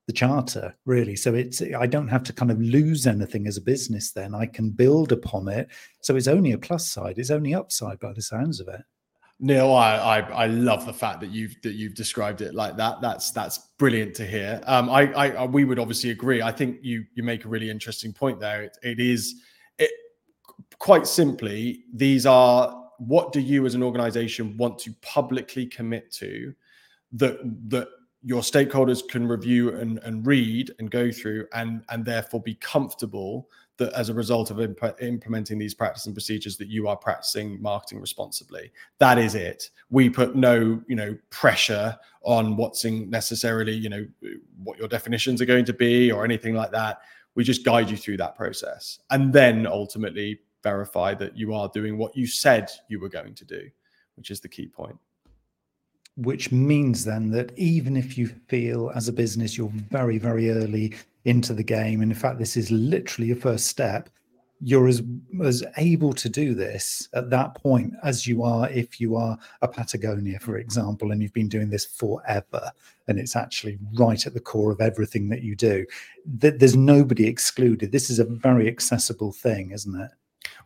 the 0.07 0.13
charter 0.13 0.75
really 0.85 1.17
so 1.17 1.35
it's 1.35 1.63
i 1.79 1.87
don't 1.87 2.09
have 2.09 2.23
to 2.23 2.33
kind 2.33 2.51
of 2.51 2.61
lose 2.61 3.07
anything 3.07 3.47
as 3.47 3.57
a 3.57 3.63
business 3.63 4.13
then 4.13 4.35
i 4.35 4.45
can 4.45 4.71
build 4.71 5.13
upon 5.13 5.49
it 5.49 5.69
so 6.01 6.15
it's 6.15 6.29
only 6.29 6.53
a 6.53 6.59
plus 6.59 6.89
side 6.89 7.19
it's 7.19 7.31
only 7.31 7.55
upside 7.55 7.99
by 8.01 8.13
the 8.13 8.23
sounds 8.23 8.61
of 8.61 8.69
it 8.69 8.83
Neil, 9.41 9.75
I, 9.75 9.97
I, 9.97 10.19
I 10.45 10.47
love 10.47 10.87
the 10.87 10.93
fact 10.93 11.21
that 11.21 11.31
you've 11.31 11.57
that 11.63 11.75
you've 11.75 11.95
described 11.95 12.41
it 12.41 12.55
like 12.55 12.77
that. 12.77 13.01
That's 13.01 13.33
that's 13.33 13.59
brilliant 13.79 14.15
to 14.15 14.25
hear. 14.27 14.61
Um, 14.65 14.89
I, 14.89 15.13
I, 15.13 15.45
we 15.45 15.65
would 15.65 15.81
obviously 15.81 16.11
agree. 16.11 16.41
I 16.41 16.53
think 16.53 16.79
you 16.83 17.05
you 17.15 17.25
make 17.25 17.45
a 17.45 17.49
really 17.49 17.69
interesting 17.69 18.13
point 18.13 18.39
there. 18.39 18.63
It, 18.63 18.79
it 18.85 19.01
is 19.01 19.43
it 19.79 19.91
quite 20.79 21.07
simply 21.07 21.85
these 21.93 22.27
are 22.27 22.85
what 22.99 23.33
do 23.33 23.41
you 23.41 23.67
as 23.67 23.75
an 23.75 23.83
organization 23.83 24.57
want 24.57 24.79
to 24.79 24.95
publicly 25.03 25.67
commit 25.67 26.13
to 26.13 26.55
that 27.15 27.39
that 27.71 27.89
your 28.27 28.41
stakeholders 28.41 29.07
can 29.07 29.29
review 29.29 29.77
and, 29.77 29.99
and 29.99 30.27
read 30.27 30.73
and 30.79 30.91
go 30.91 31.13
through 31.13 31.47
and 31.53 31.85
and 31.91 32.05
therefore 32.05 32.41
be 32.41 32.55
comfortable 32.55 33.49
that 33.77 33.93
as 33.93 34.09
a 34.09 34.15
result 34.15 34.51
of 34.51 34.61
imp- 34.61 35.03
implementing 35.03 35.59
these 35.59 35.75
practices 35.75 36.07
and 36.07 36.15
procedures 36.15 36.57
that 36.57 36.69
you 36.69 36.89
are 36.89 36.97
practicing 36.97 37.61
marketing 37.61 38.01
responsibly. 38.01 38.71
That 38.99 39.19
is 39.19 39.35
it. 39.35 39.69
We 39.91 40.09
put 40.09 40.37
no 40.37 40.83
you 40.87 40.97
know 40.97 41.17
pressure 41.31 41.97
on 42.23 42.57
what's 42.57 42.85
in 42.85 43.11
necessarily 43.11 43.73
you 43.73 43.91
know 43.91 44.07
what 44.63 44.79
your 44.79 44.89
definitions 44.89 45.43
are 45.43 45.47
going 45.47 45.67
to 45.67 45.75
be 45.75 46.11
or 46.11 46.25
anything 46.25 46.55
like 46.55 46.71
that. 46.73 47.01
We 47.35 47.45
just 47.45 47.65
guide 47.65 47.91
you 47.91 47.97
through 47.97 48.19
that 48.19 48.37
process 48.37 49.01
and 49.11 49.33
then 49.33 49.67
ultimately 49.67 50.41
verify 50.63 51.13
that 51.15 51.37
you 51.37 51.53
are 51.53 51.69
doing 51.75 51.99
what 51.99 52.17
you 52.17 52.27
said 52.27 52.71
you 52.89 52.99
were 52.99 53.11
going 53.11 53.35
to 53.35 53.45
do 53.45 53.69
which 54.17 54.31
is 54.31 54.41
the 54.41 54.49
key 54.49 54.67
point 54.67 54.97
which 56.17 56.53
means 56.53 57.05
then 57.05 57.31
that 57.31 57.57
even 57.59 57.97
if 57.97 58.17
you 58.17 58.29
feel 58.49 58.91
as 58.95 59.09
a 59.09 59.13
business 59.13 59.57
you're 59.57 59.73
very, 59.91 60.19
very 60.19 60.51
early 60.51 60.95
into 61.25 61.53
the 61.55 61.65
game, 61.65 62.03
and 62.03 62.13
in 62.13 62.19
fact, 62.19 62.39
this 62.39 62.57
is 62.57 62.71
literally 62.71 63.29
your 63.29 63.37
first 63.37 63.67
step, 63.67 64.09
you're 64.61 64.89
as 64.89 65.03
as 65.43 65.65
able 65.77 66.13
to 66.13 66.29
do 66.29 66.55
this 66.55 67.09
at 67.13 67.29
that 67.29 67.55
point 67.57 67.93
as 68.03 68.27
you 68.27 68.43
are 68.43 68.71
if 68.71 69.01
you 69.01 69.17
are 69.17 69.37
a 69.63 69.69
Patagonia, 69.69 70.39
for 70.39 70.59
example, 70.59 71.11
and 71.11 71.21
you've 71.21 71.33
been 71.33 71.49
doing 71.49 71.69
this 71.69 71.85
forever, 71.85 72.71
and 73.09 73.19
it's 73.19 73.37
actually 73.37 73.79
right 73.95 74.27
at 74.27 74.33
the 74.33 74.41
core 74.41 74.71
of 74.71 74.81
everything 74.81 75.29
that 75.29 75.43
you 75.43 75.57
do. 75.57 75.85
That 76.25 76.61
There's 76.61 76.77
nobody 76.77 77.27
excluded. 77.27 77.93
This 77.93 78.09
is 78.09 78.19
a 78.19 78.25
very 78.25 78.69
accessible 78.69 79.33
thing, 79.33 79.73
isn't 79.73 80.01
it? 80.01 80.11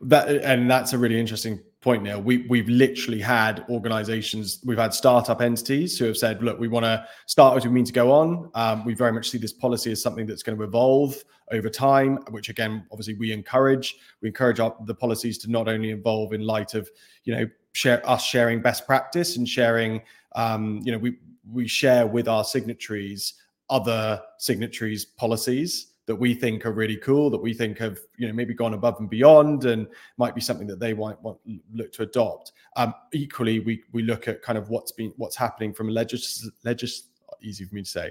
That 0.02 0.28
and 0.28 0.70
that's 0.70 0.92
a 0.92 0.98
really 0.98 1.18
interesting 1.18 1.60
point 1.88 2.02
now, 2.02 2.18
we 2.18 2.44
we've 2.50 2.68
literally 2.68 3.18
had 3.18 3.64
organizations, 3.70 4.60
we've 4.62 4.76
had 4.76 4.92
startup 4.92 5.40
entities 5.40 5.98
who 5.98 6.04
have 6.04 6.18
said, 6.18 6.42
look, 6.42 6.60
we 6.60 6.68
want 6.68 6.84
to 6.84 7.02
start 7.24 7.56
as 7.56 7.64
we 7.64 7.70
mean 7.70 7.86
to 7.86 7.94
go 7.94 8.12
on. 8.12 8.50
Um, 8.54 8.84
we 8.84 8.92
very 8.92 9.10
much 9.10 9.30
see 9.30 9.38
this 9.38 9.54
policy 9.54 9.90
as 9.92 10.02
something 10.02 10.26
that's 10.26 10.42
going 10.42 10.58
to 10.58 10.64
evolve 10.64 11.16
over 11.50 11.70
time, 11.70 12.18
which 12.28 12.50
again, 12.50 12.84
obviously 12.92 13.14
we 13.14 13.32
encourage. 13.32 13.96
We 14.20 14.28
encourage 14.28 14.60
our, 14.60 14.76
the 14.84 14.94
policies 14.94 15.38
to 15.38 15.50
not 15.50 15.66
only 15.66 15.90
evolve 15.92 16.34
in 16.34 16.42
light 16.42 16.74
of, 16.74 16.90
you 17.24 17.34
know, 17.34 17.46
share 17.72 18.06
us 18.06 18.22
sharing 18.22 18.60
best 18.60 18.86
practice 18.86 19.38
and 19.38 19.48
sharing, 19.48 20.02
um, 20.36 20.82
you 20.84 20.92
know, 20.92 20.98
we 20.98 21.16
we 21.50 21.66
share 21.66 22.06
with 22.06 22.28
our 22.28 22.44
signatories 22.44 23.32
other 23.70 24.20
signatories 24.36 25.06
policies 25.06 25.94
that 26.08 26.16
we 26.16 26.32
think 26.34 26.64
are 26.64 26.72
really 26.72 26.96
cool, 26.96 27.28
that 27.28 27.40
we 27.40 27.52
think 27.52 27.78
have 27.78 27.98
you 28.16 28.26
know 28.26 28.32
maybe 28.32 28.54
gone 28.54 28.72
above 28.72 28.96
and 28.98 29.10
beyond, 29.10 29.66
and 29.66 29.86
might 30.16 30.34
be 30.34 30.40
something 30.40 30.66
that 30.66 30.80
they 30.80 30.94
might 30.94 31.20
want 31.22 31.38
look 31.72 31.92
to 31.92 32.02
adopt. 32.02 32.52
Um, 32.76 32.94
equally, 33.12 33.60
we 33.60 33.84
we 33.92 34.02
look 34.02 34.26
at 34.26 34.42
kind 34.42 34.56
of 34.56 34.70
what's 34.70 34.90
been 34.90 35.12
what's 35.18 35.36
happening 35.36 35.74
from 35.74 35.90
a 35.90 35.92
legis, 35.92 36.50
legis 36.64 37.10
easy 37.42 37.66
for 37.66 37.74
me 37.74 37.82
to 37.82 37.88
say 37.88 38.10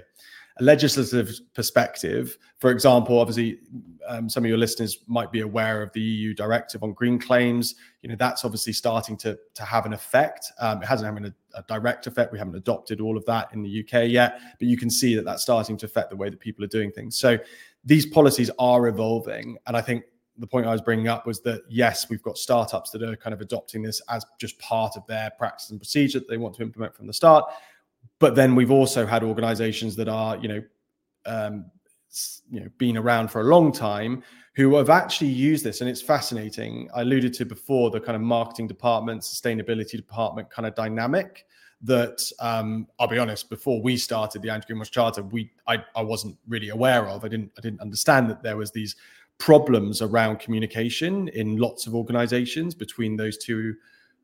a 0.58 0.62
legislative 0.62 1.40
perspective. 1.54 2.36
For 2.58 2.70
example, 2.70 3.18
obviously, 3.18 3.60
um, 4.08 4.28
some 4.28 4.44
of 4.44 4.48
your 4.48 4.58
listeners 4.58 4.98
might 5.06 5.30
be 5.30 5.40
aware 5.40 5.82
of 5.82 5.92
the 5.92 6.00
EU 6.00 6.34
directive 6.34 6.82
on 6.82 6.92
green 6.92 7.18
claims. 7.18 7.76
You 8.02 8.08
know, 8.08 8.16
that's 8.18 8.44
obviously 8.44 8.72
starting 8.72 9.16
to 9.18 9.38
to 9.54 9.64
have 9.64 9.86
an 9.86 9.92
effect. 9.92 10.50
Um, 10.60 10.82
it 10.82 10.86
hasn't 10.86 11.06
having 11.06 11.26
a, 11.26 11.58
a, 11.58 11.62
direct 11.68 12.06
effect. 12.06 12.32
We 12.32 12.38
haven't 12.38 12.56
adopted 12.56 13.00
all 13.00 13.16
of 13.16 13.24
that 13.26 13.52
in 13.52 13.62
the 13.62 13.80
UK 13.84 14.08
yet, 14.08 14.40
but 14.58 14.66
you 14.66 14.76
can 14.76 14.90
see 14.90 15.14
that 15.14 15.24
that's 15.24 15.42
starting 15.42 15.76
to 15.78 15.86
affect 15.86 16.10
the 16.10 16.16
way 16.16 16.28
that 16.28 16.40
people 16.40 16.64
are 16.64 16.68
doing 16.68 16.90
things. 16.90 17.16
So 17.18 17.38
these 17.84 18.06
policies 18.06 18.50
are 18.58 18.88
evolving, 18.88 19.56
and 19.66 19.76
I 19.76 19.80
think 19.80 20.04
the 20.38 20.46
point 20.46 20.66
I 20.66 20.72
was 20.72 20.80
bringing 20.80 21.08
up 21.08 21.26
was 21.26 21.40
that 21.40 21.62
yes, 21.68 22.08
we've 22.08 22.22
got 22.22 22.38
startups 22.38 22.90
that 22.90 23.02
are 23.02 23.16
kind 23.16 23.34
of 23.34 23.40
adopting 23.40 23.82
this 23.82 24.00
as 24.08 24.24
just 24.38 24.58
part 24.58 24.96
of 24.96 25.06
their 25.06 25.30
practice 25.36 25.70
and 25.70 25.80
procedure 25.80 26.20
that 26.20 26.28
they 26.28 26.36
want 26.36 26.54
to 26.56 26.62
implement 26.62 26.94
from 26.94 27.06
the 27.06 27.12
start. 27.12 27.44
But 28.20 28.34
then 28.34 28.54
we've 28.54 28.70
also 28.70 29.06
had 29.06 29.22
organizations 29.22 29.96
that 29.96 30.08
are, 30.08 30.36
you 30.36 30.48
know, 30.48 30.62
um, 31.26 31.66
you 32.50 32.60
know, 32.60 32.68
been 32.78 32.96
around 32.96 33.30
for 33.30 33.40
a 33.40 33.44
long 33.44 33.72
time 33.72 34.22
who 34.58 34.74
have 34.74 34.90
actually 34.90 35.28
used 35.28 35.62
this. 35.62 35.80
And 35.80 35.88
it's 35.88 36.02
fascinating. 36.02 36.90
I 36.92 37.02
alluded 37.02 37.32
to 37.34 37.46
before 37.46 37.92
the 37.92 38.00
kind 38.00 38.16
of 38.16 38.22
marketing 38.22 38.66
department, 38.66 39.22
sustainability 39.22 39.92
department 39.92 40.50
kind 40.50 40.66
of 40.66 40.74
dynamic 40.74 41.46
that 41.82 42.28
um, 42.40 42.88
I'll 42.98 43.06
be 43.06 43.20
honest, 43.20 43.50
before 43.50 43.80
we 43.80 43.96
started 43.96 44.42
the 44.42 44.50
Anti-Greenwash 44.50 44.90
Charter, 44.90 45.22
we 45.22 45.52
I, 45.68 45.84
I 45.94 46.02
wasn't 46.02 46.36
really 46.48 46.70
aware 46.70 47.06
of. 47.06 47.24
I 47.24 47.28
didn't 47.28 47.52
I 47.56 47.60
didn't 47.60 47.80
understand 47.80 48.28
that 48.30 48.42
there 48.42 48.56
was 48.56 48.72
these 48.72 48.96
problems 49.38 50.02
around 50.02 50.40
communication 50.40 51.28
in 51.28 51.58
lots 51.58 51.86
of 51.86 51.94
organizations 51.94 52.74
between 52.74 53.16
those 53.16 53.38
two 53.38 53.76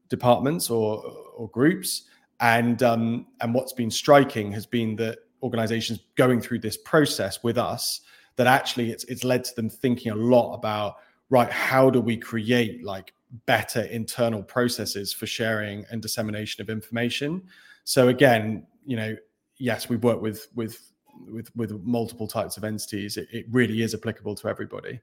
departments 0.09 0.68
or 0.68 1.01
or 1.37 1.49
groups. 1.51 2.09
And 2.41 2.82
um, 2.82 3.28
and 3.41 3.55
what's 3.55 3.72
been 3.72 3.89
striking 3.89 4.51
has 4.51 4.66
been 4.66 4.97
that 4.97 5.18
organizations 5.45 6.01
going 6.16 6.41
through 6.41 6.59
this 6.59 6.76
process 6.76 7.45
with 7.45 7.57
us 7.57 8.01
that 8.37 8.47
actually 8.47 8.91
it's 8.91 9.05
it's 9.05 9.24
led 9.24 9.45
to 9.45 9.55
them 9.55 9.68
thinking 9.68 10.12
a 10.12 10.16
lot 10.16 10.55
about 10.55 10.97
right 11.30 11.51
how 11.51 11.91
do 11.91 12.01
we 12.01 12.16
create 12.16 12.85
like 12.85 13.12
better 13.47 13.82
internal 13.82 14.43
processes 14.43 15.12
for 15.12 15.26
sharing 15.26 15.85
and 15.91 16.03
dissemination 16.03 16.62
of 16.62 16.70
information? 16.70 17.43
So 17.85 18.09
again 18.09 18.66
you 18.85 18.97
know 18.97 19.16
yes 19.59 19.89
we 19.89 19.97
work 19.97 20.20
with 20.20 20.49
with 20.55 20.93
with 21.26 21.55
with 21.57 21.72
multiple 21.85 22.26
types 22.26 22.57
of 22.57 22.64
entities. 22.64 23.16
It, 23.16 23.28
it 23.32 23.47
really 23.51 23.82
is 23.82 23.95
applicable 23.95 24.35
to 24.37 24.49
everybody. 24.49 25.01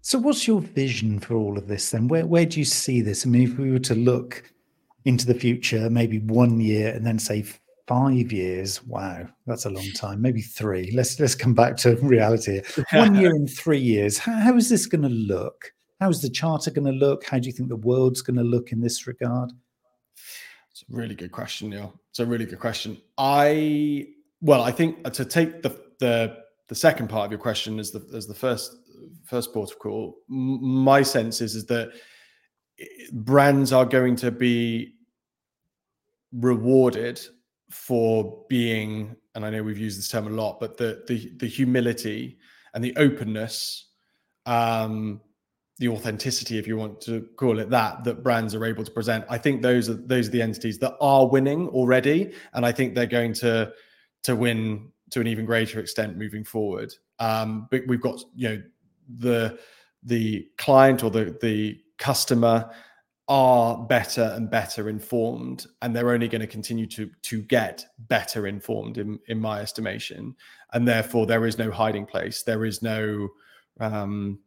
So 0.00 0.18
what's 0.18 0.46
your 0.46 0.60
vision 0.60 1.18
for 1.18 1.34
all 1.34 1.58
of 1.58 1.66
this 1.66 1.90
then? 1.90 2.08
Where 2.08 2.26
where 2.26 2.46
do 2.46 2.58
you 2.58 2.64
see 2.64 3.00
this? 3.00 3.26
I 3.26 3.28
mean 3.28 3.42
if 3.42 3.58
we 3.58 3.70
were 3.70 3.78
to 3.80 3.94
look 3.94 4.42
into 5.04 5.26
the 5.26 5.34
future, 5.34 5.88
maybe 5.88 6.18
one 6.18 6.60
year, 6.60 6.92
and 6.92 7.06
then 7.06 7.18
say 7.18 7.44
five 7.86 8.32
years. 8.32 8.84
Wow, 8.84 9.28
that's 9.46 9.64
a 9.64 9.70
long 9.70 9.90
time. 9.92 10.20
Maybe 10.20 10.42
three. 10.42 10.90
Let's 10.92 11.18
let's 11.20 11.34
come 11.34 11.54
back 11.54 11.76
to 11.78 11.96
reality. 12.02 12.62
one 12.92 13.14
year 13.14 13.30
and 13.30 13.48
three 13.48 13.78
years. 13.78 14.18
How, 14.18 14.38
how 14.38 14.56
is 14.56 14.68
this 14.68 14.86
going 14.86 15.02
to 15.02 15.08
look? 15.08 15.72
How 16.00 16.10
is 16.10 16.20
the 16.20 16.30
charter 16.30 16.70
going 16.70 16.86
to 16.86 16.92
look? 16.92 17.24
How 17.24 17.38
do 17.38 17.46
you 17.46 17.52
think 17.52 17.68
the 17.68 17.76
world's 17.76 18.22
going 18.22 18.36
to 18.36 18.42
look 18.42 18.72
in 18.72 18.80
this 18.80 19.06
regard? 19.06 19.52
It's 20.70 20.82
a 20.82 20.94
really 20.94 21.14
good 21.14 21.32
question, 21.32 21.70
Neil. 21.70 21.98
It's 22.10 22.18
a 22.18 22.26
really 22.26 22.44
good 22.44 22.60
question. 22.60 23.00
I 23.16 24.08
well, 24.40 24.62
I 24.62 24.72
think 24.72 24.98
uh, 25.04 25.10
to 25.10 25.24
take 25.24 25.62
the 25.62 25.80
the 25.98 26.38
the 26.68 26.74
second 26.74 27.08
part 27.08 27.26
of 27.26 27.30
your 27.32 27.40
question 27.40 27.78
as 27.78 27.92
the 27.92 28.06
as 28.14 28.26
the 28.26 28.34
first 28.34 28.76
first 29.24 29.52
port 29.52 29.70
of 29.70 29.78
call, 29.78 30.16
my 30.28 31.02
sense 31.02 31.40
is 31.40 31.54
is 31.54 31.66
that 31.66 31.90
eh, 32.78 32.84
brands 33.12 33.72
are 33.72 33.86
going 33.86 34.16
to 34.16 34.30
be 34.30 34.92
rewarded 36.32 37.20
for 37.70 38.44
being 38.48 39.14
and 39.34 39.44
i 39.44 39.50
know 39.50 39.62
we've 39.62 39.78
used 39.78 39.98
this 39.98 40.08
term 40.08 40.26
a 40.26 40.30
lot 40.30 40.58
but 40.60 40.76
the 40.76 41.02
the, 41.08 41.32
the 41.36 41.46
humility 41.46 42.38
and 42.74 42.82
the 42.82 42.96
openness 42.96 43.88
um 44.46 45.20
the 45.78 45.88
authenticity 45.88 46.58
if 46.58 46.66
you 46.66 46.76
want 46.76 47.00
to 47.00 47.26
call 47.36 47.58
it 47.58 47.68
that 47.68 48.02
that 48.04 48.22
brands 48.22 48.54
are 48.54 48.64
able 48.64 48.84
to 48.84 48.90
present 48.90 49.24
i 49.28 49.36
think 49.36 49.62
those 49.62 49.90
are 49.90 49.94
those 49.94 50.28
are 50.28 50.30
the 50.32 50.42
entities 50.42 50.78
that 50.78 50.94
are 51.00 51.26
winning 51.26 51.68
already 51.68 52.32
and 52.54 52.64
i 52.64 52.70
think 52.70 52.94
they're 52.94 53.06
going 53.06 53.32
to 53.32 53.70
to 54.22 54.34
win 54.34 54.90
to 55.10 55.20
an 55.20 55.26
even 55.26 55.46
greater 55.46 55.80
extent 55.80 56.16
moving 56.16 56.44
forward. 56.44 56.92
Um 57.18 57.68
but 57.70 57.82
we've 57.86 58.00
got 58.00 58.20
you 58.34 58.48
know 58.48 58.62
the 59.18 59.58
the 60.02 60.48
client 60.58 61.02
or 61.04 61.10
the 61.10 61.36
the 61.40 61.80
customer 61.98 62.70
are 63.28 63.84
better 63.86 64.32
and 64.36 64.48
better 64.50 64.88
informed 64.88 65.66
and 65.82 65.94
they're 65.94 66.12
only 66.12 66.28
going 66.28 66.40
to 66.40 66.46
continue 66.46 66.86
to 66.86 67.10
to 67.22 67.42
get 67.42 67.84
better 68.08 68.46
informed 68.46 68.98
in 68.98 69.18
in 69.26 69.40
my 69.40 69.60
estimation. 69.60 70.34
And 70.72 70.86
therefore 70.86 71.26
there 71.26 71.46
is 71.46 71.58
no 71.58 71.70
hiding 71.70 72.06
place. 72.06 72.42
There 72.42 72.64
is 72.64 72.82
no 72.82 73.28
um 73.80 74.38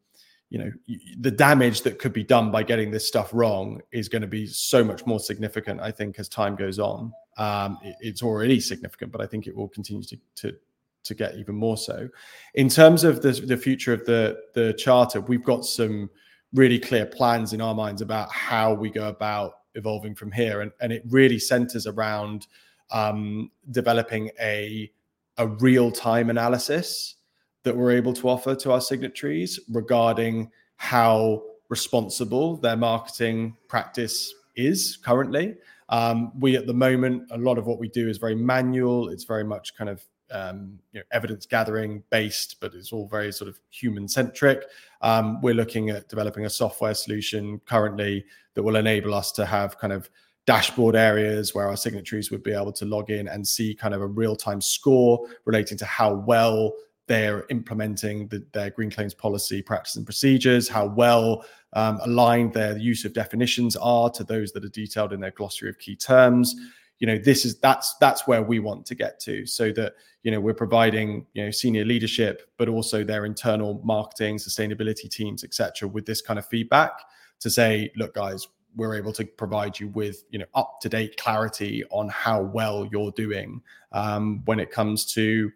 you 0.50 0.60
know 0.60 0.72
the 1.20 1.30
damage 1.30 1.82
that 1.82 2.00
could 2.00 2.14
be 2.14 2.24
done 2.24 2.52
by 2.52 2.64
getting 2.64 2.90
this 2.90 3.08
stuff 3.08 3.32
wrong 3.34 3.82
is 3.92 4.10
going 4.10 4.22
to 4.24 4.28
be 4.28 4.48
so 4.48 4.84
much 4.84 5.06
more 5.06 5.20
significant 5.20 5.80
i 5.80 5.92
think 5.92 6.18
as 6.18 6.30
time 6.30 6.56
goes 6.56 6.80
on. 6.80 7.12
Um 7.38 7.78
it, 7.84 7.96
it's 8.00 8.24
already 8.24 8.60
significant 8.62 9.12
but 9.12 9.22
i 9.22 9.28
think 9.28 9.46
it 9.46 9.56
will 9.56 9.68
continue 9.68 10.04
to 10.04 10.18
to 10.36 10.56
to 11.04 11.16
get 11.16 11.36
even 11.36 11.56
more 11.56 11.78
so. 11.78 12.08
In 12.56 12.70
terms 12.70 13.04
of 13.04 13.22
the 13.22 13.34
the 13.34 13.58
future 13.58 13.94
of 13.94 14.06
the 14.06 14.38
the 14.54 14.74
charter 14.74 15.20
we've 15.20 15.44
got 15.44 15.66
some 15.66 16.10
really 16.54 16.80
clear 16.80 17.06
plans 17.06 17.54
in 17.54 17.62
our 17.62 17.76
minds 17.76 18.02
about 18.02 18.32
how 18.32 18.74
we 18.74 18.90
go 18.90 19.08
about 19.08 19.54
evolving 19.76 20.16
from 20.16 20.32
here. 20.32 20.62
And, 20.62 20.72
and 20.82 20.92
it 20.92 21.04
really 21.10 21.40
centers 21.40 21.88
around 21.88 22.48
um, 22.92 23.52
developing 23.72 24.32
a, 24.40 24.92
a 25.38 25.48
real 25.48 25.92
time 25.92 26.30
analysis 26.30 27.16
that 27.64 27.76
we're 27.76 27.92
able 27.92 28.14
to 28.14 28.30
offer 28.30 28.56
to 28.56 28.72
our 28.72 28.82
signatories 28.82 29.60
regarding 29.72 30.50
how 30.78 31.44
responsible 31.70 32.58
their 32.58 32.78
marketing 32.78 33.56
practice 33.68 34.34
is 34.56 34.98
currently. 34.98 35.56
Um, 35.90 36.32
we, 36.40 36.56
at 36.56 36.68
the 36.68 36.74
moment, 36.74 37.24
a 37.32 37.38
lot 37.38 37.58
of 37.58 37.66
what 37.68 37.80
we 37.80 37.90
do 37.90 38.08
is 38.08 38.18
very 38.18 38.36
manual. 38.36 39.10
It's 39.10 39.24
very 39.24 39.44
much 39.44 39.76
kind 39.76 39.90
of 39.90 40.04
um, 40.32 40.80
you 40.92 41.00
know, 41.00 41.06
evidence 41.12 41.46
gathering 41.46 42.04
based, 42.10 42.58
but 42.60 42.74
it's 42.74 42.92
all 42.94 43.08
very 43.08 43.32
sort 43.32 43.50
of 43.50 43.60
human 43.70 44.08
centric. 44.08 44.66
Um, 45.02 45.42
we're 45.42 45.54
looking 45.54 45.90
at 45.90 46.10
developing 46.10 46.46
a 46.46 46.50
software 46.50 46.94
solution 46.94 47.60
currently 47.66 48.26
that 48.54 48.64
will 48.64 48.76
enable 48.76 49.14
us 49.14 49.32
to 49.34 49.46
have 49.46 49.78
kind 49.78 49.94
of 49.94 50.10
dashboard 50.46 50.96
areas 50.96 51.54
where 51.54 51.68
our 51.68 51.78
signatories 51.78 52.32
would 52.32 52.44
be 52.44 52.54
able 52.54 52.72
to 52.74 52.86
log 52.86 53.10
in 53.12 53.28
and 53.28 53.48
see 53.48 53.76
kind 53.76 53.94
of 53.94 54.02
a 54.02 54.08
real 54.08 54.36
time 54.36 54.60
score 54.60 55.28
relating 55.46 55.78
to 55.78 55.86
how 55.86 56.14
well 56.14 56.74
they're 57.08 57.46
implementing 57.50 58.28
the, 58.28 58.46
their 58.54 58.70
green 58.70 58.90
claims 58.90 59.14
policy, 59.14 59.62
practice, 59.62 59.96
and 59.96 60.06
procedures, 60.06 60.68
how 60.68 60.86
well 60.86 61.46
um, 61.74 62.00
aligned 62.04 62.54
their 62.54 62.78
use 62.78 63.06
of 63.06 63.14
definitions 63.14 63.76
are 63.76 64.10
to 64.10 64.24
those 64.24 64.52
that 64.52 64.66
are 64.66 64.70
detailed 64.70 65.14
in 65.14 65.20
their 65.20 65.32
glossary 65.32 65.70
of 65.70 65.78
key 65.80 65.96
terms 65.96 66.56
you 67.00 67.08
know 67.08 67.18
this 67.18 67.46
is 67.46 67.58
that's 67.60 67.96
that's 67.96 68.28
where 68.28 68.44
we 68.44 68.60
want 68.60 68.86
to 68.86 68.96
get 68.96 69.20
to 69.22 69.46
so 69.46 69.72
that 69.72 69.94
you 70.24 70.32
know 70.32 70.40
we're 70.40 70.54
providing 70.54 71.26
you 71.34 71.44
know 71.44 71.52
senior 71.52 71.86
leadership 71.86 72.52
but 72.58 72.70
also 72.70 73.04
their 73.04 73.26
internal 73.26 73.82
marketing 73.84 74.38
sustainability 74.38 75.10
teams 75.10 75.44
etc 75.44 75.88
with 75.88 76.06
this 76.06 76.22
kind 76.22 76.38
of 76.38 76.46
feedback 76.46 76.92
to 77.40 77.50
say 77.50 77.92
look 77.96 78.14
guys 78.14 78.48
we're 78.76 78.96
able 78.96 79.12
to 79.12 79.26
provide 79.26 79.80
you 79.80 79.88
with 79.90 80.24
you 80.30 80.40
know 80.40 80.46
up 80.54 80.80
to 80.82 80.90
date 80.90 81.18
clarity 81.18 81.84
on 81.90 82.08
how 82.10 82.42
well 82.42 82.88
you're 82.92 83.12
doing 83.12 83.62
um, 83.94 84.42
when 84.46 84.60
it 84.60 84.72
comes 84.72 85.06
to 85.06 85.52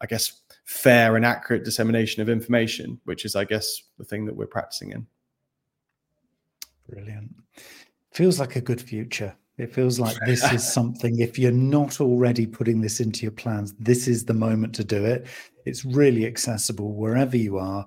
i 0.00 0.06
guess 0.06 0.42
fair 0.64 1.16
and 1.16 1.26
accurate 1.26 1.64
dissemination 1.64 2.22
of 2.22 2.28
information 2.28 3.00
which 3.04 3.24
is 3.24 3.34
i 3.34 3.44
guess 3.44 3.82
the 3.98 4.04
thing 4.04 4.24
that 4.26 4.34
we're 4.34 4.46
practicing 4.46 4.92
in. 4.92 5.06
Brilliant. 6.88 7.34
Feels 8.10 8.38
like 8.38 8.56
a 8.56 8.60
good 8.60 8.80
future 8.80 9.34
it 9.58 9.72
feels 9.72 10.00
like 10.00 10.16
this 10.26 10.50
is 10.52 10.70
something, 10.72 11.18
if 11.18 11.38
you're 11.38 11.52
not 11.52 12.00
already 12.00 12.46
putting 12.46 12.80
this 12.80 13.00
into 13.00 13.22
your 13.22 13.32
plans, 13.32 13.74
this 13.78 14.08
is 14.08 14.24
the 14.24 14.34
moment 14.34 14.74
to 14.76 14.84
do 14.84 15.04
it. 15.04 15.26
It's 15.64 15.84
really 15.84 16.26
accessible 16.26 16.94
wherever 16.94 17.36
you 17.36 17.58
are. 17.58 17.86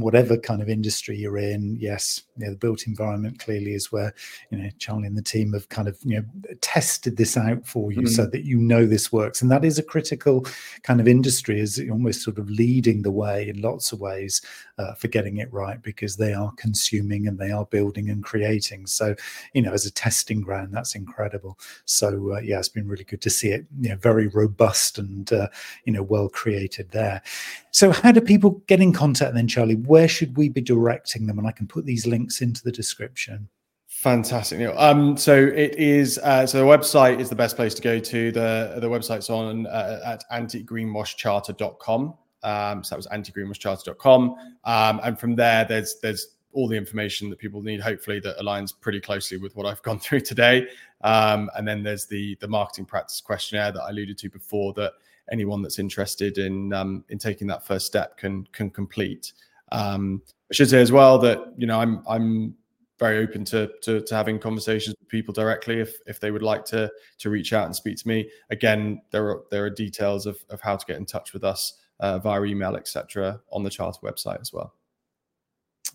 Whatever 0.00 0.36
kind 0.36 0.60
of 0.60 0.68
industry 0.68 1.16
you're 1.16 1.38
in, 1.38 1.76
yes, 1.76 2.22
you 2.36 2.44
know, 2.44 2.50
the 2.52 2.58
built 2.58 2.86
environment 2.86 3.38
clearly 3.38 3.74
is 3.74 3.92
where 3.92 4.12
you 4.50 4.58
know 4.58 4.68
Charlie 4.78 5.06
and 5.06 5.16
the 5.16 5.22
team 5.22 5.52
have 5.52 5.68
kind 5.68 5.88
of 5.88 5.98
you 6.02 6.16
know 6.16 6.24
tested 6.60 7.16
this 7.16 7.36
out 7.36 7.66
for 7.66 7.92
you 7.92 7.98
mm-hmm. 7.98 8.08
so 8.08 8.26
that 8.26 8.44
you 8.44 8.58
know 8.58 8.86
this 8.86 9.12
works, 9.12 9.42
and 9.42 9.50
that 9.50 9.64
is 9.64 9.78
a 9.78 9.82
critical 9.82 10.46
kind 10.82 11.00
of 11.00 11.08
industry, 11.08 11.60
is 11.60 11.80
almost 11.90 12.22
sort 12.22 12.38
of 12.38 12.50
leading 12.50 13.02
the 13.02 13.10
way 13.10 13.48
in 13.48 13.60
lots 13.60 13.92
of 13.92 14.00
ways 14.00 14.42
uh, 14.78 14.94
for 14.94 15.08
getting 15.08 15.38
it 15.38 15.52
right 15.52 15.82
because 15.82 16.16
they 16.16 16.32
are 16.32 16.52
consuming 16.56 17.26
and 17.26 17.38
they 17.38 17.50
are 17.50 17.66
building 17.66 18.10
and 18.10 18.24
creating. 18.24 18.86
So 18.86 19.14
you 19.52 19.62
know, 19.62 19.72
as 19.72 19.86
a 19.86 19.92
testing 19.92 20.40
ground, 20.40 20.72
that's 20.72 20.94
incredible. 20.94 21.58
So 21.84 22.34
uh, 22.34 22.40
yeah, 22.40 22.58
it's 22.58 22.68
been 22.68 22.88
really 22.88 23.04
good 23.04 23.22
to 23.22 23.30
see 23.30 23.48
it, 23.48 23.66
you 23.80 23.90
know, 23.90 23.96
very 23.96 24.28
robust 24.28 24.98
and 24.98 25.32
uh, 25.32 25.48
you 25.84 25.92
know 25.92 26.02
well 26.02 26.28
created 26.28 26.90
there. 26.90 27.22
So 27.70 27.90
how 27.90 28.12
do 28.12 28.20
people 28.20 28.62
get 28.66 28.80
in 28.80 28.92
contact 28.92 29.34
then, 29.34 29.48
Charlie? 29.48 29.74
Where 29.86 30.08
should 30.08 30.36
we 30.36 30.48
be 30.48 30.60
directing 30.60 31.26
them? 31.26 31.38
And 31.38 31.46
I 31.46 31.52
can 31.52 31.66
put 31.66 31.84
these 31.84 32.06
links 32.06 32.40
into 32.40 32.62
the 32.62 32.72
description. 32.72 33.48
Fantastic, 33.86 34.58
Neil. 34.58 34.74
Um, 34.76 35.16
so 35.16 35.34
it 35.34 35.76
is. 35.76 36.18
Uh, 36.18 36.46
so 36.46 36.58
the 36.58 36.64
website 36.64 37.20
is 37.20 37.30
the 37.30 37.36
best 37.36 37.56
place 37.56 37.74
to 37.74 37.82
go 37.82 37.98
to. 37.98 38.32
the 38.32 38.76
The 38.80 38.88
website's 38.88 39.30
on 39.30 39.66
uh, 39.66 40.00
at 40.04 40.24
antigreenwashcharter.com. 40.32 42.14
Um, 42.42 42.84
so 42.84 42.94
that 42.94 42.96
was 42.96 43.06
antigreenwashcharter.com. 43.06 44.34
Um, 44.64 45.00
and 45.02 45.18
from 45.18 45.36
there, 45.36 45.64
there's 45.64 46.00
there's 46.02 46.34
all 46.52 46.68
the 46.68 46.76
information 46.76 47.30
that 47.30 47.38
people 47.38 47.62
need. 47.62 47.80
Hopefully, 47.80 48.20
that 48.20 48.38
aligns 48.38 48.72
pretty 48.78 49.00
closely 49.00 49.38
with 49.38 49.54
what 49.56 49.64
I've 49.64 49.82
gone 49.88 49.98
through 49.98 50.20
today. 50.20 50.68
Um, 51.02 51.50
and 51.56 51.66
then 51.66 51.82
there's 51.82 52.06
the 52.06 52.36
the 52.40 52.48
marketing 52.48 52.86
practice 52.86 53.20
questionnaire 53.20 53.72
that 53.72 53.82
I 53.82 53.90
alluded 53.90 54.18
to 54.18 54.28
before 54.28 54.72
that 54.74 54.92
anyone 55.30 55.62
that's 55.62 55.78
interested 55.78 56.38
in 56.38 56.72
um, 56.72 57.04
in 57.08 57.18
taking 57.18 57.46
that 57.46 57.66
first 57.66 57.86
step 57.86 58.16
can 58.16 58.46
can 58.52 58.70
complete. 58.70 59.32
Um, 59.72 60.22
I 60.50 60.54
should 60.54 60.70
say 60.70 60.80
as 60.80 60.92
well 60.92 61.18
that 61.18 61.38
you 61.56 61.66
know 61.66 61.80
I'm 61.80 62.02
I'm 62.08 62.54
very 62.98 63.18
open 63.18 63.44
to, 63.44 63.68
to, 63.82 64.00
to 64.00 64.14
having 64.14 64.38
conversations 64.38 64.94
with 65.00 65.08
people 65.08 65.34
directly 65.34 65.80
if 65.80 65.96
if 66.06 66.20
they 66.20 66.30
would 66.30 66.42
like 66.42 66.64
to 66.66 66.90
to 67.18 67.30
reach 67.30 67.52
out 67.52 67.66
and 67.66 67.74
speak 67.74 67.96
to 67.98 68.08
me. 68.08 68.30
Again, 68.50 69.00
there 69.10 69.28
are 69.28 69.42
there 69.50 69.64
are 69.64 69.70
details 69.70 70.26
of 70.26 70.38
of 70.50 70.60
how 70.60 70.76
to 70.76 70.86
get 70.86 70.96
in 70.96 71.06
touch 71.06 71.32
with 71.32 71.44
us 71.44 71.74
uh, 72.00 72.18
via 72.18 72.42
email, 72.44 72.76
etc., 72.76 73.40
on 73.50 73.62
the 73.62 73.70
charter 73.70 73.98
website 74.02 74.40
as 74.40 74.52
well. 74.52 74.74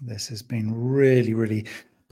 This 0.01 0.28
has 0.28 0.41
been 0.41 0.74
really, 0.74 1.34
really 1.34 1.65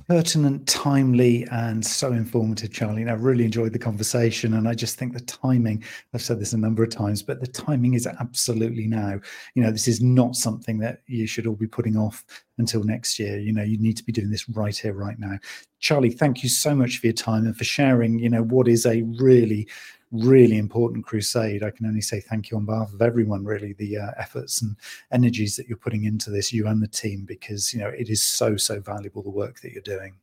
pertinent, 0.07 0.65
timely, 0.67 1.45
and 1.51 1.85
so 1.85 2.13
informative, 2.13 2.71
Charlie. 2.71 3.01
And 3.01 3.11
I 3.11 3.15
really 3.15 3.43
enjoyed 3.43 3.73
the 3.73 3.79
conversation. 3.79 4.53
And 4.53 4.67
I 4.67 4.73
just 4.73 4.97
think 4.97 5.13
the 5.13 5.19
timing, 5.21 5.83
I've 6.13 6.21
said 6.21 6.39
this 6.39 6.53
a 6.53 6.57
number 6.57 6.81
of 6.81 6.89
times, 6.89 7.21
but 7.21 7.41
the 7.41 7.47
timing 7.47 7.93
is 7.93 8.07
absolutely 8.07 8.87
now. 8.87 9.19
You 9.55 9.63
know, 9.63 9.71
this 9.71 9.87
is 9.87 10.01
not 10.01 10.35
something 10.35 10.77
that 10.79 11.01
you 11.07 11.27
should 11.27 11.45
all 11.45 11.55
be 11.55 11.67
putting 11.67 11.97
off 11.97 12.23
until 12.57 12.83
next 12.83 13.19
year. 13.19 13.37
You 13.37 13.51
know, 13.51 13.63
you 13.63 13.77
need 13.77 13.97
to 13.97 14.03
be 14.03 14.13
doing 14.13 14.29
this 14.29 14.47
right 14.49 14.75
here, 14.75 14.93
right 14.93 15.19
now. 15.19 15.37
Charlie, 15.79 16.11
thank 16.11 16.41
you 16.41 16.49
so 16.49 16.73
much 16.73 16.99
for 16.99 17.07
your 17.07 17.13
time 17.13 17.45
and 17.45 17.55
for 17.55 17.65
sharing, 17.65 18.17
you 18.17 18.29
know, 18.29 18.43
what 18.43 18.67
is 18.67 18.85
a 18.85 19.03
really 19.19 19.67
really 20.11 20.57
important 20.57 21.05
crusade. 21.05 21.63
I 21.63 21.71
can 21.71 21.85
only 21.85 22.01
say 22.01 22.21
thank 22.21 22.49
you 22.49 22.57
on 22.57 22.65
behalf 22.65 22.93
of 22.93 23.01
everyone, 23.01 23.43
really, 23.43 23.73
the 23.73 23.97
uh, 23.97 24.11
efforts 24.17 24.61
and 24.61 24.75
energies 25.11 25.55
that 25.55 25.67
you're 25.67 25.77
putting 25.77 26.05
into 26.05 26.29
this, 26.29 26.53
you 26.53 26.67
and 26.67 26.81
the 26.81 26.87
team, 26.87 27.25
because 27.25 27.73
you 27.73 27.79
know 27.79 27.89
it 27.89 28.09
is 28.09 28.23
so 28.23 28.57
so 28.57 28.79
valuable 28.79 29.21
the 29.21 29.29
work 29.29 29.59
that 29.61 29.73
you're 29.73 29.81
doing. 29.81 30.15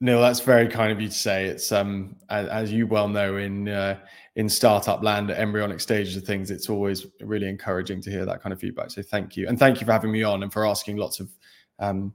Neil, 0.00 0.20
that's 0.20 0.40
very 0.40 0.68
kind 0.68 0.92
of 0.92 1.00
you 1.00 1.08
to 1.08 1.14
say. 1.14 1.46
It's 1.46 1.72
um 1.72 2.16
as, 2.28 2.48
as 2.48 2.72
you 2.72 2.86
well 2.86 3.08
know 3.08 3.36
in 3.36 3.68
uh, 3.68 3.98
in 4.36 4.48
startup 4.48 5.02
land 5.02 5.30
at 5.30 5.38
embryonic 5.38 5.80
stages 5.80 6.16
of 6.16 6.24
things, 6.24 6.50
it's 6.50 6.68
always 6.68 7.06
really 7.20 7.48
encouraging 7.48 8.02
to 8.02 8.10
hear 8.10 8.26
that 8.26 8.42
kind 8.42 8.52
of 8.52 8.60
feedback. 8.60 8.90
So 8.90 9.02
thank 9.02 9.36
you, 9.36 9.48
and 9.48 9.58
thank 9.58 9.80
you 9.80 9.86
for 9.86 9.92
having 9.92 10.12
me 10.12 10.22
on 10.22 10.42
and 10.42 10.52
for 10.52 10.66
asking 10.66 10.98
lots 10.98 11.20
of 11.20 11.30
um, 11.78 12.14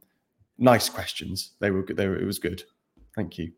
nice 0.58 0.90
questions. 0.90 1.54
They 1.60 1.72
were 1.72 1.84
they 1.84 2.08
were, 2.08 2.18
it 2.18 2.26
was 2.26 2.40
good. 2.40 2.64
Thank 3.16 3.38
you. 3.38 3.52